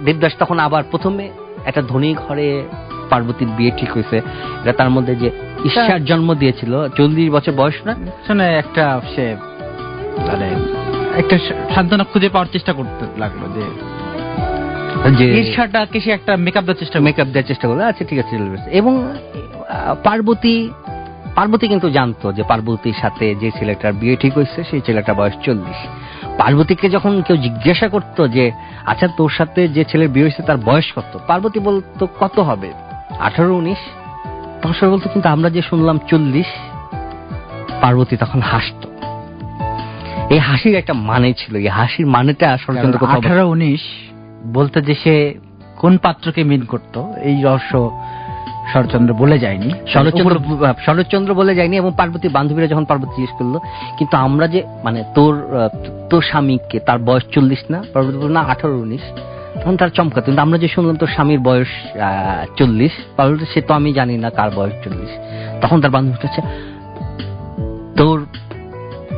দেবদাস 0.05 0.33
তখন 0.39 0.59
আবার 0.59 0.83
প্রথমে 0.91 1.29
একটা 1.65 1.81
ধনী 1.81 2.13
ঘরে 2.13 2.63
পার্বতীর 3.09 3.47
বিয়ে 3.57 3.71
ঠিক 3.77 3.91
হয়েছে। 3.91 4.17
এটা 4.63 4.73
তার 4.73 4.89
মধ্যে 4.89 5.15
যে 5.15 5.31
ঈশ্বর 5.65 5.99
জন্ম 6.05 6.33
দিয়েছিল, 6.33 6.87
চল্লিশ 6.89 7.31
বছর 7.31 7.51
বয়স 7.51 7.85
না? 7.85 7.95
শুনে 8.27 8.47
একটা 8.57 9.01
সে 9.15 9.35
মানে 10.27 10.49
একটা 11.21 11.35
সান্ত্বনা 11.75 12.05
খুঁজে 12.11 12.29
পাওয়ার 12.33 12.49
চেষ্টা 12.51 12.71
করতে 12.73 13.03
লাগল 13.21 13.41
যে 15.17 15.25
ঈর্ষাটাকে 15.39 15.97
সে 16.03 16.09
একটা 16.11 16.31
মেকআপ 16.45 16.63
দেওয়ার 16.65 16.81
চেষ্টা 16.81 16.97
মেকআপ 17.07 17.27
দেওয়ার 17.33 17.49
চেষ্টা 17.51 17.65
করল। 17.67 17.79
আচ্ছা 17.81 18.03
ঠিক 18.09 18.19
আছে 18.23 18.33
এবং 18.79 18.93
পার্বতী 20.03 20.55
পার্বতী 21.37 21.65
কিন্তু 21.67 21.87
জানতো 21.89 22.27
যে 22.37 22.43
পার্বতীর 22.43 22.97
সাথে 23.01 23.25
যে 23.41 23.49
ছেলেটার 23.57 23.93
বিয়ে 23.93 24.15
ঠিক 24.15 24.33
হয়েছে 24.37 24.59
সেই 24.69 24.81
ছেলেটার 24.81 25.15
বয়স 25.15 25.35
চল্লিশ। 25.45 25.79
পার্বতীকে 26.37 26.87
যখন 26.89 27.13
কেউ 27.27 27.37
জিজ্ঞাসা 27.37 27.87
করতো 27.89 28.21
যে 28.27 28.51
আচ্ছা 28.85 29.07
তোর 29.17 29.31
সাথে 29.37 29.61
যে 29.67 29.83
ছেলের 29.89 30.09
বিয়ে 30.09 30.25
হয়েছে 30.25 30.41
তার 30.43 30.57
বয়স 30.57 30.87
কত? 30.95 31.11
পার্বতী 31.27 31.59
বলতো 31.59 32.03
কত 32.19 32.35
হবে? 32.39 32.69
আঠারো 33.27 33.53
উনিশ। 33.55 33.81
তখন 34.61 34.73
সে 34.79 34.85
বলতো 34.93 35.07
কিন্তু 35.13 35.27
আমরা 35.29 35.49
যে 35.49 35.61
শুনলাম 35.61 35.97
চল্লিশ 36.09 36.49
পার্বতী 37.81 38.15
তখন 38.17 38.39
হাসতো। 38.41 38.87
এই 40.33 40.41
হাসির 40.47 40.75
একটা 40.81 40.93
মানে 41.09 41.29
ছিল। 41.41 41.53
এই 41.65 41.71
হাসির 41.79 42.07
মানেটা 42.15 42.47
ষড়যন্ত্র 42.63 43.05
আঠারো 43.15 43.43
উনিশ 43.53 43.83
বলতে 44.57 44.77
যে 44.87 44.93
সে 45.03 45.13
কোন 45.81 45.93
পাত্রকে 46.05 46.41
মিন 46.49 46.61
করত 46.71 46.95
এই 47.29 47.35
রহস্য 47.47 47.73
শরৎচন্দ্র 48.71 49.11
বলে 49.21 49.37
যায়নি। 49.43 49.69
শরৎচন্দ্র 49.93 50.37
শরৎচন্দ্র 50.85 51.29
বলে 51.41 51.53
যায়নি 51.59 51.75
এবং 51.81 51.91
পার্বতী 51.99 52.27
বান্ধবীরা 52.37 52.67
যখন 52.73 52.85
পার্বতী 52.91 53.13
জিজ্ঞেস 53.17 53.33
করল 53.39 53.55
কিন্তু 53.97 54.15
আমরা 54.27 54.45
যে 54.53 54.59
মানে 54.85 54.99
তোর 55.15 55.33
তোর 56.09 56.21
স্বামীকে 56.29 56.77
তার 56.87 56.99
বয়স 57.07 57.25
চল্লিশ 57.35 57.61
না? 57.73 57.79
পার্বতী 57.93 58.17
বলল, 58.21 58.31
না 58.37 58.41
আঠারো 58.53 58.75
উনিশ। 58.85 59.03
তখন 59.61 59.75
তার 59.81 59.91
চমকা 59.97 60.19
কিন্তু 60.25 60.39
আমরা 60.45 60.57
যে 60.63 60.67
শুনলাম 60.75 60.95
তোর 61.01 61.11
স্বামীর 61.15 61.41
বয়স 61.47 61.71
চল্লিশ 62.59 62.93
পার্বতী 63.17 63.45
সে 63.53 63.59
তো 63.67 63.71
আমি 63.79 63.89
জানি 63.99 64.13
না 64.23 64.29
কার 64.37 64.49
বয়স 64.57 64.75
চল্লিশ। 64.83 65.11
তখন 65.61 65.77
তার 65.81 65.91
বান্ধবী 65.95 66.19
কাছে 66.23 66.39
তোর 67.99 68.17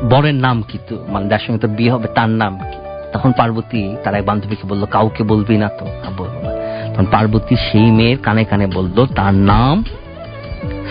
বরের 0.04 0.36
নাম 0.36 0.62
কি 0.62 0.78
তো? 0.89 1.06
মানে 1.08 1.30
যার 1.30 1.39
সঙ্গে 1.39 1.60
তোর 1.60 1.70
বিয়ে 1.70 1.91
হবে, 1.91 2.08
তার 2.08 2.30
নাম 2.30 2.58
কি? 2.58 2.78
তখন 3.14 3.32
পার্বতী 3.32 3.95
তার 4.04 4.16
এক 4.16 4.26
বান্ধবীকে 4.26 4.68
বলল, 4.68 4.86
কাউকে 4.86 5.24
বলবি 5.24 5.58
না 5.58 5.68
তো? 5.68 5.86
বলব 6.18 6.32
না।" 6.32 6.93
তখন 6.93 7.06
পার্বতী 7.06 7.56
সেই 7.56 7.91
মেয়ের 7.91 8.18
কানে 8.18 8.43
কানে 8.43 8.68
বলল, 8.68 9.06
তার 9.06 9.34
নাম 9.34 9.84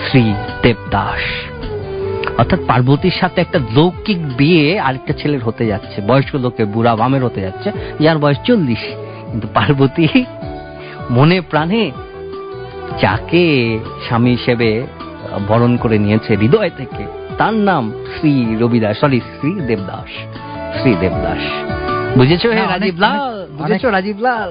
শ্রী 0.08 0.34
দেবদাস। 0.62 1.20
অর্থাৎ 2.38 2.60
পার্বতীর 2.66 3.12
সাথে 3.20 3.40
একটা 3.40 3.58
লৌকিক 3.74 4.36
বিয়ে 4.36 4.80
আরেকটা 4.80 5.12
ছেলের 5.12 5.44
হতে 5.44 5.66
যাচ্ছে। 5.66 6.02
বয়স্ক 6.02 6.34
লোকের 6.34 6.66
বুড়া 6.66 6.96
বামের 6.96 7.24
হতে 7.24 7.40
যাচ্ছে। 7.40 7.72
যার 8.00 8.18
বয়স 8.18 8.36
চল্লিশ। 8.44 8.78
কিন্তু 9.30 9.48
পার্বতী 9.54 10.24
মনে 11.10 11.40
প্রাণে 11.40 11.90
যাকে 13.00 13.78
স্বামী 14.06 14.30
হিসেবে 14.30 14.86
বরণ 15.48 15.76
করে 15.76 15.98
নিয়েছে 15.98 16.36
হৃদয় 16.36 16.70
থেকে 16.76 17.27
তার 17.38 17.54
নাম 17.68 17.84
শ্রী 18.14 18.32
রবিদাস 18.60 18.94
সরি 19.00 19.18
শ্রী 19.32 19.50
দেবদাস 19.68 20.10
শ্রী 20.78 20.92
দেবদাস। 21.02 21.42
বুঝেছ 22.18 22.42
হে 22.56 22.62
রাজীব 22.74 22.96
লাল 23.04 23.34
বুঝেছ 23.58 23.82
রাজীব 23.96 24.18
লাল 24.26 24.50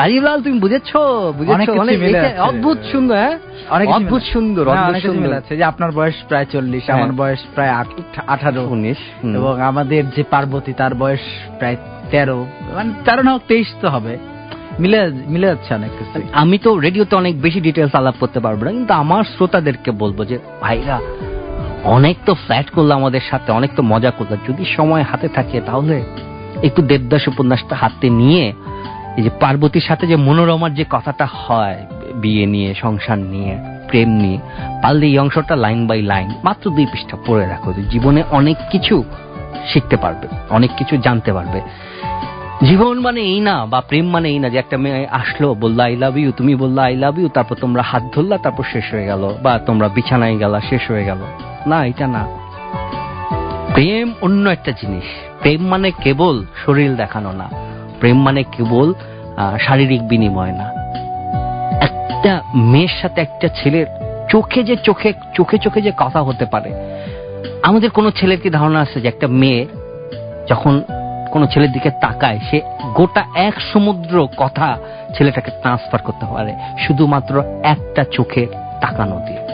রাজীব 0.00 0.22
লাল 0.22 0.38
তুমি 0.42 0.56
বুঝেছ? 0.64 0.90
বুঝেছ। 1.38 1.68
অদ্ভুত 2.48 2.78
সুন্দর 2.92 3.16
হ্যাঁ? 3.16 3.36
অনেক 3.76 3.86
অদ্ভুত 3.88 4.22
সুন্দর 4.34 4.64
অদ্ভুত 4.68 4.90
অনেক 4.92 5.02
সুন্দর। 5.08 5.32
আছে 5.40 5.52
যে 5.56 5.64
আপনার 5.64 5.90
বয়স 5.98 6.18
প্রায় 6.28 6.46
চল্লিশ 6.52 6.82
হ্যাঁ। 6.84 6.96
আমার 6.96 7.12
বয়স 7.20 7.42
প্রায় 7.54 7.72
আঠারো। 8.34 8.62
উনিশ 8.74 9.00
এবং 9.38 9.54
আমাদের 9.70 10.02
যে 10.16 10.22
পার্বতী 10.32 10.72
তার 10.80 10.92
বয়স 10.94 11.24
প্রায় 11.58 11.76
তেরো। 12.12 12.38
মানে 12.76 12.90
তেরো 13.06 13.22
না 13.26 13.30
হোক 13.32 13.42
তেইশ 13.48 13.68
তো 13.82 13.86
হবে। 13.88 14.14
মিলে 14.82 15.00
মিলে 15.26 15.46
যাচ্ছে 15.46 15.70
অনেক 15.74 15.90
কিছু। 15.98 16.16
আমি 16.42 16.56
তো 16.58 16.70
রেডিওতে 16.86 17.14
অনেক 17.22 17.34
বেশি 17.40 17.60
ডিটেলস 17.60 17.94
আলাপ 18.00 18.16
করতে 18.20 18.38
পারব 18.40 18.60
না 18.64 18.70
কিন্তু 18.70 18.92
আমার 19.02 19.22
শ্রোতাদেরকে 19.34 19.90
বলব 20.02 20.18
যে 20.30 20.36
ভাইরা 20.62 20.96
অনেক 21.84 22.16
তো 22.26 22.34
ফ্ল্যাট 22.34 22.70
করল 22.70 22.90
আমাদের 22.90 23.20
সাথে, 23.30 23.52
অনেক 23.52 23.70
তো 23.76 23.82
মজা 23.82 24.10
করল। 24.10 24.36
যদি 24.48 24.64
সময় 24.64 25.02
হাতে 25.02 25.28
থাকে 25.28 25.60
তাহলে 25.60 26.04
একটু 26.62 26.82
দেবদাস 26.82 27.28
উপন্যাসটা 27.28 27.76
হাতে 27.76 28.10
নিয়ে 28.10 28.52
এই 29.16 29.22
যে 29.22 29.30
পার্বতীর 29.40 29.80
সাথে 29.80 30.06
যে 30.06 30.16
মনোরমার 30.16 30.74
যে 30.74 30.84
কথাটা 30.90 31.28
হয়, 31.32 31.86
বিয়ে 32.14 32.46
নিয়ে, 32.46 32.74
সংসার 32.74 33.18
নিয়ে, 33.18 33.58
প্রেম 33.88 34.08
নিয়ে, 34.08 34.38
পারলে 34.82 35.06
এই 35.06 35.18
অংশটা 35.18 35.56
লাইন 35.56 35.86
বাই 35.86 36.02
লাইন 36.02 36.32
মাত্র 36.44 36.70
দুই 36.70 36.86
পৃষ্ঠা 36.92 37.16
পড়ে 37.26 37.46
রাখো। 37.46 37.72
জীবনে 37.90 38.22
অনেক 38.30 38.56
কিছু 38.70 39.04
শিখতে 39.72 39.96
পারবে, 39.96 40.28
অনেক 40.50 40.70
কিছু 40.76 40.96
জানতে 40.96 41.32
পারবে। 41.32 41.60
জীবন 42.64 42.98
মানে 42.98 43.20
এই 43.20 43.40
না, 43.40 43.66
বা 43.66 43.80
প্রেম 43.80 44.06
মানে 44.08 44.28
এই 44.28 44.38
না 44.38 44.48
যে 44.48 44.58
একটা 44.58 44.76
মেয়ে 44.76 45.06
আসলো, 45.10 45.54
বলল 45.54 45.80
আই 45.80 45.96
লাভ 45.96 46.18
ইউ 46.18 46.32
তুমি 46.32 46.54
বলল 46.54 46.78
আই 46.78 46.96
লাভ 46.96 47.18
ইউ 47.18 47.28
তারপর 47.28 47.54
তোমরা 47.54 47.82
হাত 47.82 48.02
ধরলা, 48.14 48.38
তারপর 48.38 48.64
শেষ 48.72 48.86
হয়ে 48.92 49.06
গেল, 49.06 49.22
বা 49.42 49.58
তোমরা 49.66 49.88
বিছানায় 49.88 50.38
গেলা, 50.38 50.60
শেষ 50.60 50.90
হয়ে 50.90 51.04
গেল। 51.04 51.20
না, 51.66 51.86
এটা 51.86 52.06
না। 52.06 52.22
প্রেম 53.74 54.14
অন্য 54.20 54.50
একটা 54.50 54.70
জিনিস। 54.70 55.04
প্রেম 55.40 55.60
মানে 55.66 55.90
কেবল 55.90 56.44
শরীর 56.66 56.96
দেখানো 56.96 57.32
না। 57.32 57.46
প্রেম 58.00 58.22
মানে 58.22 58.42
কেবল 58.42 58.94
শারীরিক 59.60 60.02
বিনিময় 60.08 60.52
না। 60.52 60.66
একটা 61.80 62.42
মেয়ের 62.54 62.92
সাথে 63.02 63.20
একটা 63.20 63.48
ছেলের 63.48 63.86
চোখে 64.30 64.62
যে 64.62 64.76
চোখে 64.76 65.12
চোখে 65.34 65.58
চোখে 65.58 65.80
যে 65.80 65.92
কথা 65.96 66.22
হতে 66.22 66.44
পারে। 66.44 66.70
আমাদের 67.62 67.90
কোনো 67.90 68.10
ছেলের 68.10 68.40
কি 68.40 68.50
ধারণা 68.50 68.80
আছে 68.80 69.00
যে 69.00 69.08
একটা 69.08 69.26
মেয়ে 69.26 69.66
যখন 70.50 70.82
কোনো 71.34 71.46
ছেলের 71.46 71.72
দিকে 71.72 71.90
তাকায়, 72.00 72.38
সে 72.50 72.58
গোটা 72.94 73.22
এক 73.34 73.56
সমুদ্র 73.72 74.14
কথা 74.36 74.68
ছেলেটাকে 75.14 75.50
ট্রান্সফার 75.62 76.00
করতে 76.02 76.26
পারে। 76.26 76.52
শুধুমাত্র 76.78 77.34
একটা 77.64 78.02
চোখে 78.12 78.46
তাকানো 78.80 79.16
দিয়ে 79.26 79.53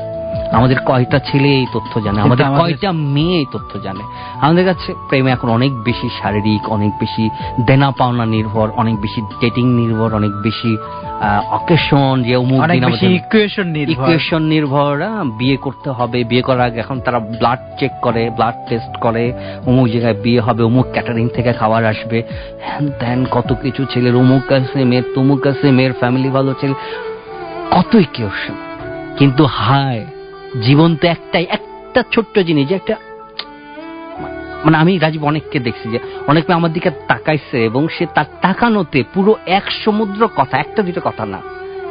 আমাদের 0.56 0.78
কয়টা 0.88 1.18
ছেলে 1.28 1.48
এই 1.60 1.66
তথ্য 1.74 1.92
জানে? 2.06 2.18
আমাদের 2.26 2.46
কয়টা 2.60 2.90
মেয়ে 3.14 3.36
এই 3.42 3.48
তথ্য 3.54 3.72
জানে? 3.86 4.02
আমাদের 4.44 4.64
কাছে 4.70 4.88
প্রেম 5.08 5.26
এখন 5.26 5.48
অনেক 5.58 5.72
বেশি 5.88 6.08
শারীরিক 6.20 6.62
অনেক 6.76 6.92
বেশি 7.02 7.24
দেনা 7.68 7.88
পাওনা 7.90 8.24
নির্ভর 8.36 8.66
অনেক 8.82 8.94
বেশি 9.04 9.20
ডেটিং 9.40 9.66
নির্ভর 9.80 10.10
অনেক 10.20 10.32
বেশি 10.46 10.72
অকেশন 11.58 12.22
যে 12.26 12.34
অমুক 12.36 12.60
দিন 12.70 13.12
ইকুয়েশন 13.20 13.66
নির্ভর। 13.76 13.92
ইকুয়েশন 13.94 14.42
নির্ভর 14.42 14.94
বিয়ে 15.38 15.56
করতে 15.56 15.90
হবে 15.90 16.18
বিয়ে 16.24 16.42
করার 16.42 16.64
আগে 16.68 16.78
এখন 16.80 16.96
তারা 17.00 17.20
ব্লাড 17.38 17.60
চেক 17.78 17.92
করে 18.02 18.22
ব্লাড 18.36 18.56
টেস্ট 18.68 18.92
করে 19.04 19.24
অমুক 19.66 19.86
জায়গায় 19.92 20.16
বিয়ে 20.24 20.40
হবে 20.40 20.62
অমুক 20.62 20.86
ক্যাটারিং 20.92 21.26
থেকে 21.28 21.50
খাবার 21.52 21.82
আসবে। 21.84 22.18
হ্যান 22.66 22.84
ত্যান 23.00 23.20
কত 23.30 23.48
কিছু 23.62 23.82
ছেলের 23.92 24.14
অমুক 24.16 24.44
আছে 24.52 24.78
মেয়ের 24.84 25.06
তমুক 25.14 25.42
আছে 25.46 25.66
মেয়ের 25.78 25.94
ফ্যামিলি 26.00 26.28
ভালো 26.28 26.50
ছেলে 26.60 26.74
কত 27.70 27.92
ইকুয়েশন 28.06 28.56
কিন্তু 29.18 29.42
হায় 29.58 30.02
জীবন 30.58 30.96
তো 30.96 31.08
একটাই, 31.08 31.46
একটা 31.50 32.02
ছোট্ট 32.12 32.38
জিনিস 32.38 32.68
যে 32.68 32.74
একটা 32.74 32.96
মানে 34.64 34.76
আমি 34.76 34.98
রাজীব 34.98 35.24
অনেককে 35.24 35.58
দেখছি 35.58 35.88
যে, 35.88 35.98
অনেক 36.26 36.50
আমার 36.50 36.72
দিকে 36.72 36.90
তাকাইছে 36.90 37.64
এবং 37.64 37.88
সে 37.88 38.06
তার 38.14 38.24
তাকানোতে 38.42 39.04
পুরো 39.14 39.36
এক 39.46 39.70
সমুদ্র 39.70 40.28
কথা, 40.36 40.58
একটা 40.58 40.82
দুইটা 40.82 41.00
কথা 41.04 41.26
না, 41.26 41.40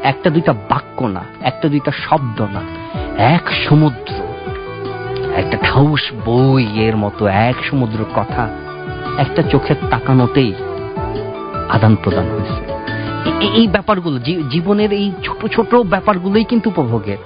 একটা 0.03 0.29
দুইটা 0.29 0.53
বাক্য 0.53 1.05
না, 1.05 1.23
একটা 1.41 1.69
দুইটা 1.69 1.91
শব্দ 1.91 2.41
না, 2.41 2.61
এক 3.17 3.51
সমুদ্র, 3.69 4.13
একটা 5.35 5.57
ঠাউস 5.63 6.11
বই 6.25 6.65
এর 6.79 6.97
মতো 6.97 7.27
এক 7.27 7.55
সমুদ্র 7.69 8.05
কথা, 8.15 8.49
একটা 9.17 9.41
চোখের 9.41 9.75
তাকানোতেই 9.89 10.53
আদান 11.69 11.95
প্রদান 12.03 12.25
হয়েছে। 12.25 12.79
এই 13.41 13.67
ব্যাপারগুলো 13.67 14.19
জীবনের 14.49 14.93
এই 14.93 15.11
ছোট 15.23 15.47
ছোট 15.47 15.75
ব্যাপারগুলোই 15.75 16.43
কিন্তু 16.43 16.69
উপভোগের। 16.69 17.17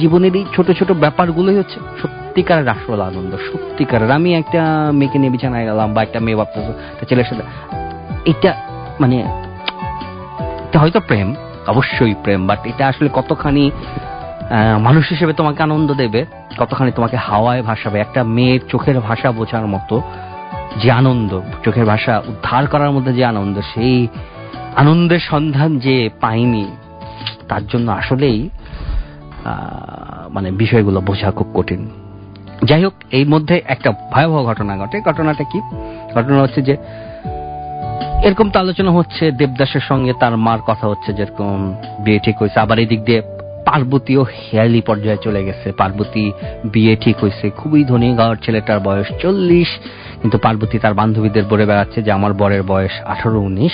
জীবনের 0.00 0.34
এই 0.38 0.44
ছোট 0.54 0.68
ছোট 0.78 0.90
ব্যাপারগুলোই 1.04 1.56
হচ্ছে 1.60 1.78
সত্যিকারের 2.00 2.68
আসল 2.74 3.00
আনন্দ, 3.10 3.32
সত্যিকারের। 3.48 4.10
আমি 4.18 4.30
একটা 4.40 4.62
মেয়েকে 4.98 5.16
নিয়ে 5.18 5.32
বিছানায় 5.34 5.66
গেলাম 5.70 5.88
বা 5.94 6.00
একটা 6.06 6.18
মেয়ে 6.24 6.38
ভাবতেছে 6.40 6.72
ছেলের 7.08 7.26
সাথে। 7.28 7.44
এটা 8.32 8.50
মানে 9.00 9.16
এটা 10.66 10.78
হয়তো 10.82 11.00
প্রেম, 11.08 11.28
অবশ্যই 11.72 12.14
প্রেম 12.24 12.40
বাট 12.46 12.60
এটা 12.70 12.84
আসলে 12.88 13.08
কতখানি 13.18 13.64
মানুষ 14.86 15.04
হিসেবে 15.08 15.32
তোমাকে 15.32 15.60
আনন্দ 15.62 15.88
দেবে, 15.92 16.20
কতখানি 16.58 16.90
তোমাকে 16.92 17.16
হাওয়ায় 17.26 17.62
ভাসাবে। 17.62 17.96
একটা 18.00 18.20
মেয়ের 18.36 18.60
চোখের 18.68 18.98
ভাষা 19.00 19.28
বোঝার 19.38 19.66
মতো 19.66 19.96
যে 20.82 20.88
আনন্দ, 21.00 21.30
চোখের 21.64 21.86
ভাষা 21.92 22.12
উদ্ধার 22.30 22.64
করার 22.66 22.90
মধ্যে 22.90 23.12
যে 23.18 23.24
আনন্দ, 23.24 23.56
সেই 23.74 23.96
আনন্দের 24.76 25.22
সন্ধান 25.30 25.70
যে 25.78 25.96
পাইনি, 26.20 26.66
তার 27.48 27.62
জন্য 27.66 27.88
আসলেই 28.00 28.38
মানে 30.30 30.50
বিষয়গুলো 30.50 31.00
বোঝা 31.00 31.30
খুব 31.30 31.46
কঠিন। 31.54 31.90
যাই 32.64 32.84
হোক, 32.84 32.92
এই 33.10 33.24
মধ্যে 33.24 33.62
একটা 33.64 33.90
ভয়াবহ 33.90 34.44
ঘটনা 34.44 34.78
ঘটে। 34.78 35.00
ঘটনাটা 35.00 35.44
কি? 35.44 35.60
ঘটনা 36.14 36.42
হচ্ছে 36.42 36.62
যে 36.62 36.76
এরকম 38.22 38.50
তো 38.50 38.60
আলোচনা 38.60 38.90
হচ্ছে, 38.90 39.30
দেবদাসের 39.30 39.80
সঙ্গে 39.80 40.12
তার 40.20 40.36
মার 40.36 40.58
কথা 40.58 40.88
হচ্ছে 40.88 41.12
যেরকম 41.12 41.74
বিয়ে 42.00 42.18
ঠিক 42.18 42.36
হয়েছে। 42.36 42.60
আবার 42.60 42.78
এদিক 42.78 43.04
দিয়ে 43.04 43.22
পার্বতীও 43.64 44.22
হেয়ালি 44.22 44.80
পর্যায়ে 44.80 45.16
চলে 45.22 45.44
গেছে। 45.44 45.72
পার্বতী 45.72 46.32
বিয়ে 46.64 46.96
ঠিক 46.96 47.16
হয়েছে। 47.16 47.50
খুবই 47.50 47.84
ধনী 47.84 48.16
গাওয়ার 48.16 48.36
ছেলেটার 48.42 48.80
বয়স 48.80 49.06
চল্লিশ। 49.20 49.68
কিন্তু 50.22 50.38
পার্বতী 50.38 50.78
তার 50.78 50.94
বান্ধবীদের 50.94 51.44
বলে 51.44 51.66
বেড়াচ্ছে 51.66 52.02
যে, 52.02 52.12
আমার 52.12 52.32
বরের 52.32 52.62
বয়স 52.62 53.00
আঠারো, 53.04 53.40
উনিশ। 53.40 53.72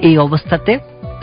এই 0.00 0.18
অবস্থাতে 0.18 0.78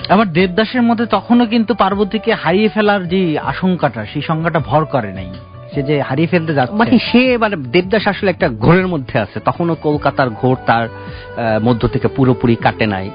আবার 0.10 0.28
দেবদাসের 0.34 0.82
মধ্যে 0.82 1.06
তখনও 1.06 1.46
কিন্তু 1.46 1.74
পার্বতীকে 1.74 2.34
হারিয়ে 2.34 2.70
ফেলার 2.70 3.08
যে 3.08 3.40
আশঙ্কাটা 3.40 4.06
সেই 4.06 4.22
সংজ্ঞাটা 4.22 4.60
ভর 4.60 4.86
করে 4.86 5.14
নাই। 5.14 5.30
সে 5.74 5.84
যে 5.84 6.02
হারিয়ে 6.02 6.28
ফেলতে 6.28 6.54
যাচ্ছে। 6.54 6.76
মানে 6.76 7.00
সে 7.00 7.38
মানে 7.38 7.56
দেবদাস 7.56 8.08
আসলে 8.08 8.30
একটা 8.30 8.50
ঘোরের 8.50 8.88
মধ্যে 8.88 9.20
আছে। 9.20 9.40
তখনও 9.40 9.76
কলকাতার 9.76 10.30
ঘোর 10.30 10.58
তার 10.66 10.90
মধ্য 11.64 11.88
থেকে 11.88 12.08
পুরোপুরি 12.08 12.56
কাটে 12.56 12.86
নাই। 12.86 13.12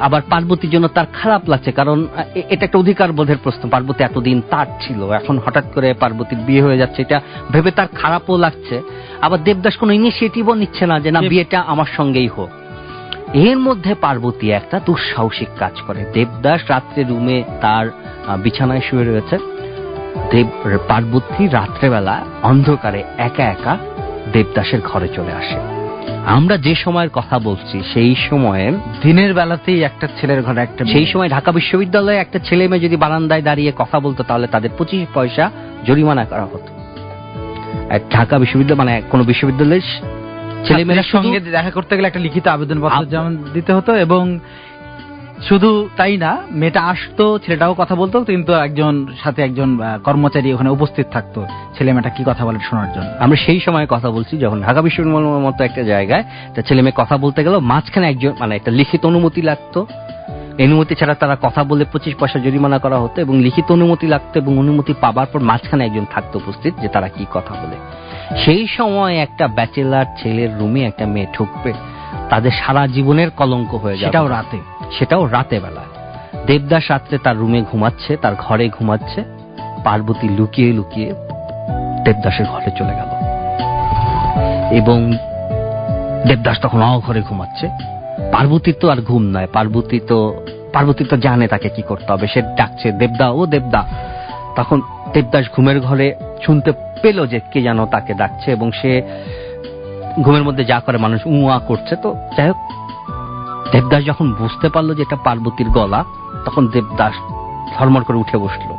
আবার 0.00 0.22
পার্বতীর 0.30 0.70
জন্য 0.70 0.88
তার 0.88 1.06
খারাপ 1.12 1.42
লাগছে 1.48 1.72
কারণ 1.72 2.06
এটা 2.34 2.64
একটা 2.66 2.78
অধিকার 2.78 3.12
বোধের 3.12 3.36
প্রশ্ন। 3.42 3.68
পার্বতী 3.68 4.04
এতদিন 4.04 4.42
তার 4.50 4.66
ছিল 4.80 5.10
এখন 5.10 5.38
হঠাৎ 5.38 5.64
করে 5.74 5.94
পার্বতীর 5.94 6.38
বিয়ে 6.38 6.62
হয়ে 6.62 6.78
যাচ্ছে 6.78 7.02
এটা 7.02 7.20
ভেবে 7.52 7.70
তার 7.70 7.86
খারাপও 7.94 8.36
লাগছে। 8.36 8.82
আবার 9.20 9.44
দেবদাস 9.44 9.76
কোনো 9.76 9.92
ইনিশিয়েটিভও 9.92 10.54
নিচ্ছে 10.54 10.86
না 10.86 11.00
যে 11.00 11.10
না 11.10 11.20
বিয়েটা 11.20 11.60
আমার 11.60 11.86
সঙ্গেই 11.96 12.26
হোক। 12.26 12.50
এর 13.34 13.58
মধ্যে 13.58 13.94
পার্বতী 13.94 14.50
একটা 14.50 14.80
দুঃসাহসিক 14.86 15.48
কাজ 15.58 15.72
করে। 15.86 16.04
দেবদাস 16.12 16.60
রাত্রে 16.68 17.04
রুমে 17.04 17.44
তার 17.60 17.86
বিছানায় 18.38 18.80
শুয়ে 18.80 19.04
রয়েছে। 19.04 19.38
দেব 20.30 20.48
পার্বতী 20.88 21.48
রাত্রেবেলা 21.48 22.24
অন্ধকারে 22.42 23.04
একা 23.18 23.44
একা 23.44 23.78
দেবদাসের 24.32 24.80
ঘরে 24.80 25.08
চলে 25.08 25.32
আসে। 25.32 25.56
আমরা 26.26 26.56
যে 26.56 26.74
সময়ের 26.74 27.10
কথা 27.12 27.38
বলছি 27.38 27.82
সেই 27.94 28.14
সময়ের 28.30 28.72
দিনের 29.02 29.34
বেলাতেই 29.34 29.82
একটা 29.82 30.08
ছেলের 30.20 30.42
ঘরে 30.42 30.60
একটা 30.60 30.84
সেই 30.84 31.06
সময় 31.06 31.28
ঢাকা 31.28 31.52
বিশ্ববিদ্যালয়ে 31.52 32.16
একটা 32.16 32.38
ছেলে 32.38 32.68
মেয়ে 32.68 32.80
যদি 32.80 32.96
বারান্দায় 32.96 33.42
দাঁড়িয়ে 33.42 33.72
কথা 33.78 34.00
বলতো 34.00 34.22
তাহলে 34.22 34.46
তাদের 34.46 34.70
পঁচিশ 34.78 35.06
পয়সা 35.14 35.50
জরিমানা 35.84 36.24
করা 36.24 36.44
হতো। 36.44 36.70
ঢাকা 38.10 38.38
বিশ্ববিদ্যালয় 38.38 38.84
মানে 38.84 39.02
কোনো 39.10 39.24
বিশ্ববিদ্যালয়ের 39.24 40.11
ছেলেমেয়েরা 40.66 41.02
সঙ্গে 41.02 41.40
দেখা 41.40 41.70
করতে 41.70 41.96
গেলে 41.96 42.06
একটা 42.06 42.20
লিখিত 42.20 42.46
আবেদনপত্র 42.46 42.96
আব- 42.96 43.04
যেমন 43.04 43.44
দিতে 43.54 43.72
হতো 43.72 43.94
এবং 43.94 44.38
শুধু 45.48 45.88
তাই 45.96 46.16
না 46.16 46.36
মেয়েটা 46.50 46.82
আসতো 46.82 47.38
ছেলেটাও 47.38 47.74
কথা 47.74 47.94
বলতো 47.94 48.24
কিন্তু 48.24 48.52
একজন 48.52 49.06
সাথে 49.24 49.42
একজন 49.42 49.80
কর্মচারী 50.04 50.52
ওখানে 50.52 50.70
উপস্থিত 50.70 51.06
থাকতো 51.12 51.46
ছেলে 51.78 51.92
মেয়েটা 51.92 52.08
কি 52.08 52.22
কথা 52.26 52.46
বলে 52.46 52.58
শোনার 52.70 52.92
জন্য। 52.92 53.06
আমরা 53.20 53.36
সেই 53.36 53.60
সময় 53.60 53.86
কথা 53.86 54.10
বলছি 54.10 54.38
যখন 54.38 54.62
ঢাকা 54.62 54.82
বিশ্ববিদ্যালয়ের 54.82 55.42
মতো 55.42 55.64
একটা 55.64 55.82
জায়গায় 55.82 56.24
তা 56.54 56.62
ছেলে 56.62 56.82
মেয়ে 56.82 56.92
কথা 56.96 57.16
বলতে 57.16 57.44
গেল 57.44 57.58
মাঝখানে 57.58 58.08
একজন 58.08 58.32
মানে 58.40 58.56
একটা 58.56 58.70
লিখিত 58.70 59.06
অনুমতি 59.06 59.42
লাগতো। 59.42 59.86
অনুমতি 60.64 60.94
ছাড়া 60.94 61.14
তারা 61.14 61.36
কথা 61.42 61.64
বলে 61.64 61.84
পঁচিশ 61.84 62.14
পয়সা 62.14 62.38
জরিমানা 62.38 62.78
করা 62.78 62.98
হতো 62.98 63.20
এবং 63.20 63.40
লিখিত 63.40 63.72
অনুমতি 63.72 64.06
লাগতো 64.06 64.40
এবং 64.40 64.58
অনুমতি 64.58 64.94
পাবার 65.00 65.26
পর 65.32 65.40
মাঝখানে 65.40 65.84
একজন 65.84 66.04
থাকতো 66.10 66.38
উপস্থিত 66.38 66.74
যে 66.80 66.88
তারা 66.88 67.08
কি 67.08 67.26
কথা 67.34 67.54
বলে। 67.54 67.76
সেই 68.36 68.66
সময় 68.66 69.16
একটা 69.16 69.48
ব্যাচেলার 69.48 70.04
ছেলের 70.22 70.58
রুমে 70.58 70.84
একটা 70.84 71.06
মেয়ে 71.06 71.26
ঢুকবে 71.38 71.72
তাদের 72.30 72.50
সারা 72.50 72.86
জীবনের 72.86 73.30
কলঙ্ক 73.30 73.74
হয়ে 73.74 73.96
যাবে। 73.96 74.04
সেটাও 74.04 74.28
রাতে। 74.28 74.58
সেটাও 74.98 75.26
রাতে 75.26 75.60
বেলায় 75.60 75.86
দেবদাস 76.46 76.90
রাত্রে 76.90 77.18
তার 77.18 77.36
রুমে 77.36 77.62
ঘুমাচ্ছে 77.72 78.16
তার 78.16 78.34
ঘরে 78.38 78.68
ঘুমাচ্ছে। 78.68 79.24
পার্বতী 79.84 80.28
লুকিয়ে 80.28 80.72
লুকিয়ে 80.72 81.14
দেবদাসের 82.04 82.46
ঘরে 82.46 82.70
চলে 82.78 82.94
গেল। 82.94 83.22
এবং 84.76 85.12
দেবদাস 86.28 86.60
তখন 86.60 87.00
ঘরে 87.00 87.22
ঘুমাচ্ছে। 87.22 87.68
পার্বতীর 88.32 88.74
তো 88.80 88.90
আর 88.90 88.96
ঘুম 88.96 89.22
নয় 89.22 89.46
পার্বতী 89.52 90.00
তো 90.00 90.46
পার্বতী 90.72 91.04
তো 91.04 91.16
জানে 91.16 91.48
তাকে 91.48 91.68
কি 91.68 91.82
করতে 91.82 92.12
হবে। 92.12 92.26
সে 92.26 92.42
ডাকছে 92.42 92.92
দেবদা 92.92 93.30
ও 93.30 93.46
দেবদা। 93.46 93.84
তখন 94.56 94.82
দেবদাস 95.12 95.46
ঘুমের 95.56 95.80
ঘরে 95.80 96.14
শুনতে 96.46 96.72
পেল 97.02 97.18
যে 97.26 97.38
কে 97.52 97.58
যেন 97.62 97.78
তাকে 97.86 98.12
ডাকছে 98.14 98.48
এবং 98.56 98.68
সে 98.80 98.90
ঘুমের 100.24 100.44
মধ্যে 100.44 100.64
যা 100.64 100.78
করে 100.80 100.98
মানুষ 100.98 101.20
উয়া 101.34 101.58
করছে। 101.68 101.94
তো 102.02 102.08
যাই 102.36 102.48
হোক, 102.48 102.58
দেবদাস 103.72 104.02
যখন 104.04 104.26
বুঝতে 104.40 104.66
পারল 104.68 104.88
যে 104.94 105.02
এটা 105.02 105.18
পার্বতীর 105.26 105.68
গলা, 105.70 106.00
তখন 106.44 106.62
দেবদাস 106.74 107.14
ধর্মর 107.76 108.02
করে 108.04 108.18
উঠে 108.18 108.36
বসল 108.38 108.70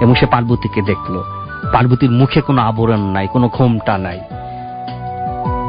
এবং 0.00 0.14
সে 0.14 0.26
পার্বতীকে 0.26 0.80
দেখল। 0.82 1.14
পার্বতীর 1.72 2.10
মুখে 2.10 2.40
কোনো 2.40 2.60
আবরণ 2.62 3.02
নাই, 3.16 3.26
কোনো 3.26 3.46
ঘোমটা 3.48 3.94
নাই 3.98 4.18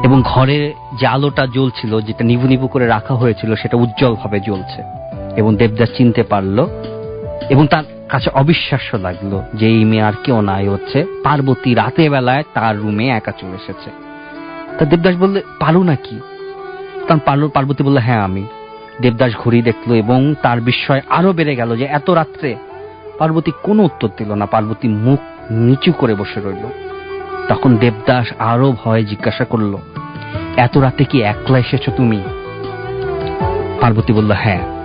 এবং 0.06 0.22
ঘরে 0.22 0.58
যে 0.98 1.06
আলোটা 1.06 1.44
জ্বলছিল, 1.46 1.92
যেটা 2.00 2.22
নিভু 2.24 2.46
নিভু 2.46 2.66
করে 2.68 2.86
রাখা 2.86 3.14
হয়েছিল, 3.14 3.50
সেটা 3.54 3.76
উজ্জ্বল 3.76 4.14
ভাবে 4.14 4.38
জ্বলছে 4.40 4.80
এবং 5.36 5.50
দেবদাস 5.56 5.90
চিনতে 5.96 6.22
পারল 6.22 6.58
এবং 7.50 7.64
তার 7.66 7.84
কাছে 8.08 8.30
অবিশ্বাস্য 8.30 8.96
লাগল 8.96 9.42
যে 9.54 9.66
এই 9.66 9.84
মেয়ে 9.84 10.02
আর 10.02 10.12
কেউ 10.24 10.40
নাই, 10.40 10.68
হচ্ছে 10.68 11.06
পার্বতী 11.24 11.74
রাতে 11.74 12.10
বেলায় 12.10 12.42
তার 12.54 12.78
রুমে 12.78 13.08
একা 13.08 13.32
চলে 13.32 13.54
এসেছে। 13.54 13.90
তা 14.78 14.84
দেবদাস 14.84 15.16
বললে, 15.16 15.42
পারো 15.60 15.82
নাকি? 15.82 16.20
তখন 17.08 17.18
পার্ল- 17.18 17.48
পার্বতী 17.48 17.84
বলল 17.84 17.98
হ্যাঁ 17.98 18.20
আমি। 18.20 18.46
দেবদাস 19.00 19.36
ঘড়ি 19.36 19.62
দেখল 19.62 19.92
এবং 19.92 20.34
তার 20.42 20.60
বিস্ময় 20.60 21.00
আরও 21.08 21.32
বেড়ে 21.32 21.56
গেল 21.56 21.76
যে 21.76 21.84
এত 21.84 22.10
রাত্রে 22.10 22.56
পার্বতী 23.18 23.52
কোনো 23.62 23.82
উত্তর 23.82 24.08
দিল 24.16 24.34
না। 24.34 24.46
পার্বতী 24.46 24.88
মুখ 24.88 25.20
নিচু 25.50 25.92
করে 25.92 26.14
বসে 26.14 26.40
রইল। 26.40 26.66
তখন 27.48 27.76
দেবদাস 27.76 28.32
আরও 28.38 28.72
ভয়ে 28.84 29.04
জিজ্ঞাসা 29.04 29.44
করল, 29.44 29.76
এত 30.56 30.78
রাতে 30.78 31.04
কি 31.04 31.22
একলা 31.22 31.58
এসেছ 31.58 31.90
তুমি? 31.96 32.22
পার্বতী 33.80 34.12
বলল 34.12 34.32
হ্যাঁ। 34.32 34.76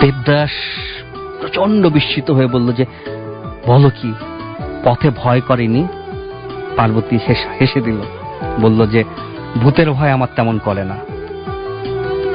দেবদাস 0.00 0.50
প্রচণ্ড 1.42 1.86
বিস্মিত 1.86 2.30
হয়ে 2.30 2.46
বলল 2.46 2.72
যে, 2.72 2.86
বলো 3.66 3.90
কি, 3.90 4.12
পথে 4.84 5.10
ভয় 5.10 5.40
করেনি? 5.40 5.88
পার্বতী 6.76 7.18
হেস- 7.28 7.80
দিল, 7.80 8.00
বলল 8.60 8.86
যে, 8.86 9.04
ভূতের 9.62 9.92
ভয় 9.92 10.10
আমার 10.10 10.28
তেমন 10.36 10.58
করে 10.58 10.84
না। 10.84 10.96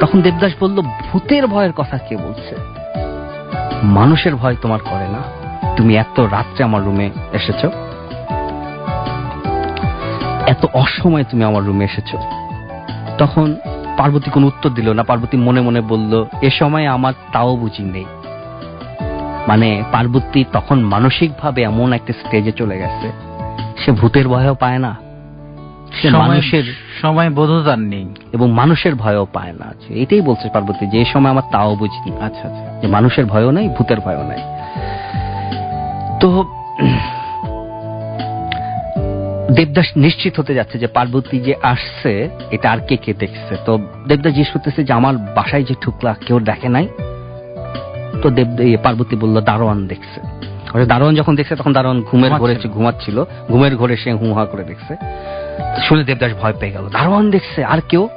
তখন 0.00 0.22
দেবদাস 0.22 0.52
বলল, 0.60 0.80
ভূতের 0.80 1.46
ভয়ের 1.46 1.72
কথা 1.72 1.98
কে 1.98 2.16
বলছে? 2.16 2.56
মানুষের 3.82 4.36
ভয় 4.36 4.56
তোমার 4.62 4.80
করে 4.80 5.08
না। 5.08 5.18
তুমি 5.76 5.96
এত 5.96 6.20
রাত্রে 6.20 6.64
আমার 6.64 6.84
রুমে 6.84 7.10
এসেছ? 7.32 7.64
এত 10.46 10.66
অসময়ে 10.72 11.24
তুমি 11.24 11.44
আমার 11.44 11.64
রুমে 11.64 11.84
এসেছ? 11.84 12.14
তখন 13.18 13.56
পার্বতী 13.98 14.30
কোনো 14.30 14.46
উত্তর 14.46 14.70
দিল 14.70 14.92
না। 14.92 15.02
পার্বতী 15.02 15.36
মনে 15.36 15.60
মনে 15.60 15.80
বলল, 15.80 16.26
এ 16.42 16.50
সময় 16.50 16.86
আমার 16.86 17.12
তাও 17.32 17.56
বুঝি 17.56 17.82
নেই। 17.82 18.04
মানে 19.48 19.82
পার্বতী 19.92 20.44
তখন 20.52 20.80
মানসিকভাবে 20.80 21.62
এমন 21.62 21.92
একটা 21.92 22.12
স্টেজে 22.12 22.52
চলে 22.52 22.78
গেছে। 22.78 23.12
সে 23.78 23.92
ভূতের 23.92 24.28
ভয়ও 24.28 24.54
পায় 24.54 24.78
না। 24.78 24.96
সে 26.02 26.10
মানুষের 26.10 26.64
সময় 27.02 27.30
বোধতার 27.30 27.78
নেই। 27.78 28.06
এবং 28.32 28.50
মানুষের 28.50 28.94
ভয়ও 28.94 29.26
পায় 29.32 29.52
না। 29.52 29.74
এটাই 29.88 30.20
বলছে 30.20 30.48
পার্বতী 30.48 30.86
যে 30.86 31.04
সময় 31.04 31.30
আমার 31.30 31.42
তাও 31.52 31.76
বুঝিনি। 31.76 32.16
আচ্ছা 32.20 32.48
আচ্ছা 32.48 32.80
যে 32.80 32.86
মানুষের 32.86 33.26
ভয়ও 33.26 33.50
নাই 33.50 33.68
ভূতের 33.68 34.00
ভয়ও 34.00 34.22
নাই। 34.22 34.38
তো 36.20 36.44
দেবদাস 39.54 39.86
নিশ্চিত 39.96 40.40
হতে 40.40 40.54
যাচ্ছে 40.54 40.78
যে 40.78 40.86
পার্বতী 40.86 41.40
যে 41.40 41.54
আসছে 41.62 42.30
এটা 42.50 42.72
আর 42.72 42.78
কে 42.78 42.96
কে 42.96 43.14
দেখছে? 43.14 43.56
তো 43.64 43.78
দেবদাস 44.08 44.32
জিজ্ঞেস 44.32 44.50
করতেছে 44.50 44.84
যে 44.84 44.92
আমার 44.92 45.16
বাসায় 45.16 45.64
যে 45.64 45.74
ঠুকলা 45.80 46.14
কেউ 46.26 46.40
দেখে 46.40 46.68
নাই? 46.68 46.88
তো 48.22 48.26
দেব 48.30 48.48
পার্বতী 48.82 49.14
বলল 49.16 49.36
দারোয়ান 49.40 49.80
দেখছে। 49.86 50.18
দারোয়ান 50.86 51.14
যখন 51.14 51.32
দেখছে 51.38 51.54
তখন 51.56 51.72
দারোয়ান 51.72 51.98
ঘুমের 52.10 52.32
ঘরে 52.40 52.54
ঘুমাচ্ছিল। 52.68 53.16
ঘুমের 53.48 53.74
ঘরে 53.76 53.94
সে 53.96 54.10
হুহা 54.12 54.44
করে 54.44 54.64
দেখছে। 54.64 54.92
শুনে 55.88 56.02
দেবদাস 56.04 56.32
ভয় 56.40 56.54
পেয়ে 56.60 56.72
গেল 56.72 56.84
দারোয়ান 56.92 57.30
দেখছে 57.30 57.60
আর 57.64 57.80
কেউ? 57.88 58.08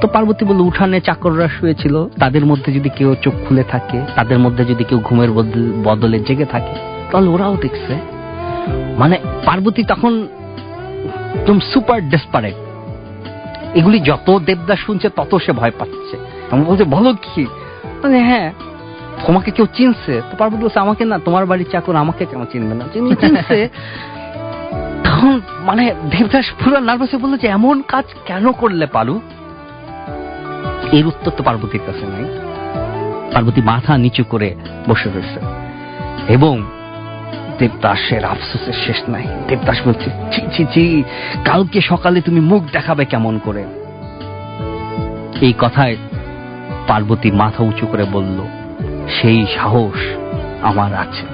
তো 0.00 0.06
পার্বতী 0.08 0.42
বলল 0.44 0.60
উঠানে 0.60 0.98
চাকররা 1.00 1.48
শুয়েছিল। 1.48 1.94
তাদের 2.20 2.44
মধ্যে 2.46 2.70
যদি 2.72 2.88
কেউ 2.98 3.10
চোখ 3.24 3.34
খুলে 3.44 3.64
থাকে 3.72 3.98
তাদের 4.16 4.38
মধ্যে 4.38 4.62
যদি 4.64 4.84
কেউ 4.84 4.98
ঘুমের 5.04 5.30
বদলে 5.84 6.18
জেগে 6.28 6.46
থাকে 6.54 6.74
তাহলে 7.10 7.28
ওরাও 7.28 7.56
দেখছে। 7.56 7.94
মানে 8.98 9.16
পার্বতী 9.44 9.82
তখন 9.82 10.12
একদম 11.34 11.58
সুপার 11.72 12.00
ডেসপারেট। 12.08 12.56
এগুলি 13.78 13.98
যত 14.00 14.28
দেবদাস 14.46 14.78
শুনছে 14.78 15.08
তত 15.08 15.32
সে 15.44 15.52
ভয় 15.52 15.74
পাচ্ছে। 15.78 16.16
আমি 16.50 16.62
বলছে 16.64 16.84
বলো 16.84 17.10
কি? 17.24 17.46
মানে 18.02 18.22
হ্যাঁ। 18.22 18.52
তোমাকে 19.26 19.50
কেউ 19.50 19.66
চিনছে? 19.74 20.22
তো 20.30 20.36
পার্বতী 20.36 20.62
বলছে 20.62 20.78
আমাকে 20.78 21.04
না 21.04 21.18
তোমার 21.18 21.46
বাড়ির 21.46 21.66
চাকর 21.72 21.96
আমাকে 21.96 22.26
কেন 22.26 22.44
চিনবে 22.52 22.74
না? 22.74 22.84
চিনছে 22.92 23.68
তখন 25.04 25.40
মানে 25.60 25.94
দেবদাস 26.10 26.52
পুরো 26.64 26.80
নার্ভাস 26.80 27.08
হয়ে 27.12 27.22
বলল 27.22 27.36
যে 27.36 27.48
এমন 27.48 27.82
কাজ 27.88 28.04
কেন 28.26 28.52
করলে 28.52 28.86
পারু? 28.86 29.20
এর 30.92 31.06
উত্তর 31.06 31.30
তো 31.36 31.42
পার্বতীর 31.42 31.80
কাছে 31.86 32.06
নাই। 32.06 32.24
পার্বতী 33.34 33.60
মাথা 33.60 33.96
নিচু 33.96 34.24
করে 34.24 34.54
বসে 34.88 35.08
রয়েছে। 35.10 35.40
এবং 36.28 36.62
দেবদাসের 37.58 38.24
আফসোসের 38.24 38.72
শেষ 38.86 39.08
নাই। 39.08 39.26
দেবদাস 39.48 39.78
বলছে 39.86 40.10
ছি 40.32 40.40
ছি 40.56 40.64
ছি 40.74 41.02
কালকে 41.44 41.80
সকালে 41.80 42.20
তুমি 42.20 42.40
মুখ 42.40 42.62
দেখাবে 42.72 43.04
কেমন 43.04 43.38
করে? 43.38 43.64
এই 45.40 45.54
কথায় 45.58 45.96
পার্বতী 46.88 47.30
মাথা 47.30 47.64
উঁচু 47.64 47.86
করে 47.86 48.04
বলল, 48.04 48.38
সেই 49.20 49.46
সাহস 49.56 50.16
আমার 50.62 50.94
আছে। 50.94 51.26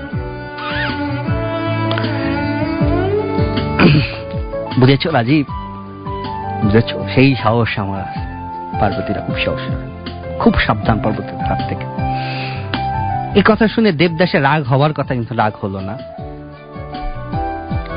বুঝেছ 4.81 5.07
রাজীব? 5.07 5.47
বুঝেছ? 6.63 6.95
সেই 7.15 7.37
সাহস 7.37 7.79
আমার 7.79 8.01
আছে। 8.01 8.21
পার্বতীরা 8.81 9.21
খুব 9.21 9.37
সাহস 9.39 9.61
খুব 10.41 10.55
সাবধান 10.59 10.99
পার্বতীর 11.03 11.45
হাত 11.45 11.59
থেকে। 11.69 11.85
এই 13.35 13.43
কথা 13.45 13.69
শুনে 13.69 13.93
দেবদাসের 13.93 14.43
রাগ 14.43 14.63
হওয়ার 14.63 14.93
কথা 14.93 15.15
কিন্তু 15.15 15.35
রাগ 15.35 15.53
হলো 15.63 15.81
না। 15.81 15.99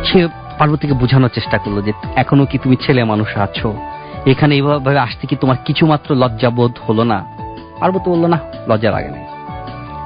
সে 0.06 0.28
পার্বতীকে 0.60 0.94
বোঝানোর 0.94 1.30
চেষ্টা 1.34 1.58
করল 1.58 1.82
যে, 1.82 1.94
এখনও 2.16 2.46
কি 2.46 2.58
তুমি 2.58 2.76
ছেলে 2.76 3.04
মানুষ 3.04 3.38
আছো? 3.38 3.76
এখানে 4.26 4.56
এইভাবে 4.56 5.00
আসতে 5.00 5.28
কি 5.28 5.36
তোমার 5.36 5.56
কিছু 5.66 5.86
মাত্র 5.86 6.16
লজ্জাবোধ 6.16 6.72
হলো 6.90 7.04
না? 7.04 7.35
পার্বতী 7.80 8.10
বলল 8.10 8.26
না 8.26 8.40
লজ্জা 8.68 8.92
লাগে 8.92 9.10
না 9.10 9.22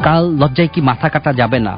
কাল 0.03 0.23
লজ্জায় 0.31 0.67
কি 0.67 0.81
মাথা 0.81 1.09
কাটা 1.09 1.33
যাবে 1.33 1.59
না? 1.59 1.77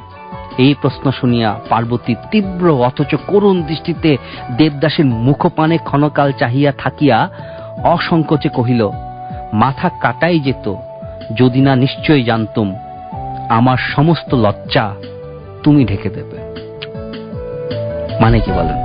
এই 0.57 0.75
প্রশ্ন 0.81 1.11
শুনিয়া 1.11 1.59
পার্বতী 1.69 2.15
তীব্র 2.31 2.83
অথচ 2.85 3.15
করুণ 3.27 3.63
দৃষ্টিতে 3.63 4.17
দেবদাসের 4.57 5.05
মুখপানে 5.05 5.77
ক্ষণকাল 5.77 6.31
চাহিয়া 6.31 6.71
থাকিয়া 6.77 7.29
অসংকোচে 7.83 8.49
কহিল 8.49 8.89
মাথা 9.53 9.89
কাটাই 10.01 10.39
যেত 10.39 10.73
যদি 11.35 11.61
না 11.61 11.75
নিশ্চয়ই 11.75 12.23
জানতুম 12.23 12.75
আমার 13.49 13.77
সমস্ত 13.77 14.33
লজ্জা 14.33 14.93
তুমি 15.63 15.85
ঢেকে 15.85 16.09
দেবে। 16.09 16.37
মানে 18.21 18.39
কি 18.39 18.51
বলেন? 18.51 18.77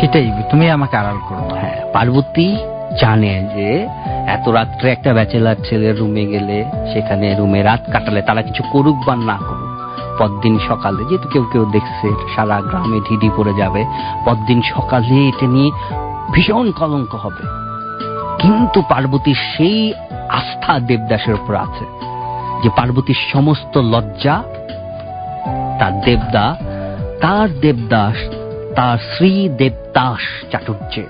সেটাই 0.00 0.32
তুমি 0.50 0.70
আমাকে 0.70 0.96
আড়াল 0.96 1.18
করো। 1.28 1.54
হ্যাঁ 1.54 1.92
পার্বতী 1.92 2.56
জানে 3.00 3.48
যে 3.56 3.88
এত 4.26 4.48
রাত্রে 4.48 4.90
একটা 4.90 5.12
ব্যাচেলার 5.12 5.56
ছেলের 5.64 5.98
রুমে 5.98 6.26
গেলে, 6.26 6.64
সেখানে 6.92 7.34
রুমে 7.34 7.62
রাত 7.62 7.80
কাটালে 7.92 8.22
তারা 8.22 8.42
কিছু 8.42 8.62
করুক 8.72 8.96
বা 9.06 9.16
না 9.16 9.36
করুক, 9.36 9.72
পরদিন 10.18 10.58
সকালে, 10.58 11.04
যেহেতু 11.04 11.28
কেউ 11.28 11.44
কেউ 11.52 11.64
দেখছে, 11.72 12.08
সারা 12.36 12.60
গ্রামে 12.60 13.00
ঢিডি 13.08 13.30
পড়ে 13.36 13.54
যাবে, 13.54 13.84
পরদিন 14.24 14.62
সকালে 14.62 15.28
এটা 15.28 15.46
নিয়ে 15.46 15.70
ভীষণ 16.32 16.70
কলঙ্ক 16.70 17.14
হবে। 17.14 17.42
কিন্তু 18.38 18.82
পার্বতীর 18.82 19.34
সেই 19.34 19.92
আস্থা 20.28 20.78
দেবদাসের 20.78 21.34
উপর 21.34 21.54
আছে, 21.54 21.84
যে 22.62 22.68
পার্বতীর 22.76 23.20
সমস্ত 23.32 23.78
লজ্জা, 23.78 24.42
তার 25.78 26.00
দেবদা, 26.00 26.56
তার 27.20 27.60
দেবদাস, 27.60 28.16
তার 28.74 28.98
শ্রী 28.98 29.48
দেবদাস 29.48 30.52
চাটুর্যে 30.52 31.06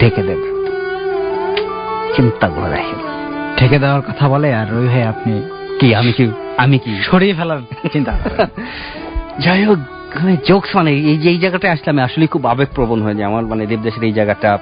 ঢেকে 0.00 0.22
দেবে। 0.22 0.55
চিন্তা 2.16 2.48
করে 2.48 2.70
রাখেন। 2.70 2.98
ঠেকে 3.56 3.78
দেওয়ার 3.78 4.02
কথা 4.02 4.28
বলে 4.28 4.54
আর 4.54 4.74
ওই 4.74 4.88
হয়ে 4.88 5.04
আপনি 5.04 5.32
কি 5.80 5.94
আমি 5.94 6.12
কি 6.12 6.26
আমি 6.56 6.78
কি? 6.78 6.92
সরিয়ে 7.02 7.34
ফেলার 7.34 7.60
চিন্তা 7.92 8.12
যাই 9.38 9.64
হোক 9.64 9.78
জোকস 10.48 10.76
মানে 10.76 10.90
এই 10.90 11.18
যে 11.18 11.28
এই 11.30 11.38
জায়গাটা 11.38 11.72
আসলে 11.72 11.90
আমি 11.90 12.02
আসলে 12.02 12.26
খুব 12.26 12.46
আবেগপ্রবণ 12.46 13.02
হয়ে 13.02 13.14
যায় 13.14 13.26
আমার 13.26 13.46
মানে 13.46 13.66
দেবদাসের 13.66 14.04
এই 14.04 14.12
জায়গাটা। 14.12 14.58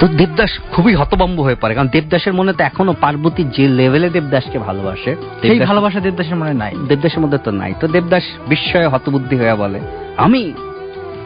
তো 0.00 0.08
দেবদাস 0.08 0.58
খুবই 0.72 0.94
হতবম্ব 0.94 1.40
হয়ে 1.42 1.54
পড়ে 1.54 1.74
কারণ 1.74 1.88
দেবদাসের 1.88 2.32
মনে 2.32 2.52
তো 2.52 2.64
এখনও 2.64 2.92
পার্বতী 3.00 3.44
যে 3.44 3.68
লেভেলে 3.68 4.10
দেবদাসকে 4.10 4.58
ভালোবাসে 4.58 5.16
সেই 5.42 5.58
ভালোবাসা 5.58 6.00
দেবদাসের 6.00 6.36
মনে 6.36 6.54
নাই। 6.54 6.72
দেবদাসের 6.88 7.20
মধ্যে 7.20 7.38
তো 7.38 7.50
নাই। 7.50 7.74
তো 7.80 7.88
দেবদাস 7.88 8.24
বিস্ময়ে 8.48 8.86
হতবুদ্ধি 8.86 9.36
হয়ে 9.36 9.54
বলে 9.54 9.78
আমি? 10.16 10.52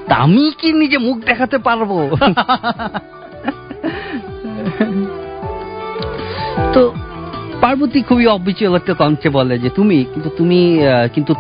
তা 0.09 0.15
আমি 0.15 0.53
কি 0.59 0.73
নিজে 0.73 0.99
মুখ 0.99 1.17
দেখাতে 1.27 1.59
পারব? 1.59 1.91
তো 6.75 6.93
পার্বতী 7.61 8.03
খুবই 8.03 8.27
অবিচল 8.27 8.77
একটা 8.77 8.95
কণ্ঠে 8.95 9.29
বলে 9.29 9.59
যে 9.59 9.71
তুমি, 9.71 10.05
কিন্তু 10.15 10.31
তুমি 10.39 10.79
কিন্তু 11.15 11.35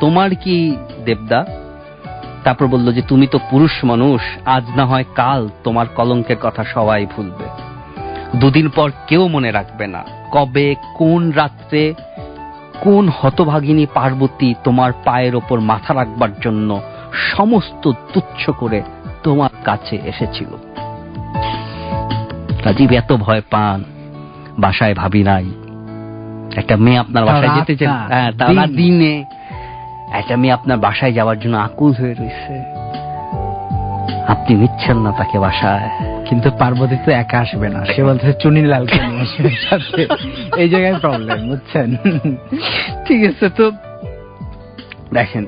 তোমার 0.00 0.34
কি 0.34 0.76
দেবদা? 1.04 1.46
তারপর 2.44 2.66
বলল 2.66 2.92
যে 2.92 3.02
তুমি 3.02 3.26
তো 3.26 3.38
পুরুষ 3.50 3.84
মানুষ, 3.84 4.22
আজ 4.46 4.64
না 4.76 4.86
হয় 4.86 5.04
কাল 5.14 5.48
তোমার 5.64 5.86
কলঙ্কের 5.96 6.36
কথা 6.42 6.64
সবাই 6.64 7.06
ভুলবে। 7.06 7.44
দুদিন 8.36 8.68
পর 8.68 8.90
কেউ 9.06 9.28
মনে 9.28 9.50
রাখবে 9.50 9.86
না, 9.86 10.04
কবে, 10.30 10.74
কোন 10.94 11.30
রাত্রে, 11.30 11.94
কোন 12.80 13.08
হতভাগিনী 13.08 13.86
পার্বতী 13.94 14.54
তোমার 14.64 14.92
পায়ের 15.04 15.36
ওপর 15.36 15.60
মাথা 15.60 15.94
রাখবার 15.94 16.28
জন্য 16.40 16.80
সমস্ত 17.36 17.90
তুচ্ছ 18.12 18.50
করে 18.50 18.82
তোমার 19.22 19.50
কাছে 19.64 19.98
এসেছিল। 20.04 20.46
রাজীব 22.66 22.90
এত 22.92 23.10
ভয় 23.24 23.42
পান 23.52 23.78
বাসায় 24.58 24.94
ভাবি 24.94 25.22
নাই। 25.30 25.46
একটা 26.60 26.74
মেয়ে 26.84 26.98
আপনার 26.98 27.22
বাসায় 27.28 27.50
যেতে 27.58 27.74
চান 27.80 27.90
হ্যাঁ 28.12 28.30
তারা 28.38 28.64
দিনে 28.80 29.14
একটা 30.20 30.34
মেয়ে 30.40 30.54
আপনার 30.58 30.78
বাসায় 30.86 31.12
যাওয়ার 31.18 31.38
জন্য 31.42 31.56
আকুল 31.66 31.92
হয়ে 32.00 32.14
রয়েছে। 32.20 32.54
আপনি 34.32 34.52
নিচ্ছেন 34.60 34.96
না 35.04 35.10
তাকে 35.20 35.36
বাসায়। 35.46 35.88
কিন্তু 36.28 36.48
পার্বতী 36.60 36.96
তো 37.04 37.10
একা 37.22 37.38
আসবে 37.44 37.68
না। 37.74 37.80
সে 37.92 38.00
বলছে 38.08 38.28
চুনিলালকে 38.42 38.98
নিয়ে 39.06 39.22
আসবে 39.26 39.50
সাথে। 39.66 40.02
এই 40.62 40.68
জায়গায় 40.72 40.96
প্রবলেম 41.04 41.38
বুঝছেন? 41.50 41.88
ঠিক 43.06 43.20
আছে 43.30 43.46
তো 43.58 43.64
দেখেন 45.16 45.44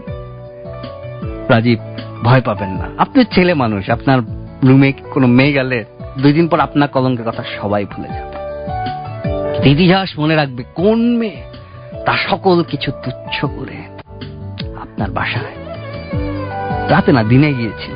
রাজীব 1.53 1.79
ভয় 2.27 2.43
পাবেন 2.49 2.71
না। 2.81 2.87
আপনি 3.05 3.21
ছেলে 3.35 3.53
মানুষ 3.63 3.83
আপনার 3.97 4.19
রুমে 4.69 4.91
কোনো 5.15 5.27
মেয়ে 5.39 5.53
গেলে 5.59 5.79
দুই 6.21 6.33
দিন 6.33 6.47
পর 6.49 6.59
আপনার 6.61 6.89
কলঙ্কের 6.89 7.27
কথা 7.29 7.45
সবাই 7.61 7.85
ভুলে 7.93 8.09
যাবে। 8.17 8.37
ইতিহাস 9.73 10.09
মনে 10.19 10.35
রাখবে 10.35 10.63
কোন 10.75 11.01
মেয়ে? 11.21 11.41
তা 12.07 12.15
সকল 12.31 12.63
কিছু 12.63 12.91
তুচ্ছ 13.03 13.37
করে 13.45 13.77
আপনার 14.81 15.11
বাসায়। 15.11 15.57
রাতে 16.89 17.13
না 17.13 17.23
দিনে 17.23 17.51
গিয়েছিল। 17.55 17.95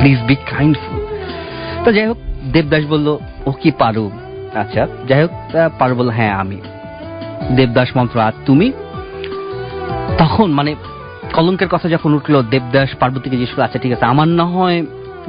প্লিজ 0.00 0.18
বি 0.28 0.34
কাইন্ডফুল 0.34 1.00
তো 1.84 1.88
যাই 1.92 2.06
হোক 2.06 2.18
দেবদাস 2.52 2.84
বলল 2.88 3.08
ও 3.46 3.50
কি 3.62 3.70
পারু 3.78 4.10
আচ্ছা 4.54 4.82
যাই 5.08 5.20
হোক 5.22 5.32
পারু 5.78 5.94
বলল 5.94 6.10
হ্যাঁ 6.18 6.34
আমি। 6.42 6.58
দেবদাস 7.56 7.90
মন্ত্র 7.96 8.20
আর 8.20 8.32
তুমি? 8.46 8.72
তখন 10.18 10.48
মানে 10.58 10.74
কলঙ্কের 11.32 11.68
কথা 11.68 11.88
যখন 11.88 12.10
উঠল 12.14 12.42
দেবদাস 12.42 12.90
পার্বতীকে 13.00 13.36
জিজ্ঞেস 13.36 13.54
করল, 13.54 13.64
আচ্ছা 13.64 13.78
ঠিক 13.78 13.92
আছে 13.92 14.04
আমার 14.04 14.28
না 14.28 14.44
হয় 14.44 14.86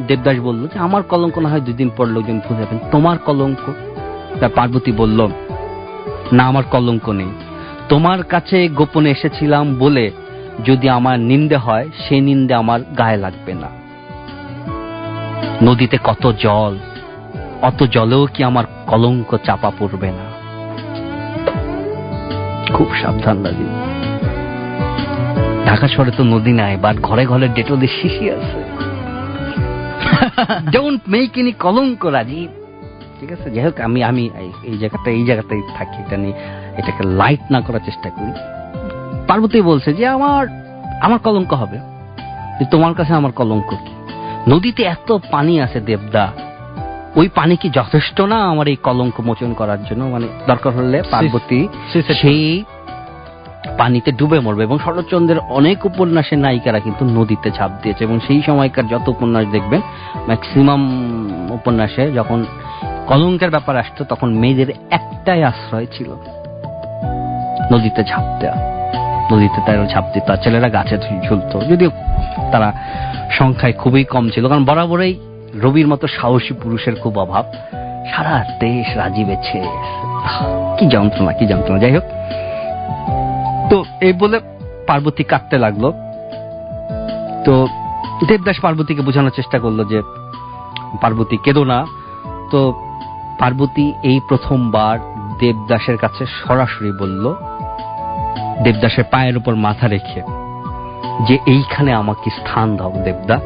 দেবদাস 0.07 0.39
বলল 0.39 0.67
যে, 0.67 0.79
আমার 0.79 1.03
কলঙ্ক 1.03 1.37
না 1.37 1.49
হয় 1.49 1.59
দুদিন 1.59 1.89
পর 1.97 2.05
লোকজন 2.05 2.39
ভুলে 2.39 2.59
যাবেন 2.59 2.79
তোমার 2.91 3.17
কলঙ্ক? 3.17 3.73
তা 4.39 4.49
পার্বতী 4.55 4.91
বলল, 4.91 5.27
না, 6.31 6.43
আমার 6.43 6.63
কলঙ্ক 6.63 7.09
নেই। 7.09 7.31
তোমার 7.89 8.23
কাছে 8.23 8.67
গোপনে 8.67 9.11
এসেছিলাম 9.11 9.75
বলে 9.79 10.11
যদি 10.65 10.89
আমার 10.89 11.19
নিন্দে 11.19 11.55
হয় 11.55 11.89
সেই 12.07 12.21
নিন্দে 12.21 12.53
আমার 12.53 12.79
গায়ে 12.97 13.17
লাগবে 13.17 13.53
না। 13.53 13.67
নদীতে 15.61 15.97
কত 16.03 16.31
জল, 16.39 16.77
অত 17.61 17.83
জলেও 17.83 18.27
কি 18.33 18.43
আমার 18.43 18.63
কলঙ্ক 18.87 19.37
চাপা 19.45 19.71
পড়বে 19.79 20.11
না? 20.11 20.25
খুব 22.73 22.87
সাবধান 23.01 23.37
লাগে। 23.37 23.67
ঢাকা 25.69 25.87
শহরে 25.87 26.11
তো 26.11 26.23
নদী 26.23 26.53
নাই, 26.53 26.77
বাট 26.77 26.97
ঘরে 26.97 27.25
ঘরে 27.25 27.47
ডেটলের 27.47 27.87
শিশি 28.01 28.31
আছে। 28.31 28.63
ডোন্ট 30.71 31.01
মেক 31.07 31.37
এনি 31.37 31.51
কলঙ্ক 31.51 32.05
রাজীব 32.05 32.49
ঠিক 33.19 33.31
আছে? 33.31 33.51
যাই 33.51 33.65
হোক 33.65 33.79
আমি 33.79 34.03
আমি 34.03 34.29
এই- 34.63 34.77
জায়গাটা 34.77 35.11
এই 35.11 35.25
জায়গাটাই 35.25 35.61
থাকি 35.77 36.01
এটা 36.01 36.17
নিয়ে 36.17 36.33
এটাকে 36.77 37.03
লাইট 37.03 37.39
না 37.51 37.61
করার 37.61 37.79
চেষ্টা 37.85 38.09
করি। 38.09 38.31
পার্বতী 39.27 39.61
বলছে 39.61 39.93
যে 39.93 40.07
আমার 40.07 40.47
আমার 41.01 41.19
কলঙ্ক 41.19 41.53
হবে। 41.53 41.79
তোমার 42.71 42.93
কাছে 42.93 43.13
আমার 43.13 43.31
কলঙ্ক 43.31 43.69
কি? 43.69 44.11
নদীতে 44.47 44.83
এত 44.83 45.17
পানি 45.31 45.61
আছে 45.61 45.79
দেবদা। 45.79 46.31
ওই 47.15 47.29
পানি 47.35 47.55
কি 47.55 47.69
যথেষ্ট 47.69 48.21
না 48.21 48.35
আমার 48.35 48.67
এই 48.67 48.75
কলঙ্ক 48.75 49.21
মোচন 49.21 49.53
করার 49.53 49.85
জন্য? 49.85 50.03
মানে 50.03 50.27
দরকার 50.47 50.73
হলে 50.73 51.03
পার্বতী 51.11 51.67
সেই 51.93 52.63
পানিতে 53.77 54.11
ডুবে 54.11 54.39
মরবে 54.39 54.63
এবং 54.63 54.79
শরৎচন্দ্রের 54.79 55.39
অনেক 55.39 55.85
উপন্যাসের 55.85 56.37
নায়িকারা 56.37 56.79
কিন্তু 56.79 57.05
নদীতে 57.05 57.51
ঝাঁপ 57.51 57.71
দিয়েছে 57.83 58.03
এবং 58.03 58.19
সেই 58.19 58.41
সময়কার 58.41 58.87
যত 58.87 59.09
উপন্যাস 59.09 59.47
দেখবেন 59.47 59.81
ম্যাক্সিমাম 60.25 60.91
উপন্যাসে 61.51 62.11
যখন 62.11 62.45
কলঙ্কের 63.07 63.49
ব্যাপার 63.49 63.77
আসতো, 63.77 64.05
তখন 64.05 64.29
মেয়েদের 64.29 64.73
একটাই 64.91 65.43
আশ্রয় 65.43 65.85
ছিল 65.97 66.09
নদীতে 67.71 68.03
ঝাঁপ 68.03 68.41
দেওয়া। 68.41 68.55
নদীতে 69.31 69.61
তারা 69.65 69.87
ঝাঁপ 69.87 70.05
দিত, 70.13 70.29
আর 70.29 70.37
ছেলেরা 70.37 70.69
গাছে 70.69 70.97
ঝুলতো। 70.97 71.61
যদিও 71.61 71.91
তারা 72.51 72.73
সংখ্যায় 73.31 73.73
খুবই 73.73 74.03
কম 74.03 74.29
ছিল, 74.29 74.47
কারণ 74.47 74.65
বরাবরই 74.65 75.19
রবির 75.61 75.87
মতো 75.87 76.07
সাহসী 76.07 76.53
পুরুষের 76.53 76.95
খুব 76.95 77.19
অভাব। 77.19 77.45
সারা 78.11 78.45
দেশ 78.59 78.97
রাজি 78.97 79.23
বেছে। 79.23 79.63
কি 80.79 80.87
যন্ত্রণা 80.87 81.33
কি 81.33 81.45
যন্ত্রণা। 81.45 81.79
যাই 81.79 81.95
হোক 81.95 82.03
তো 83.71 83.83
এই 84.01 84.13
বলে 84.13 84.39
পার্বতী 84.87 85.23
কাঁদতে 85.23 85.57
লাগল। 85.57 85.91
তো 87.45 87.67
দেবদাস 88.27 88.59
পার্বতীকে 88.59 89.01
বোঝানোর 89.01 89.31
চেষ্টা 89.35 89.59
করল 89.59 89.83
যে, 89.83 90.01
পার্বতী 91.01 91.37
কেঁদো 91.37 91.63
না। 91.63 91.85
তো 92.51 92.73
পার্বতী 93.39 93.93
এই 94.03 94.19
প্রথমবার 94.27 94.99
দেবদাসের 95.39 95.97
কাছে 95.97 96.25
সরাসরি 96.25 96.91
বলল, 96.91 97.33
দেবদাসের 98.63 99.03
পায়ের 99.11 99.37
উপর 99.37 99.55
মাথা 99.55 99.87
রেখে 99.87 100.21
যে, 101.27 101.37
এইখানে 101.45 101.93
আমাকে 101.93 102.29
স্থান 102.29 102.77
দাও 102.77 102.91
দেবদা। 103.03 103.37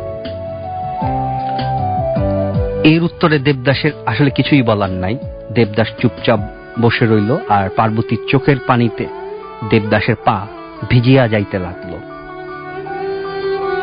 এর 2.84 3.04
উত্তরে 3.04 3.40
দেবদাসের 3.40 3.92
আসলে 4.06 4.30
কিছুই 4.30 4.62
বলার 4.62 4.90
নাই। 4.90 5.18
দেবদাস 5.54 5.88
চুপচাপ 6.02 6.40
বসে 6.82 7.06
রইল 7.06 7.38
আর 7.50 7.70
পার্বতীর 7.70 8.18
চোখের 8.30 8.56
পানিতে 8.68 9.25
দেবদাসের 9.70 10.16
পা 10.26 10.47
ভিজিয়া 10.89 11.28
যাইতে 11.28 11.59
লাগল। 11.59 11.93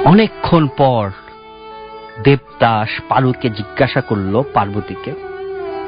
অনেকক্ষণ 0.04 0.68
পর 0.76 1.10
দেবদাস 2.24 2.88
পারুকে 3.08 3.50
জিজ্ঞাসা 3.50 4.00
করল, 4.00 4.42
পার্বতীকে, 4.54 5.12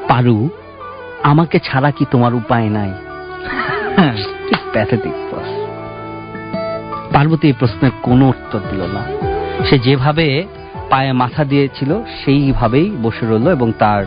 পারু, 0.07 0.49
আমাকে 1.23 1.59
ছাড়া 1.59 1.91
কি 1.91 2.05
তোমার 2.11 2.35
উপায় 2.35 2.69
নাই? 2.69 2.93
পার্বতী 7.13 7.47
এই 7.47 7.53
প্রশ্নের 7.53 7.91
কোনো 8.03 8.27
উত্তর 8.27 8.59
দিল 8.59 8.81
না। 8.81 9.03
সে 9.65 9.79
যেভাবে 9.79 10.47
পায়ে 10.89 11.13
মাথা 11.13 11.43
দিয়েছিল, 11.43 12.03
সেইভাবেই 12.03 12.91
বসে 13.03 13.25
রইল 13.25 13.51
এবং 13.51 13.71
তার 13.79 14.05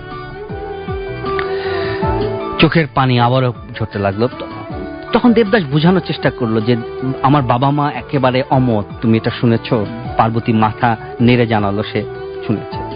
চোখের 2.58 2.86
পানি 2.94 3.20
আবারও 3.20 3.52
ঝরতে 3.78 3.98
লাগল। 3.98 4.28
তখন 5.12 5.32
দেবদাস 5.32 5.64
বোঝানোর 5.64 6.00
চেষ্টা 6.00 6.30
করল 6.30 6.60
যে, 6.60 6.76
আমার 7.22 7.42
বাবা 7.42 7.70
মা 7.70 7.92
একেবারে 7.92 8.42
অমত 8.50 8.84
তুমি 9.00 9.16
এটা 9.16 9.30
শুনেছ? 9.40 9.74
পার্বতী 10.16 10.52
মাথা 10.52 10.96
নেড়ে 11.20 11.46
জানালো 11.46 11.82
সে, 11.82 12.04
শুনেছে। 12.46 12.88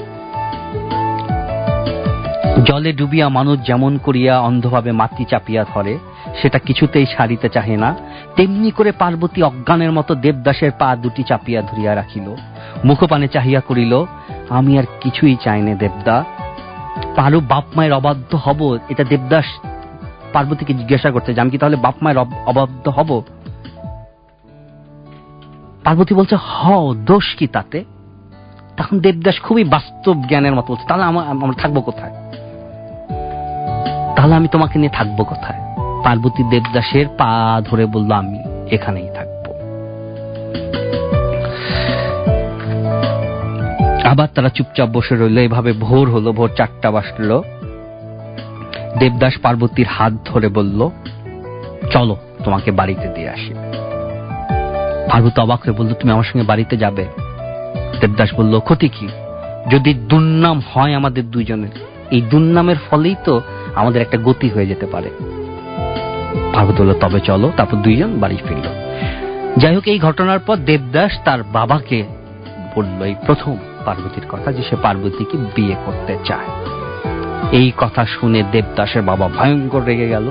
জলে 2.64 2.92
ডুবিয়া 2.92 3.28
মানুষ 3.28 3.66
যেমন 3.66 3.98
করিয়া 3.98 4.40
অন্ধভাবে 4.40 4.92
মাটি 4.92 5.24
চাপিয়া 5.24 5.64
ধরে, 5.74 5.98
সেটা 6.42 6.58
কিছুতেই 6.58 7.06
সারিতে 7.16 7.48
চাহে 7.48 7.76
না। 7.76 7.94
তেমনি 8.36 8.70
করে 8.70 8.92
পার্বতী 8.92 9.42
অজ্ঞানের 9.42 9.92
মতো 9.92 10.14
দেবদাসের 10.14 10.70
পা 10.78 10.96
দুটি 10.96 11.22
চাপিয়া 11.22 11.62
ধরিয়া 11.62 11.94
রাখিল। 11.94 12.34
মুখপানে 12.84 13.28
চাহিয়া 13.28 13.60
করিল, 13.60 14.04
আমি 14.48 14.78
আর 14.78 14.84
কিছুই 15.00 15.36
চাই 15.44 15.62
নে 15.62 15.74
দেবদা। 15.74 16.24
পারু 17.16 17.40
বাপ 17.40 17.64
মায়ের 17.76 17.92
অবাধ্য 17.92 18.36
হব, 18.36 18.78
এটা 18.88 19.04
দেবদাস 19.04 19.44
পার্বতীকে 20.32 20.74
জিজ্ঞাসা 20.74 21.10
করছে 21.10 21.34
যে, 21.34 21.40
আমি 21.40 21.50
কি 21.50 21.58
তাহলে 21.58 21.76
বাপ 21.76 21.94
মায়ের 22.02 22.18
অবাধ্য 22.46 22.90
হব? 22.90 23.22
পার্বতী 25.84 26.14
বলছে 26.14 26.36
হ 26.40 26.70
দোষ 27.06 27.34
কি 27.34 27.46
তাতে? 27.46 27.84
তখন 28.76 29.00
দেবদাস 29.00 29.40
খুবই 29.40 29.64
বাস্তব 29.64 30.22
জ্ঞানের 30.28 30.54
মতো 30.54 30.72
বলছে, 30.72 30.88
তাহলে 30.88 31.04
আমার 31.04 31.54
থাকব 31.54 31.80
কোথায়? 31.80 32.12
তাহলে 34.16 34.34
আমি 34.34 34.48
তোমাকে 34.48 34.78
নিয়ে 34.78 34.90
থাকব 34.90 35.22
কোথায়? 35.22 35.60
পার্বতী 36.04 36.42
দেবদাসের 36.50 37.06
পা 37.18 37.62
ধরে 37.70 37.86
বলল, 37.86 38.12
আমি 38.12 38.38
এখানেই 38.70 39.10
থাকব। 39.14 39.30
আবার 44.04 44.28
তারা 44.34 44.48
চুপচাপ 44.48 44.88
বসে 44.88 45.16
রইল। 45.16 45.38
এভাবে 45.38 45.72
ভোর 45.72 46.10
হলো, 46.10 46.32
ভোর 46.32 46.50
চারটা 46.56 46.90
বাজলো। 46.90 47.42
দেবদাস 48.98 49.38
পার্বতীর 49.38 49.86
হাত 49.86 50.12
ধরে 50.24 50.48
বলল, 50.48 50.90
চলো, 51.92 52.16
তোমাকে 52.44 52.70
বাড়িতে 52.70 53.08
দিয়ে 53.08 53.30
আসি। 53.30 53.54
পার্বতী 55.10 55.40
অবাক 55.40 55.60
হয়ে 55.60 55.74
বলল, 55.74 55.94
তুমি 55.94 56.12
আমার 56.12 56.24
সঙ্গে 56.24 56.46
বাড়িতে 56.46 56.76
যাবে? 56.76 57.04
দেবদাস 58.00 58.34
বলল, 58.34 58.60
ক্ষতি 58.60 58.88
কি? 58.88 59.08
যদি 59.70 59.94
দুর্নাম 59.94 60.62
হয় 60.74 60.94
আমাদের 60.94 61.30
দুইজনের, 61.30 61.68
এই 62.10 62.20
দুর্নামের 62.20 62.76
ফলেই 62.90 63.14
তো 63.24 63.40
আমাদের 63.74 64.02
একটা 64.02 64.18
গতি 64.24 64.48
হয়ে 64.48 64.66
যেতে 64.66 64.86
পারে। 64.86 65.10
পার্বতী 66.54 66.82
বলল, 66.82 66.94
তবে 66.94 67.20
চলো। 67.20 67.52
তারপর 67.56 67.76
দুইজন 67.76 68.20
বাড়ি 68.20 68.36
ফিরল। 68.36 68.68
যাই 69.56 69.74
হোক, 69.74 69.84
এই 69.86 69.98
ঘটনার 69.98 70.38
পর 70.38 70.56
দেবদাস 70.56 71.12
তার 71.24 71.42
বাবাকে 71.42 72.04
বলল, 72.76 73.02
এই 73.02 73.14
প্রথম 73.26 73.56
পার্বতীর 73.84 74.24
কথা 74.28 74.52
যে 74.52 74.62
সে 74.62 74.76
পার্বতীকে 74.76 75.38
বিয়ে 75.54 75.76
করতে 75.86 76.16
চায়। 76.24 76.81
এই 77.50 77.72
কথা 77.76 78.06
শুনে 78.06 78.42
দেবদাসের 78.52 79.02
বাবা 79.02 79.28
ভয়ঙ্কর 79.28 79.84
রেগে 79.84 80.08
গেল। 80.08 80.30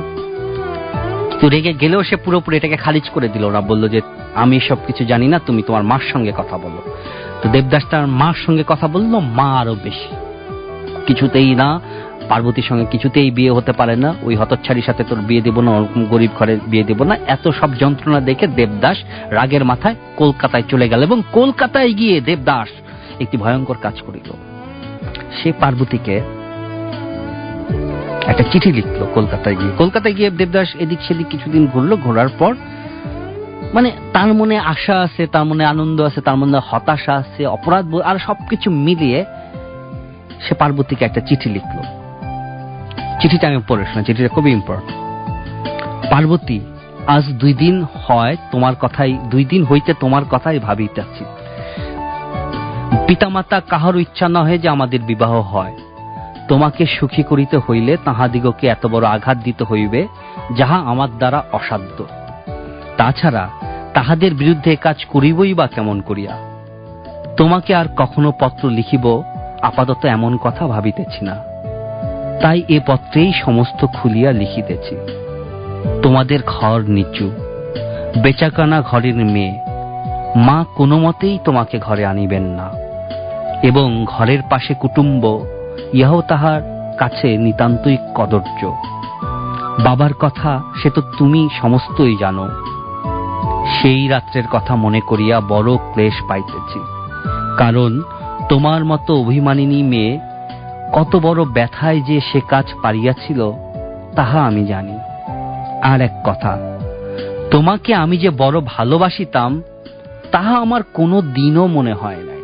কিন্তু 1.30 1.50
রেগে 1.50 1.74
গেলেও 1.74 2.04
সে 2.04 2.16
পুরোপুরি 2.16 2.58
এটাকে 2.58 2.76
খারিজ 2.76 3.10
করে 3.10 3.28
দিল। 3.28 3.50
না 3.50 3.62
বলল 3.62 3.88
যে, 3.88 4.02
আমি 4.36 4.60
সব 4.60 4.78
কিছু 4.88 5.06
জানি 5.06 5.28
না, 5.28 5.40
তুমি 5.40 5.62
তোমার 5.62 5.84
মার 5.84 6.00
সঙ্গে 6.14 6.32
কথা 6.38 6.58
বলো। 6.58 6.82
তো 7.42 7.50
দেবদাস 7.50 7.84
তার 7.90 8.08
মার 8.08 8.34
সঙ্গে 8.34 8.64
কথা 8.68 8.88
বলল, 8.88 9.20
মা 9.20 9.60
আরও 9.60 9.76
বেশি। 9.84 10.16
কিছুতেই 11.08 11.56
না, 11.56 11.80
পার্বতীর 12.30 12.64
সঙ্গে 12.64 12.86
কিছুতেই 12.86 13.32
বিয়ে 13.32 13.52
হতে 13.52 13.72
পারে 13.72 13.96
না। 13.96 14.16
ওই 14.22 14.36
হতচ্ছাড়ির 14.36 14.84
সাথে 14.84 15.04
তোর 15.04 15.18
বিয়ে 15.18 15.42
দেবো 15.42 15.62
না, 15.62 15.72
ওরকম 15.72 16.06
গরিব 16.06 16.30
ঘরে 16.40 16.60
বিয়ে 16.68 16.84
দেবো 16.84 17.04
না। 17.04 17.18
এত 17.28 17.48
সব 17.48 17.76
যন্ত্রণা 17.76 18.20
দেখে 18.20 18.48
দেবদাস 18.48 18.98
রাগের 19.30 19.66
মাথায় 19.66 19.96
কলকাতায় 20.18 20.64
চলে 20.70 20.90
গেল 20.90 21.04
এবং 21.04 21.24
কলকাতায় 21.32 21.94
গিয়ে 21.94 22.22
দেবদাস 22.22 22.68
একটি 23.20 23.38
ভয়ঙ্কর 23.38 23.76
কাজ 23.82 24.02
করিল। 24.02 24.32
সে 25.44 25.52
পার্বতীকে 25.60 26.22
একটা 28.28 28.44
চিঠি 28.52 28.72
লিখলো 28.72 29.06
কলকাতায় 29.14 29.56
গিয়ে। 29.56 29.72
কলকাতায় 29.78 30.14
গিয়ে 30.14 30.30
দেবদাস 30.30 30.76
এদিক 30.76 31.00
সেদিক 31.02 31.28
কিছুদিন 31.28 31.68
ঘুরলো, 31.68 31.98
ঘোরার 31.98 32.28
পর 32.40 32.56
মানে 33.74 33.92
তার 34.14 34.34
মনে 34.34 34.60
আশা 34.60 35.02
আছে, 35.02 35.28
তার 35.28 35.46
মনে 35.46 35.66
আনন্দ 35.66 36.02
আছে, 36.02 36.22
তার 36.22 36.36
মনে 36.36 36.60
হতাশা 36.70 37.14
আছে, 37.14 37.46
অপরাধ 37.46 37.96
আর 37.96 38.18
সবকিছু 38.20 38.72
মিলিয়ে 38.72 39.26
সে 40.42 40.56
পার্বতীকে 40.56 41.06
একটা 41.06 41.22
চিঠি 41.22 41.50
লিখলো। 41.50 41.84
চিঠিটা 43.22 43.48
আমি 43.48 43.60
পড়ে 43.68 43.86
শোনা 43.86 44.04
চিঠিটা 44.04 44.28
খুবই 44.28 44.52
ইম্পর্টেন্ট 44.52 45.00
পার্বতী, 46.12 46.60
আজ 47.08 47.24
দুই 47.28 47.54
দিন 47.54 47.86
হয় 48.06 48.36
তোমার 48.52 48.76
কথাই 48.76 49.14
দুই 49.14 49.46
দিন 49.46 49.64
হইতে 49.64 49.94
তোমার 49.94 50.24
কথাই 50.32 50.60
ভাবিতেছি। 50.60 51.26
পিতামাতা 53.08 53.62
কাহার 53.70 53.96
ইচ্ছা 53.96 54.28
নহে 54.30 54.58
যে 54.58 54.70
আমাদের 54.70 55.00
বিবাহ 55.02 55.34
হয়। 55.34 55.76
তোমাকে 56.52 56.86
সুখী 56.86 57.24
করিতে 57.24 57.58
হইলে 57.58 57.98
তাহাদিগকে 58.06 58.68
এত 58.68 58.88
বড় 58.88 59.08
আঘাত 59.08 59.38
দিতে 59.38 59.64
হইবে, 59.64 60.08
যাহা 60.58 60.76
আমার 60.76 61.10
দ্বারা 61.18 61.44
অসাধ্য। 61.52 62.06
তাছাড়া 62.98 63.50
তাহাদের 63.94 64.34
বিরুদ্ধে 64.34 64.76
কাজ 64.76 65.06
করিবই 65.06 65.54
বা 65.54 65.68
কেমন 65.68 66.02
করিয়া? 66.02 66.38
তোমাকে 67.38 67.76
আর 67.76 67.86
কখনো 67.98 68.34
পত্র 68.40 68.70
লিখিব 68.70 69.24
আপাতত 69.62 70.06
এমন 70.06 70.38
কথা 70.38 70.68
ভাবিতেছি 70.68 71.26
না। 71.26 71.36
তাই 72.42 72.62
এ 72.68 72.80
পত্রেই 72.88 73.34
সমস্ত 73.34 73.86
খুলিয়া 73.86 74.32
লিখিতেছি। 74.32 74.98
তোমাদের 76.04 76.40
ঘর 76.46 76.82
নিচু, 76.82 77.32
বেচাকানা 78.22 78.82
ঘরের 78.82 79.16
মেয়ে, 79.16 79.60
মা 80.36 80.66
কোনো 80.76 81.00
মতেই 81.00 81.40
তোমাকে 81.44 81.80
ঘরে 81.80 82.06
আনিবেন 82.06 82.44
না। 82.44 82.72
এবং 83.64 84.06
ঘরের 84.06 84.40
পাশে 84.50 84.74
কুটুম্ব 84.74 85.46
ইহাও 85.94 86.22
তাহার 86.22 86.62
কাছে 86.98 87.38
নিতান্তই 87.38 87.98
কদর্য। 88.16 88.74
বাবার 89.84 90.14
কথা 90.14 90.62
সে 90.84 90.90
তো 90.90 91.02
তুমি 91.18 91.50
সমস্তই 91.62 92.16
জানো। 92.20 92.50
সেই 93.82 94.08
রাত্রের 94.08 94.44
কথা 94.52 94.76
মনে 94.76 95.00
করিয়া 95.00 95.42
বড় 95.42 95.78
ক্লেশ 95.78 96.14
পাইতেছি। 96.28 96.80
কারণ 97.58 98.02
তোমার 98.50 98.86
মতো 98.86 99.22
অভিমানিনী 99.22 99.84
মেয়ে 99.84 100.20
কত 100.94 101.16
বড় 101.16 101.46
ব্যথায় 101.46 102.02
যে 102.02 102.22
সে 102.22 102.42
কাজ 102.42 102.66
পারিয়াছিল, 102.82 103.52
তাহা 104.16 104.40
আমি 104.42 104.66
জানি। 104.66 105.00
আর 105.82 106.02
এক 106.02 106.22
কথা, 106.24 106.58
তোমাকে 107.52 107.96
আমি 107.96 108.18
যে 108.18 108.30
বড় 108.30 108.62
ভালোবাসিতাম, 108.66 109.62
তাহা 110.32 110.56
আমার 110.56 110.82
কোনো 110.94 111.22
দিনও 111.22 111.68
মনে 111.68 111.94
হয় 111.94 112.16
নাই। 112.16 112.41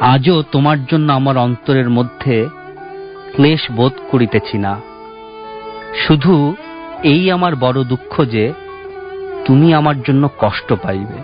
আজও 0.00 0.42
তোমার 0.42 0.84
জন্য 0.84 1.12
আমার 1.12 1.38
অন্তরের 1.38 1.90
মধ্যে 1.90 2.48
ক্লেশ 3.34 3.70
বোধ 3.70 3.92
করিতেছি 4.10 4.58
না। 4.58 4.80
শুধু 6.06 6.54
এই 7.02 7.30
আমার 7.30 7.56
বড় 7.56 7.84
দুঃখ 7.84 8.24
যে 8.24 8.52
তুমি 9.44 9.74
আমার 9.74 10.02
জন্য 10.02 10.28
কষ্ট 10.38 10.72
পাইবে। 10.72 11.22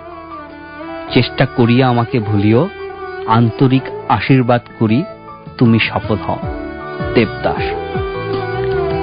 চেষ্টা 1.14 1.46
করিয়া 1.46 1.88
আমাকে 1.88 2.20
ভুলিও, 2.20 2.68
আন্তরিক 3.26 3.82
আশীর্বাদ 4.08 4.60
করি 4.78 5.04
তুমি 5.58 5.78
সফল 5.78 6.16
হও। 6.16 6.36
দেবদাস। 7.14 7.62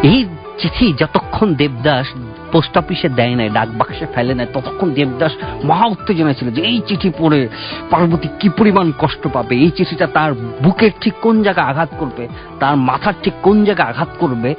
এই 0.03 0.26
চিঠি 0.57 0.93
যতক্ষণ 0.93 1.55
দেবদাস 1.55 2.07
পোস্ট 2.51 2.77
অফিসে 2.77 3.09
দেয় 3.09 3.35
নাই 3.35 3.49
ডাক 3.49 3.67
বাক্সে 3.69 4.05
ফেলে 4.15 4.33
নাই। 4.33 4.45
ততক্ষণ 4.53 4.93
দেবদাস 4.93 5.31
মহা 5.63 5.85
উত্তেজনা 5.85 6.33
ছিল 6.33 6.51
যে 6.51 6.61
এই 6.61 6.81
চিঠি 6.87 7.11
পড়ে 7.17 7.49
পার্বতী 7.89 8.27
কি 8.39 8.49
পরিমাণ 8.49 8.91
কষ্ট 8.99 9.27
পাবে? 9.33 9.55
এই 9.55 9.69
চিঠিটা 9.69 10.07
তার 10.07 10.33
বুকের 10.33 10.91
ঠিক 11.01 11.13
কোন 11.21 11.43
জায়গায় 11.43 11.67
আঘাত 11.67 11.89
করবে? 11.99 12.27
তার 12.59 12.75
মাথার 12.75 13.13
ঠিক 13.23 13.33
কোন 13.43 13.65
জায়গায় 13.65 13.89
আঘাত 13.89 14.07
করবে? 14.19 14.55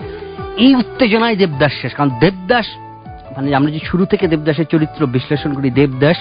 এই 0.56 0.74
উত্তেজনায় 0.74 1.36
দেবদাস 1.36 1.72
শেষ। 1.72 1.94
কারণ 1.94 2.10
দেবদাস 2.20 2.66
মানে 3.36 3.54
আমরা 3.54 3.70
যে 3.70 3.78
শুরু 3.78 4.04
থেকে 4.04 4.28
দেবদাসের 4.28 4.66
চরিত্র 4.66 5.06
বিশ্লেষণ 5.06 5.54
করি 5.54 5.70
দেবদাস 5.70 6.16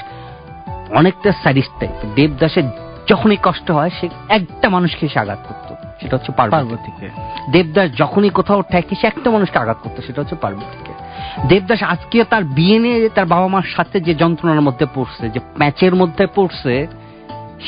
অনেকটা 0.90 1.32
স্যাডিস্ট 1.32 1.80
টাইপ 1.80 2.06
দেবদাসের 2.16 2.64
যখনই 3.08 3.38
কষ্ট 3.44 3.72
হয় 3.72 3.90
সে 4.02 4.10
একটা 4.30 4.70
মানুষকে 4.70 5.08
সে 5.08 5.20
আঘাত 5.20 5.40
করতো। 5.50 5.76
সেটা 6.02 6.18
হচ্ছে 6.18 6.32
পার্বতীকে। 6.32 7.10
দেবদাস 7.52 7.90
যখনই 7.98 8.30
কোথাও 8.30 8.62
ঠেকে 8.62 8.96
সে 8.96 9.08
একটা 9.08 9.32
মানুষকে 9.32 9.60
আঘাত 9.60 9.78
করতো 9.84 10.02
সেটা 10.02 10.22
হচ্ছে 10.22 10.36
পার্বতীকে। 10.36 10.99
দেবদাস 11.48 11.84
আজকে 11.84 12.24
তার 12.24 12.44
বিয়ে 12.44 12.80
নিয়ে 12.80 13.10
তার 13.10 13.26
বাবা 13.26 13.48
মার 13.48 13.68
সাথে 13.76 14.00
যে 14.00 14.14
যন্ত্রণার 14.14 14.62
মধ্যে 14.62 14.86
পড়ছে 14.96 15.30
যে 15.30 15.40
প্যাচের 15.58 15.96
মধ্যে 15.96 16.28
পড়ছে 16.36 16.88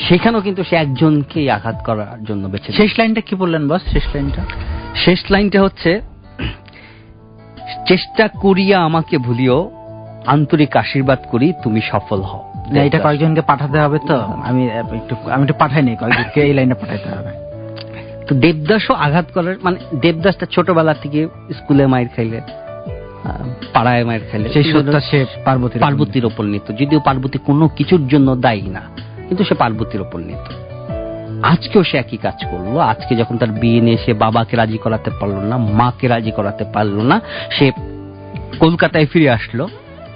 সেখানেও 0.08 0.40
কিন্তু 0.40 0.64
সে 0.64 0.76
একজনকেই 0.76 1.50
আঘাত 1.50 1.74
করার 1.84 2.24
জন্য 2.24 2.48
বেঁচে 2.48 2.72
শেষ 2.72 2.98
লাইনটা 2.98 3.20
কি 3.20 3.34
বললেন 3.34 3.68
বস? 3.68 3.82
শেষ 3.92 4.14
লাইনটা? 4.14 4.42
শেষ 4.94 5.30
লাইনটা 5.30 5.62
হচ্ছে 5.62 6.00
চেষ্টা 7.88 8.28
করিয়া 8.28 8.80
আমাকে 8.80 9.18
ভুলিও 9.18 9.70
আন্তরিক 10.26 10.76
আশীর্বাদ 10.76 11.18
করি 11.30 11.52
তুমি 11.62 11.80
সফল 11.80 12.20
হও। 12.20 12.52
এটা 12.74 12.98
কয়েকজনকে 12.98 13.40
পাঠাতে 13.40 13.78
হবে 13.80 13.98
তো। 14.08 14.16
আমি 14.42 14.66
একটু 14.66 15.30
আমি 15.30 15.42
একটু 15.42 15.54
পাঠাই 15.58 15.82
নি 15.82 15.96
কয়েকজনকে 15.96 16.42
এই 16.42 16.52
লাইনটা 16.52 16.74
পাঠাইতে 16.74 17.08
হবে। 17.08 17.32
তো 18.28 18.34
দেবদাসও 18.34 18.94
আঘাত 18.94 19.24
করার 19.34 19.56
মানে 19.62 19.76
দেবদাসটা 20.00 20.46
ছোটবেলা 20.50 20.94
থেকে 20.94 21.26
স্কুলে 21.54 21.86
মায়ের 21.86 22.08
খাইলে। 22.16 22.40
পাড়ায় 23.72 24.04
মায়ের 24.04 24.20
খাইলে 24.30 24.48
সেই 24.52 24.64
শ্রদ্ধা 24.64 25.00
সে 25.00 25.26
পার্বতীর 25.44 25.80
পার্বতীর 25.80 26.24
ওপর 26.24 26.44
নিত। 26.44 26.72
যদিও 26.72 27.00
পার্বতী 27.00 27.38
কোনো 27.38 27.68
কিছুর 27.68 28.08
জন্য 28.08 28.36
দায়ী 28.36 28.62
না 28.62 28.80
কিন্তু 29.28 29.44
সে 29.44 29.54
পার্বতীর 29.54 30.00
ওপর 30.00 30.20
নিত। 30.20 30.52
আজকেও 31.42 31.84
সে 31.84 31.98
একই 31.98 32.16
কাজ 32.16 32.44
করল। 32.50 32.78
আজকে 32.78 33.16
যখন 33.16 33.38
তার 33.38 33.48
বিয়ে 33.48 33.80
নিয়ে 33.80 33.96
সে 33.96 34.12
বাবাকে 34.12 34.56
রাজি 34.56 34.78
করাতে 34.78 35.10
পারল 35.20 35.34
না 35.34 35.56
মাকে 35.58 36.08
রাজি 36.08 36.30
করাতে 36.30 36.64
পারল 36.72 37.02
না 37.02 37.20
সে 37.50 37.72
কলকাতায় 38.58 39.06
ফিরে 39.06 39.30
আসলো। 39.30 39.68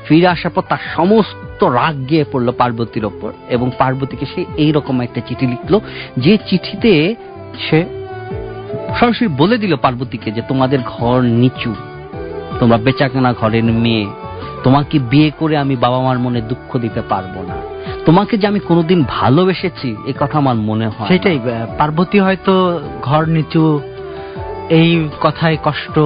ফিরে 0.09 0.27
আসার 0.27 0.51
পর 0.51 0.63
তার 0.69 0.79
সমস্ত 0.97 1.65
রাগ 1.65 2.09
গিয়ে 2.09 2.25
পড়ল 2.33 2.51
পার্বতীর 2.51 3.05
ওপর 3.05 3.33
এবং 3.49 3.71
পার্বতীকে 3.79 4.27
সে 4.27 4.45
এইরকম 4.57 5.01
একটা 5.01 5.21
চিঠি 5.21 5.47
লিখলো 5.47 5.81
যে 6.17 6.39
চিঠিতে 6.47 7.15
সে 7.71 7.85
সরাসরি 9.01 9.29
বলে 9.29 9.59
দিল 9.59 9.77
পার্বতীকে 9.77 10.31
যে 10.31 10.43
তোমাদের 10.49 10.79
ঘর 10.87 11.21
নিচু। 11.21 11.75
তোমরা 12.61 12.77
বেচাকেনা 12.77 13.31
ঘরের 13.33 13.67
মেয়ে। 13.85 14.07
তোমাকে 14.65 14.99
বিয়ে 15.11 15.31
করে 15.39 15.55
আমি 15.57 15.75
বাবা 15.77 15.99
মার 16.01 16.19
মনে 16.19 16.41
দুঃখ 16.41 16.71
দিতে 16.85 17.01
পারব 17.01 17.35
না। 17.49 17.57
তোমাকে 18.07 18.35
যে 18.41 18.47
আমি 18.47 18.61
কোনোদিন 18.61 19.01
ভালোবেসেছি 19.09 19.97
এ 20.07 20.13
কথা 20.21 20.39
আমার 20.39 20.57
মনে 20.69 20.87
হয় 20.87 21.09
সেটাই 21.09 21.39
পার্বতী 21.79 22.19
হয়তো 22.19 22.55
ঘর 23.03 23.23
নিচু 23.29 23.81
এই 24.79 24.91
কথায় 25.21 25.57
কষ্ট 25.65 25.97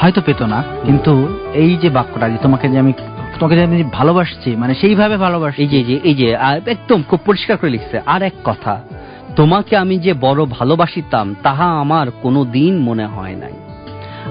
হয়তো 0.00 0.20
পেত 0.26 0.40
না 0.42 0.58
কিন্তু 0.84 1.12
এই 1.54 1.72
যে 1.82 1.88
বাক্যটা 1.90 2.26
যে 2.28 2.38
তোমাকে 2.42 2.68
যে 2.68 2.78
আমি 2.78 2.92
তোমাকে 3.38 3.54
যে 3.56 3.62
আমি 3.62 3.78
ভালোবাসছি 3.92 4.50
মানে 4.56 4.72
সেইভাবে 4.74 5.16
ভালোবাসি 5.16 5.58
এই 5.62 5.68
যে 5.68 5.78
এই 5.78 5.84
যে 5.84 5.96
এই 6.04 6.14
যে 6.14 6.26
একদম 6.74 6.98
খুব 7.08 7.20
পরিষ্কার 7.24 7.56
করে 7.56 7.70
লিখছে। 7.70 7.96
আর 8.06 8.20
এক 8.22 8.36
কথা 8.44 8.74
তোমাকে 9.36 9.76
আমি 9.76 9.96
যে 9.98 10.12
বড় 10.26 10.40
ভালোবাসিতাম 10.58 11.26
তাহা 11.42 11.66
আমার 11.82 12.06
কোনো 12.22 12.40
দিন 12.56 12.72
মনে 12.78 13.06
হয় 13.06 13.36
নাই। 13.42 13.54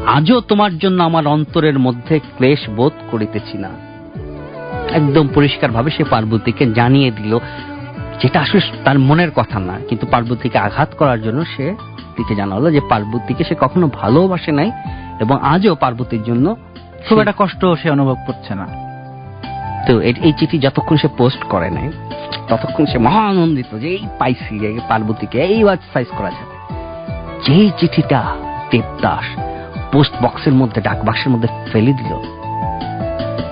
আজও 0.05 0.41
তোমার 0.41 0.77
জন্য 0.77 1.03
আমার 1.03 1.27
অন্তরের 1.27 1.79
মধ্যে 1.79 2.19
ক্লেশ 2.19 2.69
বোধ 2.69 2.91
করিতেছি 3.11 3.57
না। 3.57 3.69
একদম 4.91 5.27
পরিষ্কার 5.33 5.71
ভাবে 5.71 5.91
সে 5.91 6.03
পার্বতীকে 6.03 6.71
জানিয়ে 6.71 7.11
দিল 7.11 7.39
যেটা 8.21 8.41
আসলে 8.41 8.61
তার 8.85 8.99
মনের 8.99 9.31
কথা 9.31 9.59
না 9.59 9.79
কিন্তু 9.89 10.07
পার্বতীকে 10.11 10.57
আঘাত 10.57 10.95
করার 10.97 11.21
জন্য 11.21 11.45
সে 11.45 11.75
দিকে 12.17 12.35
জানালো 12.35 12.71
যে 12.71 12.79
পার্বতীকে 12.89 13.43
সে 13.43 13.55
কখনো 13.59 13.89
ভালোবাসে 13.93 14.51
নাই 14.51 14.71
এবং 15.19 15.43
আজও 15.43 15.75
পার্বতীর 15.75 16.23
জন্য 16.23 16.55
খুব 17.09 17.19
একটা 17.19 17.33
কষ্ট 17.37 17.65
সে 17.65 17.89
অনুভব 17.89 18.15
করছে 18.27 18.55
না। 18.55 18.67
তো 19.87 19.99
এই- 19.99 20.33
চিঠি 20.37 20.59
যতক্ষণ 20.59 20.95
সে 20.95 21.07
পোস্ট 21.07 21.43
করে 21.43 21.69
নাই 21.69 21.91
ততক্ষণ 22.47 22.85
সে 22.85 22.97
মহা 22.97 23.21
আনন্দিত 23.21 23.79
যে 23.79 23.87
এই 23.87 24.07
পাইছি 24.19 24.79
পার্বতীকে 24.87 25.41
এইবার 25.41 25.77
সাইজ 25.93 26.07
করা 26.17 26.31
যাবে। 26.31 26.55
যেই 27.45 27.71
চিঠিটা 27.77 28.23
দেবদাস 28.71 29.54
পোস্ট 29.95 30.23
বক্সের 30.23 30.53
মধ্যে 30.53 30.81
ডাক 30.81 31.05
বাক্সের 31.05 31.29
মধ্যে 31.29 31.47
ফেলে 31.71 31.93
দিল। 31.93 32.11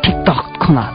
ঠিক 0.03 0.15
তৎক্ষণাৎ 0.25 0.93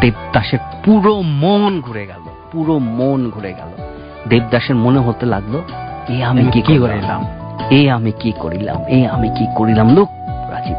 দেবদাসের 0.00 0.58
পুরো 0.84 1.22
মন 1.22 1.80
ঘুরে 1.80 2.06
গেল 2.06 2.24
পুরো 2.52 2.78
মন 2.78 3.30
ঘুরে 3.30 3.52
গেল। 3.52 3.82
দেবদাসের 4.28 4.74
মনে 4.74 4.98
হতে 4.98 5.26
লাগল 5.26 5.60
এ 6.08 6.24
আমি 6.24 6.46
কি 6.52 6.60
কি 6.62 6.78
করিলাম? 6.78 7.26
এ 7.70 7.90
আমি 7.90 8.12
কি 8.12 8.32
করিলাম? 8.32 8.76
এ 8.88 9.08
আমি 9.08 9.28
কি 9.28 9.46
করিলাম? 9.56 9.94
লোক 9.94 10.08
রাজীব 10.50 10.76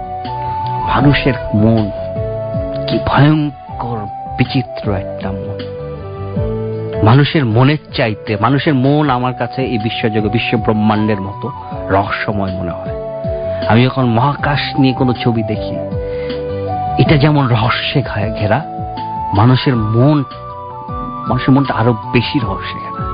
মানুষের 0.87 1.33
মন 1.53 1.91
কি 2.87 2.99
ভয়ঙ্কর 3.07 3.97
বিচিত্র 4.37 4.93
একটা 4.93 5.31
মন। 5.31 5.59
মানুষের 7.03 7.45
মনের 7.45 7.77
চাইতে 7.93 8.37
মানুষের 8.41 8.73
মন 8.73 9.09
আমার 9.09 9.33
কাছে 9.33 9.61
এই 9.61 9.77
বিশ্বজগে 9.77 10.29
বিশ্ব 10.29 10.57
ব্রহ্মাণ্ডের 10.57 11.21
মতো 11.21 11.51
রহস্যময় 11.89 12.51
মনে 12.51 12.71
হয়। 12.71 13.00
আমি 13.67 13.83
যখন 13.83 14.05
মহাকাশ 14.05 14.59
নিয়ে 14.79 14.93
কোনো 14.93 15.13
ছবি 15.13 15.43
দেখি। 15.43 15.75
এটা 17.01 17.17
যেমন 17.17 17.47
রহস্যে 17.47 18.01
ঘেরা, 18.39 18.61
মানুষের 19.33 19.75
মন, 19.75 20.23
মানুষের 21.27 21.53
মনটা 21.53 21.73
আরও 21.73 21.93
বেশি 22.11 22.39
রহস্য 22.39 22.73
ঘেরা, 22.73 23.05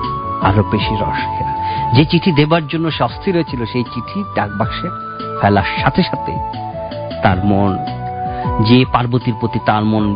আরও 0.48 0.64
বেশি 0.72 0.96
রহস্য 0.96 1.28
ঘেরা। 1.38 1.54
যে 1.94 2.06
চিঠি 2.06 2.32
দেবার 2.32 2.68
জন্য 2.68 2.92
সে 2.92 3.04
অস্থির 3.04 3.36
হয়েছিল, 3.36 3.66
সেই 3.66 3.84
চিঠি 3.84 4.24
ডাক 4.36 4.50
বাক্সে 4.58 4.90
ফেলার 5.42 5.64
সাথে 5.82 6.04
সাথে 6.04 6.32
তার 7.24 7.38
মন, 7.46 7.78
যে 8.64 8.86
পার্বতীর 8.94 9.34
প্রতি 9.40 9.60
তার 9.66 9.84
মন 9.84 10.16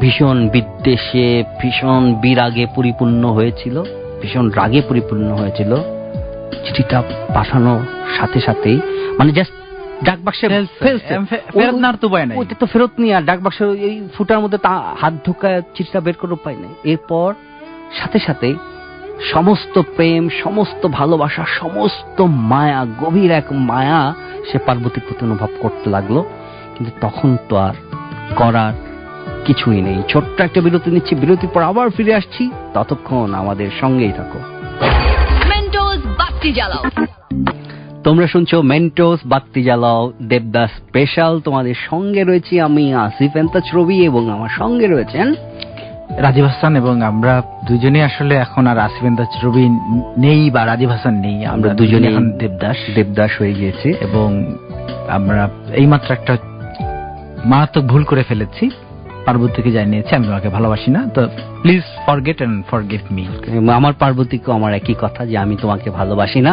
ভীষণ 0.00 0.48
বিদ্বেষে, 0.48 1.44
ভীষণ 1.60 2.14
বিরাগে 2.14 2.66
পরিপূর্ণ 2.74 3.28
হয়েছিল, 3.28 3.82
ভীষণ 4.22 4.50
রাগে 4.50 4.82
পরিপূর্ণ 4.88 5.32
হয়েছিল, 5.32 5.76
চিঠিটা 6.64 7.02
পাঠানোর 7.34 7.80
সাথে 8.18 8.40
সাথেই 8.40 8.80
মানে 9.18 9.32
জাস্ট 9.32 9.52
ডাক 10.04 10.18
বাক্সে 10.24 10.48
ফেলছে। 10.48 11.18
ফেরত 11.30 11.74
নেওয়ার 11.74 11.96
তো 11.96 12.06
উপায় 12.08 12.26
নাই। 12.26 12.38
ওইটা 12.38 12.54
তো 12.60 12.66
ফেরত 12.66 12.90
নিয়ে 12.98 13.14
আর 13.14 13.22
ডাক 13.22 13.40
বাক্স 13.40 13.62
এই 13.62 14.08
ফুটার 14.14 14.40
মধ্যে 14.40 14.58
তা 14.58 14.94
হাত 15.00 15.14
ঢুকায় 15.26 15.62
চিঠিটা 15.74 16.00
বের 16.00 16.14
করার 16.14 16.32
উপায় 16.32 16.56
নেই। 16.56 16.92
এরপর 16.92 17.34
সাথে 17.98 18.18
সাথে 18.18 18.54
সমস্ত 19.32 19.80
প্রেম 19.96 20.28
সমস্ত 20.42 20.86
ভালোবাসা 20.86 21.44
সমস্ত 21.46 22.20
মায়া 22.20 22.86
গভীর 23.00 23.30
এক 23.30 23.44
মায়া 23.52 24.14
সে 24.52 24.58
পার্বতীর 24.58 25.02
প্রতি 25.08 25.26
অনুভব 25.26 25.48
করতে 25.60 25.90
লাগল। 25.90 26.22
কিন্তু 26.74 26.90
তখন 27.00 27.36
তো 27.48 27.56
আর 27.56 27.74
করার 28.36 28.72
কিছুই 29.44 29.80
নেই। 29.80 30.02
ছোট্ট 30.08 30.40
একটা 30.40 30.60
বিরতি 30.60 30.90
নিচ্ছি। 30.90 31.14
বিরতির 31.14 31.50
পর 31.54 31.62
আবার 31.62 31.90
ফিরে 31.90 32.14
আসছি। 32.14 32.50
ততক্ষণ 32.74 33.34
আমাদের 33.34 33.68
সঙ্গেই 33.80 34.12
থাকো। 34.12 34.38
বাতি 36.18 36.52
জ্বালাও। 36.52 36.84
তোমরা 38.06 38.26
শুনছো 38.26 38.62
মেন্টোস 38.62 39.20
বাত্তি 39.26 39.62
জ্বালাও 39.62 40.12
দেবদাস 40.22 40.70
স্পেশাল 40.70 41.40
তোমাদের 41.40 41.74
সঙ্গে 41.90 42.24
রয়েছি 42.24 42.60
আমি 42.60 42.94
আসিফ 42.94 43.36
এন্তাজ 43.36 43.62
রবি 43.74 44.04
এবং 44.04 44.30
আমার 44.30 44.48
সঙ্গে 44.48 44.86
রয়েছেন 44.86 45.34
রাজীব 46.16 46.44
হাসান 46.44 46.76
এবং 46.76 47.02
আমরা 47.02 47.42
দুজনে 47.68 48.04
আসলে 48.04 48.34
এখন 48.34 48.66
আর 48.66 48.78
আসিফেন 48.78 49.16
দাস 49.16 49.44
রবি 49.44 49.68
নেই 50.20 50.50
বা 50.50 50.66
রাজীব 50.66 50.88
হাসান 50.88 51.14
নেই। 51.14 51.46
আমরা 51.46 51.74
দুজনে 51.74 52.06
এখন 52.08 52.30
দেবদাস। 52.30 52.76
দেবদাস 52.94 53.30
হয়ে 53.38 53.54
গিয়েছি। 53.54 53.94
এবং 54.00 54.56
আমরা 55.08 55.50
এইমাত্র 55.72 56.12
একটা 56.12 56.36
মারাত্মক 57.44 57.84
ভুল 57.84 58.04
করে 58.04 58.22
ফেলেছি। 58.22 58.70
পার্বতীকে 59.26 59.70
জানিয়েছি, 59.78 60.12
আমি 60.16 60.26
তোমাকে 60.30 60.48
ভালোবাসি 60.56 60.90
না, 60.96 61.00
তো 61.14 61.20
please 61.62 61.84
forget 62.06 62.38
and 62.42 62.56
forgive 62.70 63.02
me 63.16 63.24
আমার 63.78 63.94
পার্বতীকেও 64.02 64.52
আমার 64.58 64.72
একই 64.80 64.96
কথা 65.04 65.22
যে 65.30 65.36
আমি 65.44 65.54
তোমাকে 65.62 65.88
ভালোবাসি 65.90 66.40
না। 66.46 66.52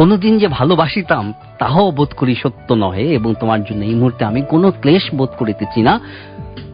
কোনোদিন 0.00 0.32
যে 0.42 0.48
ভালোবাসিতাম, 0.58 1.24
তাহাও 1.60 1.88
বোধ 1.98 2.10
করি 2.20 2.34
সত্য 2.42 2.68
নহে, 2.82 3.06
এবং 3.18 3.30
তোমার 3.40 3.60
জন্য 3.64 3.80
এই 3.90 3.96
মুহূর্তে 4.00 4.22
আমি 4.30 4.40
কোনো 4.52 4.66
ক্লেশ 4.82 5.04
বোধ 5.18 5.30
করিতেছি 5.40 5.80
না। 5.88 5.94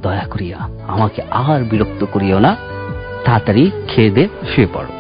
দয়া 0.05 0.27
করিয়া 0.33 0.59
আমাকে 0.95 1.21
আর 1.43 1.61
বিরক্ত 1.71 2.01
করিও 2.15 2.39
না। 2.47 2.53
তাড়াতাড়ি 3.25 3.65
খেয়ে 3.91 4.11
দে, 4.17 4.25
শুয়ে 4.51 4.69
পড়ো। 4.75 4.91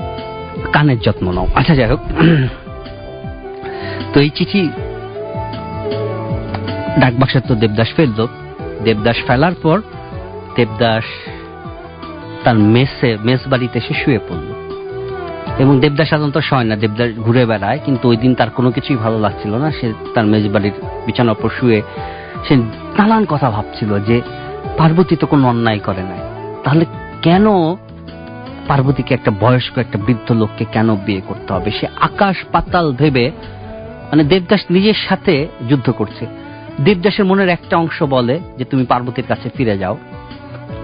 কানের 0.74 0.98
যত্ন 1.04 1.26
নাও। 1.36 1.46
আচ্ছা 1.58 1.74
যাই 1.78 1.88
হোক। 1.92 2.02
তো 4.12 4.16
এই 4.24 4.30
চিঠি 4.36 4.62
ডাকবাক্সের 7.00 7.44
তো 7.48 7.54
দেবদাস 7.62 7.90
ফেলল। 7.96 8.20
দেবদাস 8.84 9.18
ফেলার 9.26 9.54
পর 9.62 9.78
দেবদাস 10.58 11.06
তার 12.44 12.56
মেসে, 12.58 13.16
মেস 13.24 13.40
বাড়িতে 13.48 13.78
এসে 13.78 13.94
শুয়ে 13.94 14.18
পড়ল। 14.18 14.48
এবং 15.58 15.80
দেবদাস 15.80 16.08
সাধারণত 16.08 16.38
শয় 16.38 16.64
না 16.64 16.76
দেবদাস 16.76 17.10
ঘুরে 17.16 17.46
বেড়ায়, 17.46 17.78
কিন্তু 17.84 18.08
ওই 18.08 18.16
দিন 18.16 18.34
তার 18.34 18.50
কোনো 18.50 18.70
কিছুই 18.70 18.96
ভালো 18.96 19.18
লাগছিল 19.18 19.52
না। 19.54 19.70
সে 19.70 19.92
তার 20.14 20.26
মেজ 20.26 20.48
বাড়ির 20.48 20.72
বিছানার 21.06 21.34
উপর 21.38 21.50
শুয়ে 21.60 21.82
সে 22.48 22.56
নানান 22.56 23.24
কথা 23.24 23.50
ভাবছিল 23.50 23.98
যে 23.98 24.20
পার্বতী 24.78 25.16
তো 25.16 25.26
কোনো 25.26 25.48
অন্যায় 25.48 25.78
করে 25.78 26.02
নাই। 26.02 26.18
তাহলে 26.64 26.84
কেন 27.22 27.46
পার্বতীকে 28.68 29.14
একটা 29.14 29.30
বয়স্ক 29.40 29.78
একটা 29.78 29.98
বৃদ্ধ 30.06 30.32
লোককে 30.32 30.64
কেন 30.64 30.96
বিয়ে 30.96 31.20
করতে 31.20 31.52
হবে? 31.52 31.70
সে 31.70 31.86
আকাশ 32.00 32.36
পাতাল 32.52 32.92
ভেবে 32.92 33.30
মানে 34.10 34.24
দেবদাস 34.24 34.60
নিজের 34.70 34.94
সাথে 35.08 35.34
যুদ্ধ 35.68 35.90
করছে। 35.90 36.26
দেবদাসের 36.80 37.24
মনের 37.24 37.48
একটা 37.48 37.76
অংশ 37.76 38.02
বলে 38.02 38.40
যে, 38.58 38.64
তুমি 38.64 38.84
পার্বতীর 38.86 39.24
কাছে 39.28 39.48
ফিরে 39.56 39.78
যাও। 39.78 39.96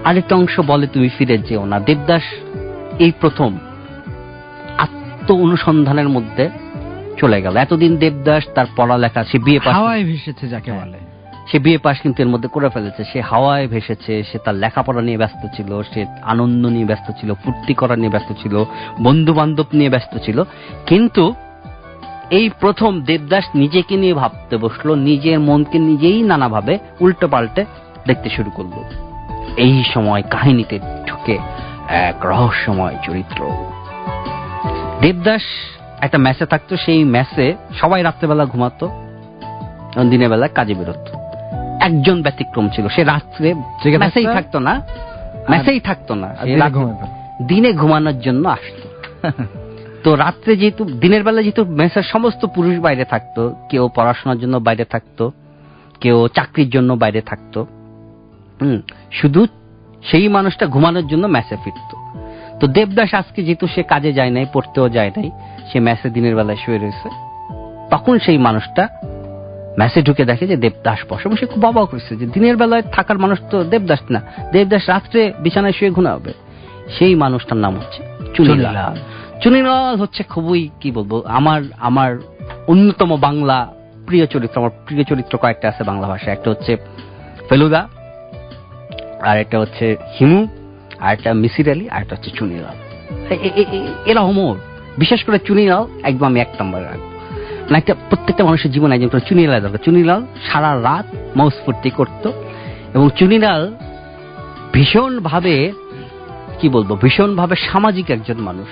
আরেকটা 0.05 0.35
অংশ 0.35 0.59
বলে 0.59 0.87
তুমি 0.87 1.09
ফিরে 1.09 1.37
যেও 1.37 1.65
না। 1.65 1.79
দেবদাস 1.79 2.21
এই 2.99 3.11
প্রথম 3.19 3.57
আত্ম 4.77 5.35
অনুসন্ধানের 5.35 6.09
মধ্যে 6.09 6.49
চলে 7.17 7.41
গেল। 7.41 7.57
এতদিন 7.57 7.97
দেবদাস 7.97 8.43
তার 8.55 8.65
পড়ালেখা 8.77 9.23
সে 9.23 9.39
বিয়ে 9.39 9.59
পাশ 9.59 9.75
হাওয়ায় 9.75 10.03
ভেসেছে 10.03 10.47
যাকে 10.47 10.71
বলে। 10.71 10.97
সে 11.51 11.59
বিয়ে 11.59 11.77
পাশ 11.77 12.01
কিন্তু 12.01 12.23
এর 12.23 12.29
মধ্যে 12.29 12.49
করে 12.49 12.69
ফেলেছে। 12.69 13.03
সে 13.13 13.21
হাওয়ায় 13.21 13.67
ভেসেছে 13.67 14.23
সে 14.23 14.37
তার 14.37 14.55
লেখাপড়া 14.55 15.01
নিয়ে 15.01 15.17
ব্যস্ত 15.17 15.47
ছিল 15.55 15.81
সে 15.93 16.05
আনন্দ 16.21 16.67
নিয়ে 16.67 16.85
ব্যস্ত 16.85 17.11
ছিল 17.19 17.33
ফুর্তি 17.33 17.73
করা 17.73 17.95
নিয়ে 17.95 18.09
ব্যস্ত 18.09 18.33
ছিল 18.41 18.63
বন্ধু 19.01 19.33
বান্ধব 19.33 19.65
নিয়ে 19.73 19.89
ব্যস্ত 19.89 20.17
ছিল। 20.25 20.43
কিন্তু 20.85 21.33
এই 22.29 22.49
প্রথম 22.59 23.01
দেবদাস 23.01 23.45
নিজেকে 23.55 23.97
নিয়ে 23.97 24.13
ভাবতে 24.13 24.57
বসল 24.57 24.95
নিজের 24.95 25.39
মনকে 25.39 25.79
নিজেই 25.79 26.21
নানাভাবে 26.21 26.79
উল্টো 26.99 27.27
পাল্টে 27.27 27.65
দেখতে 28.07 28.29
শুরু 28.29 28.51
করল। 28.51 29.04
এই 29.65 29.75
সময় 29.93 30.23
কাহিনীতে 30.33 30.75
ঢুকে 31.07 31.35
এক 32.09 32.17
রহস্যময় 32.31 32.95
চরিত্র। 33.05 33.39
দেবদাস 35.01 35.45
একটা 36.05 36.17
ম্যাচে 36.25 36.45
থাকতো 36.45 36.73
সেই 36.85 37.01
ম্যাচে 37.15 37.45
সবাই 37.81 38.01
রাত্রেবেলা 38.07 38.45
ঘুমাতো 38.45 38.85
দিনের 40.11 40.29
বেলা 40.29 40.47
কাজে 40.57 40.73
বেরোতো। 40.79 41.11
একজন 41.87 42.17
ব্যতিক্রম 42.25 42.65
ছিল 42.75 42.85
সে 42.95 43.01
রাত্রে 43.13 43.49
ম্যাচেই 44.03 44.27
থাকতো? 44.35 44.57
না 44.67 44.73
ম্যাচেই 45.49 45.79
থাকতো 45.79 46.13
না 46.21 46.29
দিনে 47.49 47.69
ঘুমানোর 47.81 48.17
জন্য 48.19 48.43
আসতো। 48.57 48.85
তো 50.03 50.09
রাত্রে 50.23 50.51
যেহেতু 50.61 50.81
দিনের 51.03 51.23
বেলা 51.27 51.41
যেহেতু 51.45 51.63
মেসের 51.79 52.05
সমস্ত 52.13 52.41
পুরুষ 52.55 52.75
বাইরে 52.85 53.05
থাকতো 53.13 53.41
কেউ 53.69 53.83
পড়াশোনার 53.95 54.39
জন্য 54.43 54.55
বাইরে 54.67 54.85
থাকতো 54.93 55.23
কেউ 56.01 56.17
চাকরির 56.37 56.69
জন্য 56.69 56.89
বাইরে 57.03 57.21
থাকতো 57.21 57.59
শুধু 59.11 59.41
সেই 60.03 60.27
মানুষটা 60.27 60.65
ঘুমানোর 60.67 61.07
জন্য 61.07 61.27
ম্যাচে 61.27 61.55
ফিরতো। 61.63 61.95
তো 62.59 62.67
দেবদাস 62.67 63.13
আজকে 63.13 63.39
যেহেতু 63.43 63.67
সে 63.67 63.83
কাজে 63.83 64.11
যায় 64.13 64.29
নাই, 64.29 64.45
পড়তেও 64.53 64.89
যায় 64.89 65.11
নাই, 65.17 65.31
সে 65.71 65.79
ম্যাচে 65.79 66.09
দিনের 66.09 66.35
বেলায় 66.35 66.59
শুয়ে 66.65 66.77
রয়েছে, 66.77 67.09
তখন 67.89 68.19
সেই 68.19 68.37
মানুষটা 68.37 68.83
ম্যাচে 69.77 70.01
ঢুকে 70.01 70.25
দেখে 70.25 70.47
যে 70.47 70.55
দেবদাস 70.55 70.99
বসে 71.09 71.29
বসে 71.29 71.45
খুব 71.45 71.65
অবাক 71.65 71.87
হয়েছে 71.89 72.15
যে 72.15 72.25
দিনের 72.25 72.57
বেলায় 72.57 72.81
থাকার 72.81 73.17
মানুষ 73.17 73.37
তো 73.51 73.63
দেবদাস 73.63 74.01
না, 74.09 74.21
দেবদাস 74.51 74.83
রাত্রে 74.87 75.33
বিছানায় 75.39 75.73
শুয়ে 75.73 75.91
ঘুমাবে। 75.91 76.33
সেই 76.97 77.15
মানুষটার 77.15 77.57
নাম 77.57 77.73
হচ্ছে 77.75 78.01
চুনিলাল। 78.33 78.95
চুনিলাল। 79.43 79.95
হচ্ছে 80.01 80.23
খুবই, 80.23 80.69
কি 80.79 80.91
বলব, 80.91 81.11
আমার 81.27 81.61
আমার 81.79 82.11
অন্যতম 82.67 83.11
বাংলা 83.17 83.57
প্রিয় 84.07 84.25
চরিত্র, 84.25 84.59
আমার 84.59 84.73
প্রিয় 84.85 85.03
চরিত্র 85.03 85.37
কয়েকটা 85.37 85.69
আছে 85.69 85.83
বাংলা 85.83 86.07
ভাষায়। 86.07 86.33
একটা 86.33 86.49
হচ্ছে 86.49 86.77
ফেলুদা 87.49 87.87
আর 89.21 89.37
একটা 89.37 89.59
হচ্ছে 89.59 89.95
হিমু, 90.19 90.47
আর 90.99 91.13
একটা 91.13 91.33
মিসির 91.33 91.71
আলী, 91.71 91.89
আর 91.89 92.01
একটা 92.01 92.15
হচ্ছে 92.15 92.31
চুনিলাল 92.31 92.75
এরা 94.05 94.21
হোমর। 94.21 94.55
বিশেষ 94.97 95.23
করে 95.23 95.39
চুনিলাল 95.39 95.85
একদম 96.03 96.25
আমি 96.25 96.39
এক 96.39 96.47
নম্বরে 96.61 96.83
রাখব। 96.83 97.11
না 97.71 97.77
একটা 97.77 97.95
প্রত্যেকটা 98.09 98.43
মানুষের 98.45 98.71
জীবনে 98.71 98.95
একজন 98.95 99.07
করে 99.07 99.19
চুনিলাল 99.19 99.61
দরকার। 99.61 99.77
চুনিলাল 99.77 100.25
সারা 100.47 100.81
রাত 100.81 101.05
মৌজ 101.37 101.53
ফুর্তি 101.65 101.89
করতো 101.89 102.33
এবং 102.93 103.09
চুনিলাল 103.09 103.73
ভীষণ 104.73 105.19
ভাবে 105.19 105.71
কি 106.59 106.69
বলব 106.69 106.97
ভীষণ 107.01 107.35
ভাবে 107.35 107.55
সামাজিক 107.55 108.09
একজন 108.09 108.35
মানুষ। 108.37 108.67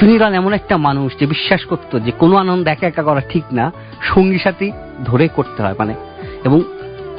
চুনিলাল 0.00 0.34
এমন 0.34 0.52
একটা 0.52 0.76
মানুষ 0.76 1.12
যে 1.20 1.26
বিশ্বাস 1.26 1.64
করতো 1.64 2.00
যে 2.00 2.10
কোনো 2.10 2.36
আনন্দ 2.36 2.68
একা 2.68 2.86
একা 2.86 3.02
করা 3.02 3.20
ঠিক 3.20 3.44
না, 3.52 3.72
সঙ্গী 4.02 4.38
সাথী 4.38 4.72
ধরে 5.04 5.28
করতে 5.28 5.62
হয়। 5.62 5.74
মানে 5.78 5.94
এবং 6.44 6.62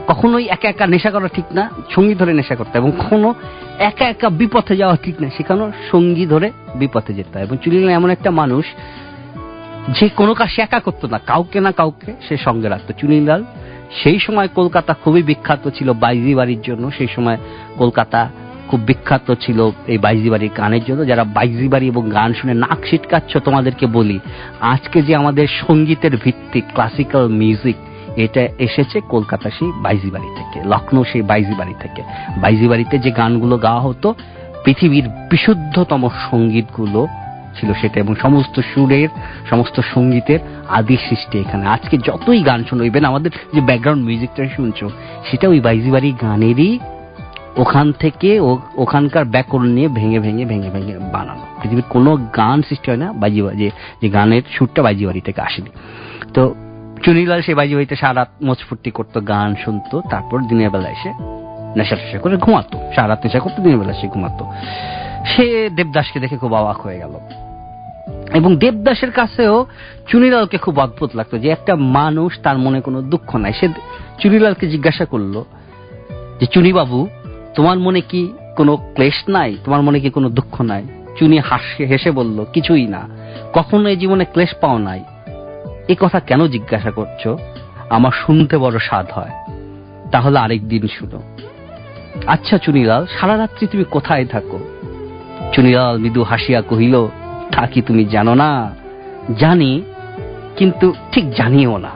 কখনোই 0.07 0.45
একা 0.55 0.67
একা 0.69 0.85
নেশা 0.87 1.11
করা 1.11 1.27
ঠিক 1.27 1.47
না, 1.51 1.63
সঙ্গী 1.95 2.15
ধরে 2.15 2.33
নেশা 2.33 2.55
করতে 2.55 2.77
এবং 2.77 2.91
কখনো 2.91 3.29
একা 3.89 4.05
একা 4.05 4.29
বিপথে 4.29 4.73
যাওয়া 4.77 4.95
ঠিক 5.03 5.15
না, 5.21 5.27
সেখানেও 5.37 5.71
সঙ্গী 5.91 6.25
ধরে 6.25 6.47
বিপথে 6.75 7.13
যেতে 7.13 7.33
হয়। 7.37 7.45
এবং 7.47 7.57
চুনিলাল 7.63 7.89
এমন 7.89 8.09
একটা 8.09 8.31
মানুষ, 8.31 8.65
যে 9.99 10.09
কোনো 10.09 10.33
কাজ 10.33 10.49
সে 10.49 10.61
একা 10.61 10.79
করতো 10.79 11.07
না, 11.07 11.17
কাউকে 11.17 11.59
না 11.59 11.71
কাউকে 11.71 12.11
সে 12.27 12.37
সঙ্গে 12.37 12.67
রাখতো। 12.69 12.93
চুনিলাল 12.97 13.43
সেই 14.03 14.19
সময় 14.19 14.47
কলকাতা 14.55 14.91
খুবই 15.03 15.23
বিখ্যাত 15.23 15.63
ছিল 15.77 15.93
বাইজি 15.93 16.33
বাড়ির 16.35 16.61
জন্য, 16.61 16.91
সেই 16.97 17.09
সময় 17.15 17.37
কলকাতা 17.77 18.29
খুব 18.67 18.79
বিখ্যাত 18.79 19.27
ছিল 19.41 19.59
এই 19.87 19.97
বাইজি 19.97 20.29
বাড়ির 20.29 20.53
গানের 20.57 20.83
জন্য। 20.87 21.05
যারা 21.05 21.23
বাইজি 21.23 21.67
বাড়ি 21.67 21.87
এবং 21.87 22.03
গান 22.09 22.33
শুনে 22.33 22.53
নাক 22.53 22.79
ছিটকাচ্ছ, 22.89 23.37
তোমাদেরকে 23.37 23.85
বলি, 23.87 24.19
আজকে 24.73 25.01
যে 25.01 25.15
আমাদের 25.15 25.47
সঙ্গীতের 25.47 26.13
ভিত্তি 26.17 26.59
ক্লাসিক্যাল 26.61 27.27
মিউজিক 27.27 27.75
এটা 28.15 28.47
এসেছে 28.59 29.01
কলকাতা 29.09 29.49
সেই 29.49 29.71
বাইজি 29.81 30.09
বাড়ি 30.11 30.29
থেকে 30.35 30.63
লখনৌ 30.65 31.03
সেই 31.03 31.21
বাইজি 31.21 31.55
বাড়ি 31.55 31.73
থেকে। 31.79 32.01
বাইজি 32.37 32.67
বাড়িতে 32.67 32.99
যে 32.99 33.11
গানগুলো 33.11 33.57
গাওয়া 33.57 33.81
হতো, 33.81 34.15
পৃথিবীর 34.63 35.07
বিশুদ্ধতম 35.31 36.09
সঙ্গীতগুলো 36.31 37.07
ছিল 37.59 37.73
সেটা 37.73 37.99
এবং 37.99 38.15
সমস্ত 38.15 38.59
সুরের, 38.59 39.09
সমস্ত 39.49 39.79
সঙ্গীতের 39.79 40.39
আদি 40.69 40.97
সৃষ্টি 41.09 41.39
এখানে। 41.39 41.65
আজকে 41.65 41.97
যতই 41.97 42.41
গান 42.43 42.63
শুনো 42.69 42.83
ইভেন 42.83 43.05
আমাদের 43.05 43.31
যে 43.53 43.61
ব্যাকগ্রাউন্ড 43.61 44.05
মিউজিকটা 44.05 44.47
শুনছো, 44.55 44.89
সেটা 45.31 45.49
ওই 45.49 45.59
বাইজি 45.59 45.91
বাড়ি 45.91 46.13
গানেরই 46.21 46.79
ওখান 47.57 47.91
থেকে 47.91 48.39
ওখানকার 48.75 49.25
ব্যাকরণ 49.25 49.67
নিয়ে 49.67 49.87
ভেঙে 49.87 50.19
ভেঙে 50.19 50.45
ভেঙে 50.45 50.69
ভেঙে 50.69 50.99
বানানো। 51.11 51.45
পৃথিবীর 51.61 51.83
কোনো 51.89 52.17
গান 52.17 52.61
সৃষ্টি 52.61 52.91
হয় 52.91 52.97
না 52.97 53.13
বাইজি 53.13 53.69
যে 53.99 54.09
গানের 54.09 54.41
সুরটা 54.51 54.81
বাইজি 54.81 55.05
বাড়ি 55.05 55.21
থেকে 55.21 55.41
আসেনি। 55.41 55.69
তো 56.33 56.55
চুনিলাল 57.03 57.41
সে 57.41 57.55
বাইজি 57.55 57.73
বাড়িতে 57.73 57.95
সারা 57.95 58.13
রাত 58.13 58.27
মোচফুর্তি 58.41 58.91
করতো, 58.91 59.21
গান 59.21 59.55
শুনতো, 59.55 60.01
তারপর 60.09 60.41
দিনের 60.41 60.69
বেলা 60.69 60.89
এসে 60.89 61.13
নেশা 61.75 61.95
টেশা 61.95 62.19
করে 62.19 62.37
ঘুমাতো। 62.37 62.79
সারা 62.95 63.07
রাত 63.07 63.23
নেশা 63.23 63.39
করতো, 63.39 63.63
দিনের 63.63 63.79
বেলা 63.79 63.93
সে 63.93 64.07
ঘুমাতো। 64.07 64.51
সে 65.25 65.69
দেবদাসকে 65.75 66.19
দেখে 66.19 66.37
খুব 66.37 66.53
অবাক 66.53 66.81
হয়ে 66.81 66.99
গেল। 66.99 67.19
এবং 68.33 68.57
দেবদাসের 68.57 69.11
কাছেও 69.11 69.65
চুনিলালকে 70.07 70.57
খুব 70.57 70.79
অদ্ভুত 70.79 71.09
লাগতো 71.15 71.37
যে 71.37 71.49
একটা 71.49 71.75
মানুষ 71.75 72.39
তার 72.43 72.57
মনে 72.57 72.81
কোনো 72.81 73.01
দুঃখ 73.01 73.35
নাই। 73.35 73.53
সে 73.53 73.67
চুনিলালকে 74.19 74.67
জিজ্ঞাসা 74.67 75.05
করল 75.05 75.43
যে 76.39 76.45
চুনি 76.45 76.73
বাবু 76.73 77.07
তোমার 77.55 77.79
মনে 77.79 78.01
কি 78.01 78.33
কোনো 78.57 78.75
ক্লেশ 78.75 79.23
নাই? 79.29 79.57
তোমার 79.65 79.81
মনে 79.81 79.99
কি 79.99 80.09
কোনো 80.09 80.29
দুঃখ 80.29 80.61
নাই? 80.61 80.83
চুনি 81.19 81.39
হাসে, 81.39 81.85
হেসে 81.85 82.11
বলল, 82.11 82.45
কিছুই 82.53 82.87
না। 82.87 83.01
কখনো 83.53 83.89
এই 83.89 83.97
জীবনে 83.97 84.25
ক্লেশ 84.25 84.55
পাও 84.61 84.77
নাই। 84.77 85.03
এ 85.87 85.95
কথা 85.99 86.19
কেন 86.19 86.47
জিজ্ঞাসা 86.47 86.91
করছ? 86.91 87.27
আমার 87.89 88.11
শুনতে 88.11 88.57
বড় 88.57 88.79
স্বাদ 88.79 89.05
হয়। 89.13 89.31
তাহলে 90.11 90.39
আরেক 90.39 90.67
দিন 90.67 90.87
শুনো। 90.87 91.23
আচ্ছা 92.27 92.57
চুনিলাল 92.57 93.05
সারা 93.19 93.37
রাত্রি 93.37 93.67
তুমি 93.67 93.83
কোথায় 93.83 94.25
থাকো? 94.25 94.59
চুনিলাল 95.53 95.97
মৃদু 95.97 96.23
হাসিয়া 96.23 96.61
কহিল 96.61 97.07
তা 97.51 97.67
কি 97.67 97.81
তুমি 97.81 98.05
জানো 98.05 98.35
না? 98.35 98.75
জানি 99.39 99.81
কিন্তু 100.57 100.93
ঠিক 101.11 101.31
জানিও 101.31 101.77
না। 101.77 101.89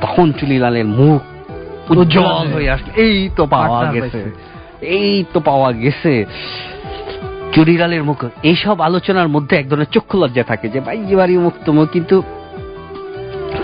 তখন 0.00 0.32
চুনিলালের 0.32 0.84
মুখ 0.84 1.22
উজ্জ্বল 1.90 2.24
হয়ে 2.24 2.70
আসলো। 2.70 3.02
এই 3.02 3.30
তো 3.36 3.46
পাওয়া 3.46 3.92
গেছে। 3.92 4.32
এই 4.80 5.24
তো 5.32 5.40
পাওয়া 5.40 5.72
গেছে। 5.72 6.24
চুরিলালের 7.52 8.04
মুখ 8.04 8.24
এইসব 8.42 8.80
আলোচনার 8.80 9.28
মধ্যে 9.28 9.56
এক 9.56 9.68
ধরনের 9.68 9.86
চক্ষু 9.92 10.18
লজ্জা 10.18 10.42
থাকে 10.42 10.68
যে 10.68 10.80
বাইজি 10.80 11.16
বাড়ি 11.16 11.38
মুক্তম 11.38 11.86
কিন্তু 11.86 12.22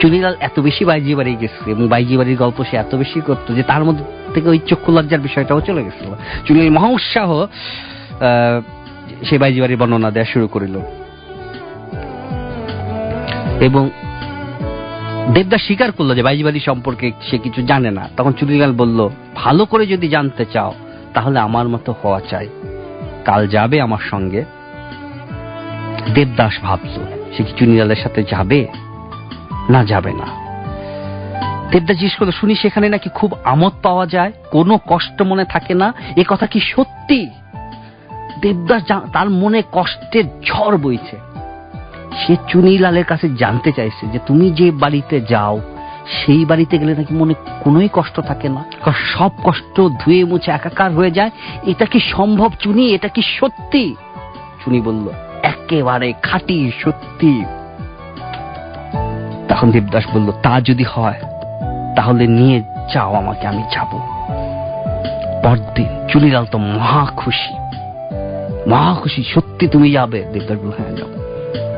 চুনিলাল 0.01 0.37
এত 0.41 0.61
বেশি 0.61 0.85
বাইজি 0.85 1.15
বাড়ি 1.15 1.37
গেছে 1.41 1.71
এবং 1.71 1.89
বাইজি 1.89 2.17
বাড়ির 2.17 2.39
গল্প 2.39 2.65
সে 2.65 2.77
এত 2.77 2.95
বেশি 2.95 3.21
করতো 3.21 3.55
যে 3.55 3.63
তার 3.63 3.85
মধ্যে 3.85 4.05
থেকে 4.35 4.49
ওই 4.49 4.59
চক্ষু 4.67 4.93
লজ্জার 4.93 5.21
বিষয়টাও 5.21 5.61
চলে 5.61 5.85
গেছিল। 5.85 6.11
চুনিলাল 6.47 6.71
মহা 6.71 6.89
উৎসাহ 6.89 7.47
সে 9.25 9.39
বাইজি 9.39 9.61
বাড়ির 9.61 9.77
বর্ণনা 9.77 10.11
দেওয়া 10.11 10.33
শুরু 10.33 10.49
করিল। 10.49 10.81
এবং 13.61 13.91
দেবদাস 15.35 15.63
স্বীকার 15.63 15.93
করল 15.93 16.15
যে 16.15 16.23
বাইজি 16.23 16.45
বাড়ি 16.45 16.61
সম্পর্কে 16.61 17.13
সে 17.31 17.39
কিছু 17.39 17.63
জানে 17.63 17.91
না। 17.91 18.09
তখন 18.17 18.33
চুনিলাল 18.33 18.73
বলল, 18.73 19.09
ভালো 19.35 19.67
করে 19.67 19.87
যদি 19.87 20.09
জানতে 20.09 20.45
চাও, 20.45 20.75
তাহলে 21.15 21.39
আমার 21.39 21.69
মতো 21.69 21.95
হওয়া 22.03 22.21
চাই। 22.31 22.49
কাল 23.25 23.49
যাবে 23.49 23.81
আমার 23.81 24.03
সঙ্গে। 24.11 24.45
দেবদাস 26.15 26.59
ভাবলো, 26.63 27.07
সে 27.37 27.43
কি 27.43 27.53
চুনিলালের 27.59 27.97
সাথে 27.97 28.23
যাবে? 28.23 28.67
না 29.69 29.85
যাবে 29.85 30.13
না। 30.13 30.29
দেবদাস 31.71 31.97
জিজ্ঞেস 31.97 32.15
করল, 32.17 32.31
শুনি, 32.31 32.55
সেখানে 32.55 32.89
নাকি 32.89 33.09
খুব 33.15 33.35
আমোদ 33.45 33.73
পাওয়া 33.83 34.07
যায়? 34.07 34.33
কোনো 34.51 34.79
কষ্ট 34.87 35.23
মনে 35.23 35.45
থাকে 35.45 35.75
না? 35.75 35.95
এ 36.17 36.25
কথা 36.29 36.47
কি 36.47 36.61
সত্যি? 36.61 37.31
দেবদাস 38.41 38.83
তার 39.13 39.31
মনে 39.31 39.63
কষ্টের 39.73 40.25
ঝড় 40.47 40.77
বইছে। 40.77 41.17
সে 42.21 42.37
চুনিলালের 42.49 43.05
কাছে 43.05 43.27
জানতে 43.37 43.73
চাইছে 43.73 44.07
যে, 44.07 44.19
তুমি 44.27 44.51
যে 44.51 44.71
বাড়িতে 44.71 45.21
যাও, 45.21 45.61
সেই 46.07 46.45
বাড়িতে 46.45 46.79
গেলে 46.79 46.95
নাকি 46.97 47.15
মনে 47.15 47.35
কোনোই 47.65 47.89
কষ্ট 47.93 48.21
থাকে 48.21 48.49
না? 48.49 48.65
সব 48.91 49.31
কষ্ট 49.45 49.81
ধুয়ে 49.81 50.25
মুছে 50.25 50.51
একাকার 50.51 50.91
হয়ে 50.93 51.11
যায়। 51.11 51.31
এটা 51.67 51.85
কি 51.85 52.01
সম্ভব, 52.01 52.51
চুনি? 52.61 52.95
এটা 52.95 53.09
কি 53.09 53.23
সত্যি? 53.23 53.95
চুনি 54.65 54.81
বলল, 54.81 55.07
একেবারে 55.43 56.13
খাঁটি 56.23 56.73
সত্যি। 56.85 57.45
তখন 59.61 59.73
দেবদাস 59.73 60.05
বলল, 60.15 60.33
তা 60.43 60.61
যদি 60.61 60.85
হয়, 60.95 61.21
তাহলে 61.97 62.27
নিয়ে 62.27 62.63
যাও 62.95 63.15
আমাকে, 63.15 63.47
আমি 63.47 63.63
যাব। 63.73 63.91
পরদিন 65.45 65.91
চুনিলাল 66.09 66.47
তো 66.47 66.59
মহা 66.59 67.07
খুশি 67.17 67.55
মহা 68.67 68.95
খুশি, 68.95 69.25
সত্যি 69.25 69.69
তুমি 69.69 69.93
যাবে? 69.93 70.21
দেবদাস 70.33 70.59
বলল 70.59 70.73
হ্যাঁ 70.79 70.97
যাও 70.97 71.11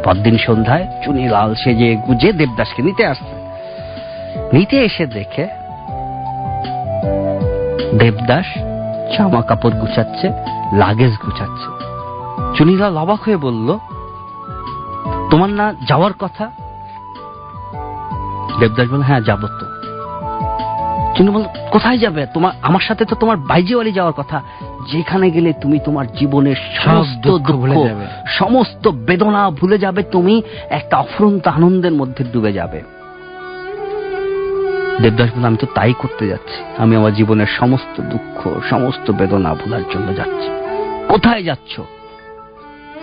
পরদিন 0.04 0.38
সন্ধ্যায় 0.38 0.86
চুনিলাল 1.04 1.54
সেজে 1.54 1.96
গুজে 1.96 2.32
দেবদাসকে 2.32 2.82
নিতে 2.82 3.06
আসছে। 3.06 3.34
নিতে 4.52 4.76
এসে 4.76 5.06
দেখে 5.06 5.48
দেবদাস 7.98 8.48
জামা 9.18 9.42
কাপড় 9.42 9.74
গুছাচ্ছে, 9.80 10.26
লাগেজ 10.72 11.12
গুছাচ্ছে। 11.26 11.68
চুনিলাল 12.58 12.96
অবাক 12.96 13.20
হয়ে 13.22 13.36
বলল, 13.36 13.78
তোমার 15.30 15.50
না 15.50 15.74
যাওয়ার 15.88 16.12
কথা? 16.18 16.50
দেবদাস 18.60 18.88
বলল 18.88 19.02
হ্যাঁ 19.02 19.20
যাব 19.20 19.46
তো। 19.46 19.66
চুনি 21.16 21.30
বলল 21.30 21.44
কোথায় 21.70 21.98
যাবে? 21.98 22.26
তোমার 22.34 22.52
আমার 22.62 22.80
সাথে 22.80 23.04
তো 23.04 23.16
তোমার 23.16 23.36
বাইজিওয়ালি 23.36 23.92
যাওয়ার 23.92 24.12
কথা। 24.12 24.42
যেখানে 24.92 25.30
গেলে 25.30 25.52
তুমি 25.52 25.78
তোমার 25.78 26.06
জীবনের 26.06 26.56
সমস্ত 26.74 27.38
দুঃখ। 27.38 27.86
সমস্ত 28.26 28.88
বেদনা 28.88 29.50
ভুলে 29.50 29.78
যাবে 29.78 30.02
তুমি। 30.02 30.42
একটা 30.70 30.96
অফুরন্ত 30.96 31.48
আনন্দের 31.48 31.92
মধ্যে 31.92 32.24
ডুবে 32.24 32.52
যাবে। 32.52 32.82
দেবদাস 35.02 35.30
বলল 35.36 35.44
আমি 35.44 35.56
তো 35.56 35.66
তাই 35.74 35.94
করতে 35.98 36.26
যাচ্ছি। 36.26 36.62
আমি 36.78 36.96
আমার 36.96 37.14
জীবনের 37.14 37.46
সমস্ত 37.46 38.02
দুঃখ 38.02 38.60
সমস্ত 38.70 39.10
বেদনা 39.10 39.54
ভোলার 39.54 39.82
জন্য 39.94 40.16
যাচ্ছি। 40.16 40.48
কোথায় 41.08 41.42
যাচ্ছ? 41.42 41.80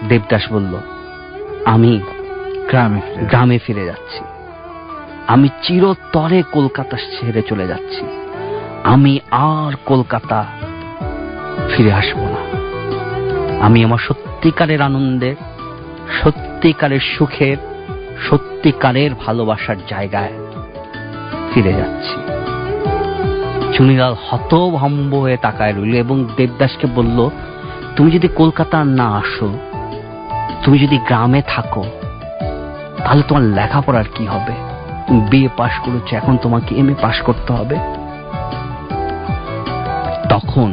দেবদাস 0.10 0.52
বলল 0.52 0.78
আমি 1.66 2.02
গ্রামে 2.70 3.02
গ্রামে 3.18 3.58
ফিরে 3.58 3.86
যাচ্ছি। 3.86 4.24
আমি 5.30 5.50
চিরতরে 5.64 6.44
কলকাতা 6.52 6.98
ছেড়ে 6.98 7.42
চলে 7.42 7.68
যাচ্ছি। 7.68 8.06
আমি 8.84 9.20
আর 9.32 9.76
কলকাতা 9.86 10.46
ফিরে 11.70 11.94
আসব 11.94 12.18
না। 12.18 12.42
আমি 13.66 13.84
আমার 13.84 13.98
সত্যিকারের 13.98 14.82
আনন্দের, 14.82 15.36
সত্যিকারের 16.24 17.00
সুখের, 17.00 17.58
সত্যিকারের 18.30 19.12
ভালোবাসার 19.26 19.76
জায়গায় 19.88 20.34
ফিরে 21.54 21.74
যাচ্ছি। 21.74 22.16
চুনিলাল 23.78 24.16
হতভম্ব 24.30 25.16
হয়ে 25.16 25.38
তাকায় 25.38 25.74
রইল 25.74 25.96
এবং 25.96 26.26
দেবদাসকে 26.38 26.88
বলল, 26.96 27.30
তুমি 27.96 28.12
যদি 28.12 28.28
কলকাতা 28.36 28.84
না 28.84 29.08
আসো, 29.10 29.54
তুমি 30.64 30.80
যদি 30.80 30.98
গ্রামে 30.98 31.42
থাকো, 31.48 31.84
তাহলে 32.98 33.22
তোমার 33.28 33.44
লেখাপড়ার 33.44 34.06
কি 34.16 34.26
হবে? 34.26 34.69
তুমি 35.10 35.22
বিএ 35.32 35.50
পাশ 35.58 35.74
করেছ, 35.86 36.14
এখন 36.14 36.38
তোমাকে 36.38 36.76
এম 36.76 36.90
এ 36.90 36.96
পাশ 37.02 37.18
করতে 37.22 37.54
হবে। 37.54 37.76
তখন 40.30 40.70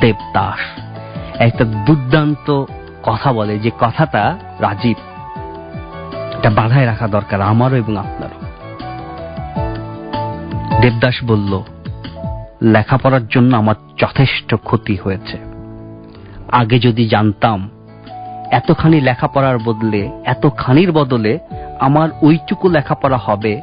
দেবদাস 0.00 0.60
একটা 1.38 1.64
দুর্দান্ত 1.86 2.64
কথা 3.02 3.32
বলে, 3.32 3.58
যে 3.58 3.70
কথাটা 3.80 4.22
রাজীব, 4.60 4.98
এটা 6.38 6.50
বাধায় 6.50 6.86
রাখা 6.86 7.06
দরকার 7.08 7.40
আমারও 7.40 7.76
এবং 7.76 7.94
আপনারও। 7.96 8.38
দেবদাস 10.82 11.16
বলল, 11.24 11.52
লেখাপড়ার 12.62 13.24
জন্য 13.26 13.56
আমার 13.56 13.74
যথেষ্ট 13.98 14.54
ক্ষতি 14.54 14.96
হয়েছে। 14.96 15.36
আগে 16.52 16.76
যদি 16.78 17.08
জানতাম, 17.08 17.58
এতখানি 18.50 19.00
লেখাপড়ার 19.00 19.58
বদলে, 19.58 20.10
এতখানির 20.24 20.92
বদলে 20.92 21.38
আমার 21.82 22.08
ওইটুকু 22.22 22.68
লেখাপড়া 22.68 23.16
হবে, 23.16 23.62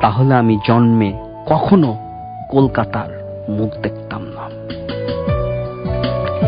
তাহলে 0.00 0.34
আমি 0.34 0.58
জন্মে 0.66 1.12
কখনো 1.46 1.96
কলকাতার 2.50 3.42
মুখ 3.48 3.74
দেখতাম 3.82 4.22
না। 4.22 4.48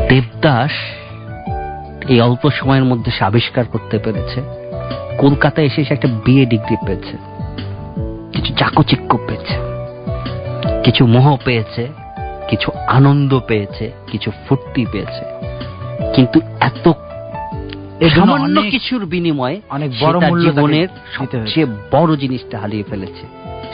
দেবদাস 0.09 0.71
এই 2.09 2.21
অল্প 2.21 2.51
সময়ের 2.51 2.85
মধ্যে 2.85 3.11
সে 3.11 3.25
আবিষ্কার 3.25 3.65
করতে 3.65 3.99
পেরেছে। 3.99 4.43
কলকাতায় 5.19 5.67
এসে 5.67 5.85
সে 5.85 5.95
একটা 5.95 6.09
বিএ 6.25 6.47
ডিগ্রি 6.47 6.77
পেয়েছে। 6.87 7.17
কিছু 8.33 8.55
চাকচিক্য 8.55 9.19
পেয়েছে। 9.27 9.55
কিছু 10.85 11.07
মোহ 11.07 11.37
পেয়েছে, 11.45 11.89
কিছু 12.49 12.73
আনন্দ 12.87 13.41
পেয়েছে, 13.47 13.93
কিছু 14.07 14.31
ফুর্তি 14.49 14.87
পেয়েছে। 14.93 15.25
কিন্তু 16.15 16.41
এত 16.61 16.93
সামান্য 18.07 18.63
কিছুর 18.71 19.07
বিনিময়ে 19.07 19.61
অনেক 19.69 19.91
বড় 20.01 20.29
মূল্য 20.29 20.51
জীবনের। 20.51 20.89
সবচেয়ে 21.13 21.67
বড় 21.93 22.17
জিনিসটা 22.17 22.59
হারিয়ে 22.59 22.83
ফেলেছে 22.83 23.25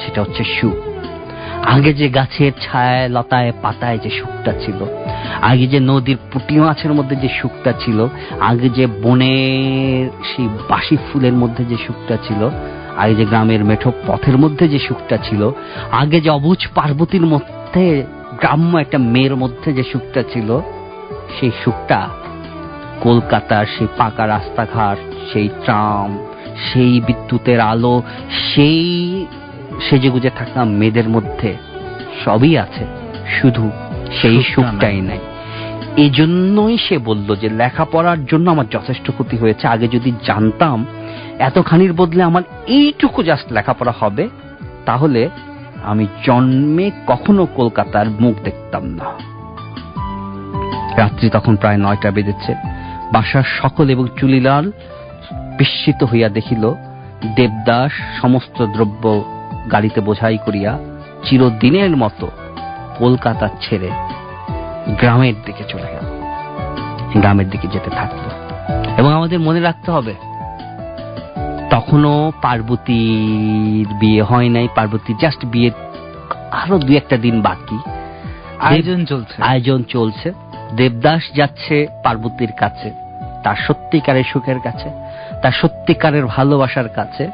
সেটা 0.05 0.23
হচ্ছে 0.23 0.45
সুখ 0.45 0.77
আগে 1.65 1.95
যে 1.95 2.09
গাছের 2.09 2.53
ছায়ায় 2.61 3.09
লতায় 3.09 3.53
পাতায় 3.63 3.99
যে 3.99 4.11
সুখটা 4.11 4.53
ছিল 4.53 4.85
আগে 5.43 5.67
যে 5.67 5.81
নদীর 5.81 6.17
পুঁটি 6.33 6.55
মাছের 6.57 6.93
মধ্যে 6.93 7.17
যে 7.17 7.29
সুখটা 7.29 7.73
ছিল 7.73 8.09
আগে 8.41 8.69
যে 8.69 8.87
বনের 8.87 10.11
সেই 10.25 10.49
বাসি 10.69 10.97
ফুলের 10.97 11.33
মধ্যে 11.33 11.65
যে 11.65 11.77
সুখটা 11.77 12.17
ছিল 12.17 12.51
আগে 12.97 13.15
যে 13.15 13.25
গ্রামের 13.25 13.65
মেঠো 13.65 13.93
পথের 14.07 14.39
মধ্যে 14.39 14.69
যে 14.69 14.79
সুখটা 14.79 15.17
ছিল 15.17 15.51
আগে 15.93 16.21
যে 16.21 16.31
অবুজ 16.31 16.67
পার্বতীর 16.75 17.23
মধ্যে 17.23 18.03
গ্রাম্য 18.41 18.79
একটা 18.79 18.99
মেয়ের 18.99 19.37
মধ্যে 19.37 19.73
যে 19.73 19.83
সুখটা 19.83 20.23
ছিল 20.33 20.61
সেই 21.41 21.51
সুখটা 21.65 22.09
কলকাতার 23.01 23.67
সেই 23.79 23.87
পাকা 23.97 24.27
রাস্তাঘাট 24.27 24.99
সেই 25.33 25.49
ট্রাম 25.49 26.19
সেই 26.73 27.01
বিদ্যুতের 27.01 27.61
আলো 27.61 28.03
সেই 28.55 29.27
সেজেগুজে 29.91 30.31
থাকা 30.31 30.65
মেয়েদের 30.65 31.09
মধ্যে 31.09 31.57
সবই 32.25 32.59
আছে। 32.59 32.87
শুধু 33.41 33.71
সেই 34.23 34.43
সুখটাই 34.43 35.01
নাই। 35.01 35.19
এই 35.97 36.11
জন্যই 36.11 36.79
সে 36.79 36.99
বলল 36.99 37.35
যে 37.35 37.49
লেখাপড়ার 37.49 38.25
জন্য 38.25 38.51
আমার 38.51 38.65
যথেষ্ট 38.71 39.11
ক্ষতি 39.11 39.37
হয়েছে। 39.37 39.69
আগে 39.69 39.89
যদি 39.89 40.13
জানতাম 40.27 40.87
এতখানির 41.39 41.93
বদলে 41.93 42.23
আমার 42.23 42.43
এইটুকু 42.67 43.23
জাস্ট 43.23 43.53
লেখাপড়া 43.53 43.95
হবে 44.01 44.29
তাহলে 44.87 45.29
আমি 45.85 46.07
জন্মে 46.27 46.91
কখনো 47.07 47.47
কলকাতার 47.47 48.11
মুখ 48.11 48.35
দেখতাম 48.45 48.85
না। 48.85 49.35
রাত্রি 50.97 51.31
তখন 51.31 51.57
প্রায় 51.57 51.77
নয়টা 51.77 52.11
বেজেছে। 52.11 52.55
বাসার 53.13 53.43
সকল 53.43 53.91
এবং 53.91 54.07
চুলিলাল 54.17 54.71
বিস্মিত 55.59 56.05
হইয়া 56.05 56.29
দেখিল 56.29 56.75
দেবদাস 57.37 58.21
সমস্ত 58.21 58.67
দ্রব্য 58.67 59.25
গাড়িতে 59.73 60.01
বোঝাই 60.01 60.39
করিয়া 60.39 60.79
চিরদিনের 61.25 61.97
মতো 61.97 62.31
কলকাতা 62.99 63.49
ছেড়ে 63.61 63.91
গ্রামের 65.01 65.35
দিকে 65.47 65.65
চলে 65.69 65.83
গেল। 65.83 66.23
গ্রামের 67.21 67.51
দিকে 67.51 67.69
যেতে 67.69 67.91
থাকল। 67.91 68.31
এবং 68.97 69.13
আমাদের 69.13 69.41
মনে 69.41 69.61
রাখতে 69.61 69.91
হবে 69.91 70.15
তখনও 71.71 72.33
পার্বতীর 72.43 73.95
বিয়ে 73.95 74.23
হয় 74.23 74.49
নাই। 74.49 74.69
পার্বতী 74.75 75.15
জাস্ট 75.21 75.45
বিয়ে 75.45 75.71
আরও 76.51 76.79
দুই 76.79 76.97
একটা 76.97 77.17
দিন 77.17 77.43
বাকি। 77.43 77.79
আয়োজন 78.61 79.05
চলছে। 79.05 79.43
আয়োজন 79.43 79.83
চলছে। 79.83 80.33
দেবদাস 80.77 81.23
যাচ্ছে 81.37 81.77
পার্বতীর 82.05 82.53
কাছে, 82.63 82.89
তার 83.45 83.59
সত্যিকারের 83.67 84.27
সুখের 84.33 84.59
কাছে, 84.61 84.89
তার 85.43 85.55
সত্যিকারের 85.61 86.25
ভালোবাসার 86.27 86.89
কাছে। 86.89 87.25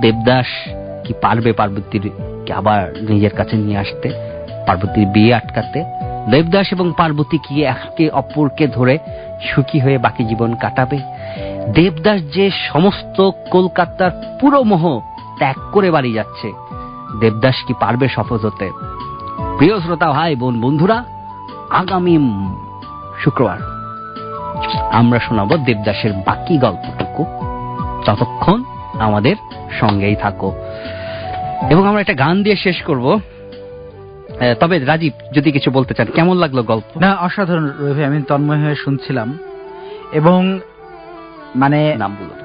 দেবদাস 0.00 0.48
কি 1.04 1.12
পারবে 1.22 1.50
পার্বতীর 1.52 2.04
আবার 2.54 2.82
নিজের 3.10 3.34
কাছে 3.36 3.54
নিয়ে 3.56 3.78
আসতে, 3.78 4.08
পার্বতীর 4.66 5.06
বিয়ে 5.06 5.32
আটকাতে? 5.34 5.80
দেবদাস 6.30 6.66
এবং 6.72 6.86
পার্বতী 6.96 7.38
কি 7.38 7.54
একে 7.64 8.06
অপরকে 8.10 8.64
ধরে 8.66 8.94
সুখী 9.48 9.78
হয়ে 9.80 9.98
বাকি 9.98 10.22
জীবন 10.24 10.50
কাটাবে? 10.54 10.98
দেবদাস 11.74 12.20
যে 12.34 12.50
সমস্ত 12.72 13.16
কলকাতার 13.50 14.12
পুরো 14.40 14.60
মোহ 14.62 14.84
ত্যাগ 15.38 15.58
করে 15.72 15.88
বাড়ি 15.90 16.10
যাচ্ছে, 16.12 16.48
দেবদাস 17.20 17.58
কি 17.66 17.74
পারবে 17.80 18.06
সফল 18.08 18.38
হতে 18.46 18.66
প্রিয় 19.58 19.76
শ্রোতা 19.80 20.08
ভাই, 20.12 20.32
বোন, 20.36 20.54
বন্ধুরা, 20.60 20.98
আগামী 21.70 22.14
শুক্রবার। 23.20 23.58
আমরা 24.92 25.18
শোনাবো 25.18 25.56
দেবদাসের 25.56 26.12
বাকি 26.12 26.58
গল্পটুকু। 26.58 27.24
ততক্ষণ 28.06 28.64
আমাদের 29.00 29.36
সঙ্গেই 29.80 30.16
থাকো। 30.16 30.52
এবং 31.70 31.88
আমরা 31.88 32.00
একটা 32.00 32.14
গান 32.14 32.42
দিয়ে 32.42 32.56
শেষ 32.56 32.82
করব। 32.82 33.20
তবে 34.60 34.78
রাজীব 34.78 35.12
যদি 35.32 35.52
কিছু 35.52 35.70
বলতে 35.70 35.94
চান 35.94 36.06
কেমন 36.06 36.36
লাগল 36.36 36.62
গল্প? 36.62 36.98
না 36.98 37.14
অসাধারণ 37.14 37.70
রবি 37.80 38.04
আমি 38.04 38.22
তন্ময় 38.22 38.64
হয়ে 38.64 38.76
শুনছিলাম। 38.76 39.38
এবং 40.12 40.60
মানে 41.56 41.94
নাম 41.94 42.16
বলো 42.20 42.44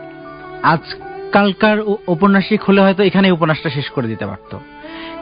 আজকালকার 0.63 1.80
উ- 1.82 1.97
ঔপন্যাসিক 2.07 2.63
হলে 2.63 2.82
হয়তো 2.82 3.03
এখানে 3.03 3.32
উপন্যাসটা 3.32 3.70
শেষ 3.70 3.89
করে 3.89 4.07
দিতে 4.07 4.26
পারতো। 4.26 4.59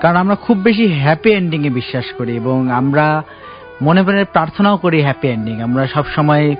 কারণ 0.02 0.18
আমরা 0.18 0.36
খুব 0.36 0.58
বেশি 0.58 1.00
হ্যাপি 1.00 1.32
এন্ডিং 1.32 1.68
এ 1.68 1.70
বিশ্বাস 1.70 2.06
করি 2.18 2.36
এবং 2.36 2.72
আমরা 2.72 3.24
মনে 3.82 4.01
মনে 4.01 4.23
প্রার্থনাও 4.23 4.78
করি 4.78 5.01
হ্যাপি 5.01 5.28
এন্ডিং 5.28 5.61
আমরা 5.61 5.88
সব 5.88 6.03
সময় 6.15 6.55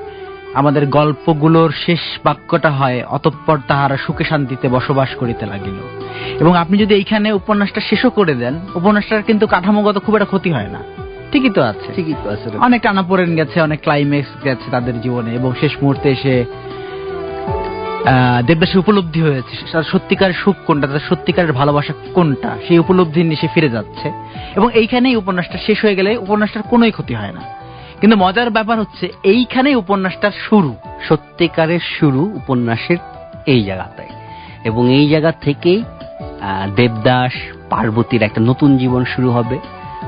আমাদের 0.54 0.86
গল্পগুলোর 0.86 1.74
শেষ 1.86 2.00
বাক্যটা 2.24 2.72
হয় 2.72 3.04
অতঃপর 3.08 3.58
তাহারা 3.68 3.98
সুখে 3.98 4.24
শান্তিতে 4.24 4.68
বসবাস 4.68 5.16
করিতে 5.16 5.46
লাগিল। 5.46 5.76
এবং 6.40 6.56
আপনি 6.56 6.78
যদি 6.78 6.96
এইখানে 6.96 7.32
উপন্যাসটা 7.32 7.82
শেষও 7.82 8.10
করে 8.10 8.34
দেন 8.34 8.60
উপন্যাসটার 8.76 9.24
কিন্তু 9.24 9.48
কাঠামোগত 9.48 9.98
খুব 10.06 10.16
একটা 10.16 10.26
ক্ষতি 10.26 10.52
হয় 10.52 10.68
না। 10.68 10.84
ঠিকই 11.32 11.50
তো 11.50 11.62
আছে। 11.62 11.94
ঠিকই 11.96 12.14
তো 12.24 12.30
আছে। 12.30 12.58
অনেক 12.58 12.82
টানাপোড়েন 12.82 13.36
গেছে 13.36 13.62
অনেক 13.62 13.82
ক্লাইম্যাক্স 13.82 14.44
গেছে 14.44 14.72
তাদের 14.72 15.02
জীবনে 15.02 15.34
এবং 15.34 15.54
শেষ 15.60 15.72
মুহূর্তে 15.82 16.10
এসে 16.10 16.46
আহ, 18.08 18.42
দেবদাসের 18.42 18.78
উপলব্ধি 18.78 19.22
হয়েছে। 19.22 19.58
তার 19.72 19.84
সত্যিকার 19.84 20.34
সুখ 20.34 20.56
কোনটা? 20.66 20.88
তার 20.88 21.00
সত্যিকারের 21.10 21.54
ভালোবাসা 21.54 21.94
কোনটা? 22.14 22.58
সেই 22.68 22.80
উপলব্ধি 22.80 23.24
নিয়ে 23.24 23.36
সে 23.36 23.48
ফিরে 23.54 23.70
যাচ্ছে। 23.70 24.12
এবং 24.56 24.72
এইখানেই 24.74 25.16
উপন্যাসটা 25.16 25.58
শেষ 25.58 25.82
হয়ে 25.82 25.96
গেলে 25.96 26.18
উপন্যাসটার 26.18 26.64
কোনোই 26.64 26.92
ক্ষতি 26.92 27.14
হয় 27.14 27.32
না। 27.32 27.42
কিন্তু 28.02 28.18
মজার 28.18 28.50
ব্যাপার 28.50 28.80
হচ্ছে 28.80 29.10
এইখানেই 29.24 29.76
উপন্যাসটার 29.76 30.32
শুরু 30.32 30.76
সত্যিকারের 31.10 31.80
শুরু 31.80 32.20
উপন্যাসের 32.20 32.98
এই 33.46 33.64
জায়গাটায়। 33.64 34.10
এবং 34.64 34.94
এই 34.94 35.10
জায়গা 35.10 35.32
থেকেই 35.32 35.84
দেবদাস 36.76 37.32
পার্বতীর 37.70 38.24
একটা 38.24 38.42
নতুন 38.42 38.78
জীবন 38.78 39.06
শুরু 39.06 39.32
হবে। 39.32 39.60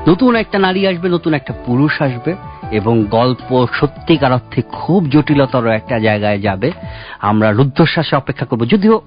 নতুন 0.08 0.34
একটা 0.34 0.58
নারী 0.58 0.86
আসবে 0.86 1.08
নতুন 1.08 1.34
একটা 1.34 1.52
পুরুষ 1.66 2.02
আসবে। 2.02 2.34
এবং 2.70 3.04
গল্প 3.04 3.66
সত্যিকার 3.72 4.32
অর্থে 4.32 4.62
খুব 4.62 5.08
জটিলতর 5.08 5.66
একটা 5.68 5.98
জায়গায় 5.98 6.38
যাবে। 6.38 6.72
আমরা 7.20 7.52
রুদ্ধশ্বাসে 7.52 8.16
অপেক্ষা 8.16 8.46
করব। 8.46 8.64
যদিও 8.64 9.00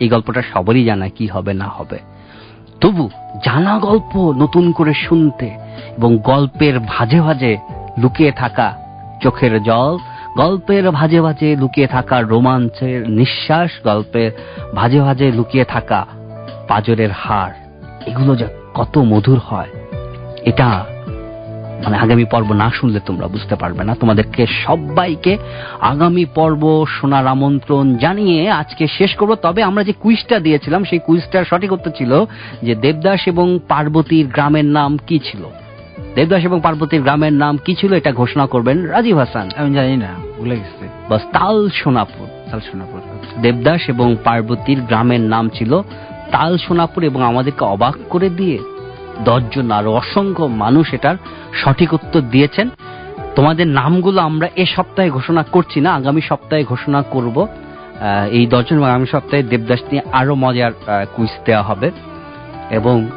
এই 0.00 0.08
গল্পটা 0.08 0.42
সবারই 0.52 0.84
জানা 0.84 1.08
কি 1.08 1.26
হবে 1.26 1.54
না 1.54 1.68
হবে। 1.68 1.98
তবু 2.80 3.10
জানা 3.44 3.78
গল্প 3.78 4.34
নতুন 4.36 4.72
করে 4.72 4.94
শুনতে 4.94 5.46
এবং 5.98 6.18
গল্পের 6.18 6.80
ভাজে 6.80 7.20
ভাজে 7.20 7.56
লুকিয়ে 7.98 8.32
থাকা 8.32 8.76
চোখের 9.22 9.62
জল, 9.62 9.98
গল্পের 10.36 10.90
ভাজে 10.90 11.20
ভাজে 11.20 11.56
লুকিয়ে 11.56 11.86
থাকা 11.86 12.20
রোমাঞ্চের 12.20 13.10
নিঃশ্বাস, 13.10 13.70
গল্পের 13.84 14.30
ভাজে 14.74 15.00
ভাজে 15.00 15.32
লুকিয়ে 15.32 15.64
থাকা 15.64 16.06
পাজরের 16.68 17.10
হাড়, 17.10 17.54
এগুলো 18.06 18.36
যে 18.36 18.46
কত 18.74 18.98
মধুর 18.98 19.38
হয়, 19.38 19.68
এটা 20.42 20.84
মানে 21.84 21.96
আগামী 21.96 22.24
পর্ব 22.24 22.52
না 22.52 22.70
শুনলে 22.70 23.00
তোমরা 23.06 23.26
বুঝতে 23.26 23.54
পারবে 23.54 23.84
না। 23.84 23.94
তোমাদেরকে 23.94 24.46
সবাইকে 24.46 25.38
আগামী 25.80 26.24
পর্ব 26.24 26.86
শোনার 26.88 27.26
আমন্ত্রণ 27.26 27.96
জানিয়ে 27.96 28.50
আজকে 28.50 28.86
শেষ 28.86 29.14
করব। 29.14 29.34
তবে 29.34 29.62
আমরা 29.62 29.84
যে 29.84 29.92
কুইজটা 29.92 30.38
দিয়েছিলাম 30.38 30.84
সেই 30.84 30.98
কুইজটার 30.98 31.44
সঠিক 31.44 31.72
উত্তর 31.72 31.90
ছিল 31.98 32.24
যে 32.62 32.74
দেবদাস 32.74 33.28
এবং 33.28 33.58
পার্বতীর 33.68 34.26
গ্রামের 34.26 34.64
নাম 34.64 34.96
কি 34.96 35.18
ছিল? 35.18 35.40
দেবদাস 36.14 36.44
এবং 36.44 36.60
পার্বতীর 36.62 37.02
গ্রামের 37.02 37.32
নাম 37.32 37.56
কি 37.56 37.74
ছিল 37.74 37.92
এটা 37.92 38.12
ঘোষণা 38.12 38.46
করবেন 38.46 38.86
রাজীব 38.86 39.18
হাসান। 39.18 39.50
আমি 39.56 39.74
জানি 39.74 39.96
না 39.96 40.14
ভুলে 40.38 40.56
গেছি। 40.56 40.88
বাস 41.08 41.22
তাল 41.32 41.68
সোনাপুর। 41.68 42.26
তাহলে 42.50 42.70
শোনাপুর 42.72 43.00
দেবদাস 43.42 43.88
এবং 43.88 44.16
পার্বতীর 44.24 44.80
গ্রামের 44.80 45.20
নাম 45.20 45.48
ছিল 45.48 45.80
তাল 46.30 46.58
সোনাপুর 46.58 47.04
এবং 47.04 47.22
আমাদেরকে 47.22 47.64
অবাক 47.64 47.94
করে 48.10 48.28
দিয়ে 48.30 48.58
দশজন 49.24 49.70
আরও 49.70 49.92
অসংখ্য 49.92 50.42
মানুষ 50.42 50.94
এটার 50.94 51.16
সঠিক 51.54 51.94
উত্তর 51.94 52.20
দিয়েছেন। 52.20 52.68
তোমাদের 53.36 53.66
নামগুলো 53.66 54.20
আমরা 54.20 54.48
এ 54.56 54.66
সপ্তাহে 54.66 55.10
ঘোষণা 55.10 55.42
করছি 55.42 55.80
না, 55.80 55.94
আগামী 55.94 56.20
সপ্তাহে 56.20 56.64
ঘোষণা 56.64 57.02
করব। 57.02 57.46
এই 58.30 58.46
দশজন 58.46 58.82
আগামী 58.82 59.06
সপ্তাহে 59.06 59.42
দেবদাস 59.42 59.80
নিয়ে 59.92 60.02
আরও 60.12 60.34
মজার 60.34 60.72
কুইজ 61.16 61.30
দেওয়া 61.44 61.62
হবে। 61.62 61.90
এবং 62.70 63.10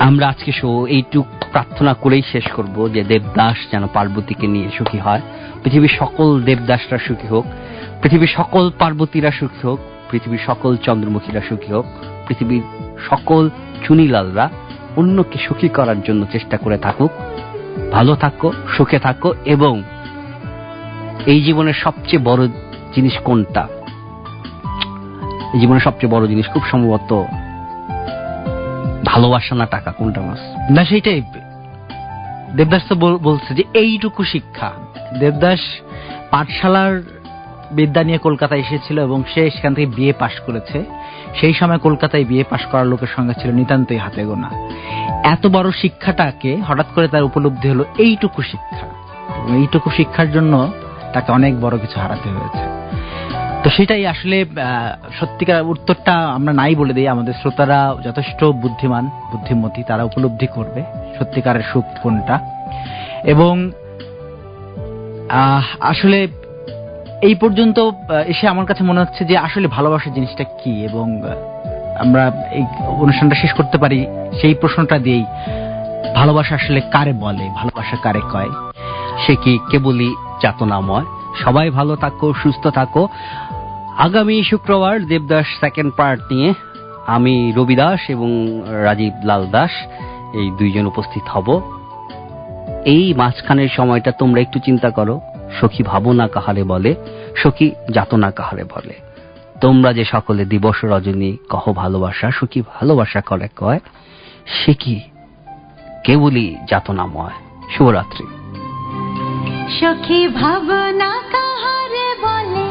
আমরা 0.00 0.28
আজকে 0.28 0.52
শো, 0.52 0.86
এইটুক 0.86 1.26
প্রার্থনা 1.52 1.94
করেই 1.94 2.22
শেষ 2.32 2.46
করব 2.48 2.88
যে 2.88 3.04
দেবদাস 3.04 3.56
যেন 3.72 3.86
পার্বতীকে 3.86 4.46
নিয়ে 4.46 4.70
সুখী 4.78 4.98
হয়। 4.98 5.20
পৃথিবীর 5.64 5.96
সকল 5.98 6.42
দেবদাসরা 6.42 6.98
সুখী 6.98 7.26
হোক, 7.26 7.44
পৃথিবীর 8.02 8.28
সকল 8.28 8.70
পার্বতীরা 8.78 9.30
সুখী 9.30 9.68
হোক, 9.68 9.78
পৃথিবীর 10.10 10.38
সকল 10.46 10.76
চন্দ্রমুখীরা 10.76 11.40
সুখী 11.40 11.72
হোক, 11.72 11.86
পৃথিবীর 12.28 12.62
সকল 13.10 13.50
চুনিলালরা 13.84 14.50
অন্যকে 14.96 15.38
সুখী 15.38 15.68
করার 15.68 16.02
জন্য 16.02 16.26
চেষ্টা 16.32 16.56
করে 16.56 16.78
থাকুক। 16.78 17.10
ভালো 17.92 18.16
থাকো, 18.16 18.52
সুখে 18.76 18.98
থাকো 18.98 19.34
এবং 19.44 19.82
এই 21.26 21.42
জীবনের 21.42 21.74
সবচেয়ে 21.74 22.22
বড় 22.22 22.48
জিনিস 22.94 23.18
কোনটা? 23.18 23.68
এই 25.54 25.60
জীবনের 25.60 25.80
সবচেয়ে 25.80 26.12
বড় 26.12 26.26
জিনিস 26.26 26.48
খুব 26.48 26.62
সম্ভবত 26.70 27.24
ভালোবাসা 29.06 29.54
না 29.54 29.66
টাকা 29.66 29.92
কোনটা, 29.92 30.20
মাস? 30.20 30.38
না, 30.70 30.84
সেইটাই। 30.84 31.22
দেবদাস 32.56 32.82
তো 32.88 32.94
বলছে 32.94 33.54
যে 33.54 33.64
এইটুকু 33.74 34.24
শিক্ষা। 34.24 34.70
দেবদাস 35.20 35.60
পাঠশালার 36.30 37.02
বিদ্যা 37.72 38.02
নিয়ে 38.02 38.18
কলকাতায় 38.18 38.60
এসেছিল 38.60 39.02
এবং 39.02 39.24
সে 39.34 39.50
সেখান 39.50 39.74
থেকে 39.74 39.86
বিয়ে 39.86 40.12
পাশ 40.12 40.40
করেছে। 40.40 40.84
সেই 41.40 41.54
সময় 41.54 41.78
কলকাতায় 41.78 42.24
বিয়ে 42.24 42.44
পাশ 42.50 42.66
করার 42.66 42.86
লোকের 42.86 43.06
সংখ্যা 43.16 43.40
ছিল 43.40 43.50
নিতান্তই 43.50 43.96
হাতে 43.96 44.24
গোনা। 44.24 44.50
এত 45.24 45.46
বড় 45.46 45.70
শিক্ষাটাকে 45.70 46.56
হঠাৎ 46.56 46.86
করে 46.94 47.08
তার 47.08 47.22
উপলব্ধি 47.22 47.68
হলো 47.68 47.84
এইটুকু 47.98 48.42
শিক্ষা। 48.42 48.86
এইটুকু 49.54 49.90
শিক্ষার 49.90 50.32
জন্য 50.32 50.72
তাকে 51.12 51.32
অনেক 51.32 51.60
বড় 51.60 51.78
কিছু 51.78 52.00
হারাতে 52.00 52.28
হয়েছে। 52.28 52.82
তো 53.64 53.70
সেটাই 53.70 54.06
আসলে 54.06 54.44
সত্যিকার 55.20 55.62
উত্তরটা 55.62 56.12
আমরা 56.12 56.52
নাই 56.52 56.74
বলে 56.74 56.94
দিই। 56.94 57.08
আমাদের 57.08 57.34
শ্রোতারা 57.34 57.96
যথেষ্ট 58.04 58.44
বুদ্ধিমান, 58.44 59.06
বুদ্ধিমতী, 59.32 59.82
তারা 59.82 60.02
উপলব্ধি 60.04 60.46
করবে 60.46 60.82
সত্যিকারের 61.18 61.62
সুখ 61.72 61.84
কোনটা। 62.02 62.40
এবং 63.24 63.70
আসলে 65.80 66.28
এই 67.28 67.34
পর্যন্ত 67.42 67.78
এসে 68.32 68.44
আমার 68.52 68.66
কাছে 68.70 68.82
মনে 68.90 69.00
হচ্ছে 69.00 69.22
যে 69.30 69.34
আসলে 69.46 69.66
ভালোবাসা 69.76 70.08
জিনিসটা 70.16 70.44
কি 70.60 70.72
এবং 70.88 71.06
আমরা 72.02 72.24
এই 72.58 72.64
অনুষ্ঠানটা 73.04 73.36
শেষ 73.42 73.52
করতে 73.58 73.76
পারি 73.82 73.98
সেই 74.40 74.54
প্রশ্নটা 74.60 74.96
দিয়েই, 74.98 75.24
ভালোবাসা 76.14 76.54
আসলে 76.60 76.80
কারে 76.94 77.12
বলে? 77.24 77.44
ভালোবাসা 77.58 77.96
কারে 78.04 78.22
কয়? 78.32 78.50
সে 79.22 79.34
কি 79.42 79.52
কেবলই 79.70 80.10
যাতনাময়? 80.42 81.06
সবাই 81.44 81.66
ভালো 81.78 81.94
থাকো, 81.96 82.26
সুস্থ 82.42 82.64
থাকো। 82.78 83.02
আগামী 84.06 84.36
শুক্রবার 84.50 84.94
দেবদাস 85.10 85.46
সেকেন্ড 85.60 85.90
পার্ট 85.98 86.20
নিয়ে 86.32 86.48
আমি 87.06 87.34
রবি 87.56 87.76
দাস 87.82 88.00
এবং 88.14 88.30
রাজীব 88.86 89.14
লাল 89.28 89.44
দাস 89.54 89.72
এই 90.38 90.46
দুইজন 90.58 90.84
উপস্থিত 90.92 91.24
হব। 91.34 91.48
এই 92.94 93.04
মাঝখানের 93.20 93.70
সময়টা 93.78 94.10
তোমরা 94.20 94.40
একটু 94.40 94.58
চিন্তা 94.66 94.90
করো। 94.90 95.16
সখী 95.60 95.82
ভাবনা 95.82 96.28
কাহারে 96.28 96.64
বলে, 96.64 96.94
সখী 97.36 97.70
যাতনা 97.90 98.30
কাহারে 98.30 98.64
বলে। 98.64 98.94
তোমরা 99.60 99.92
যে 99.92 100.04
সকলে 100.04 100.44
দিবস 100.44 100.84
রজনী 100.84 101.36
কহ 101.48 101.72
ভালোবাসা, 101.72 102.30
সখী 102.30 102.62
ভালোবাসা 102.62 103.20
করে 103.20 103.48
কয়, 103.56 103.80
সে 104.46 104.74
কি? 104.74 105.00
কেবলই 106.04 106.56
যাতনাময়। 106.68 107.30
শুভরাত্রি। 107.76 108.26
সখী 109.80 110.28
ভাবনা 110.28 111.22
কাহারে 111.32 112.14
বলে, 112.22 112.66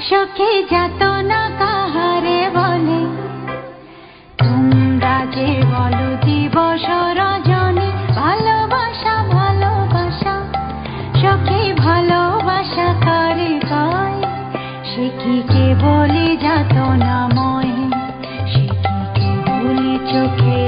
সখী 0.00 0.62
যাতনা 0.62 1.50
কাহারে 1.58 2.50
বলে 2.54 3.03
যাতনাময় 16.86 17.72
সে 18.46 18.64
কি 19.14 19.30
চোখের 20.10 20.63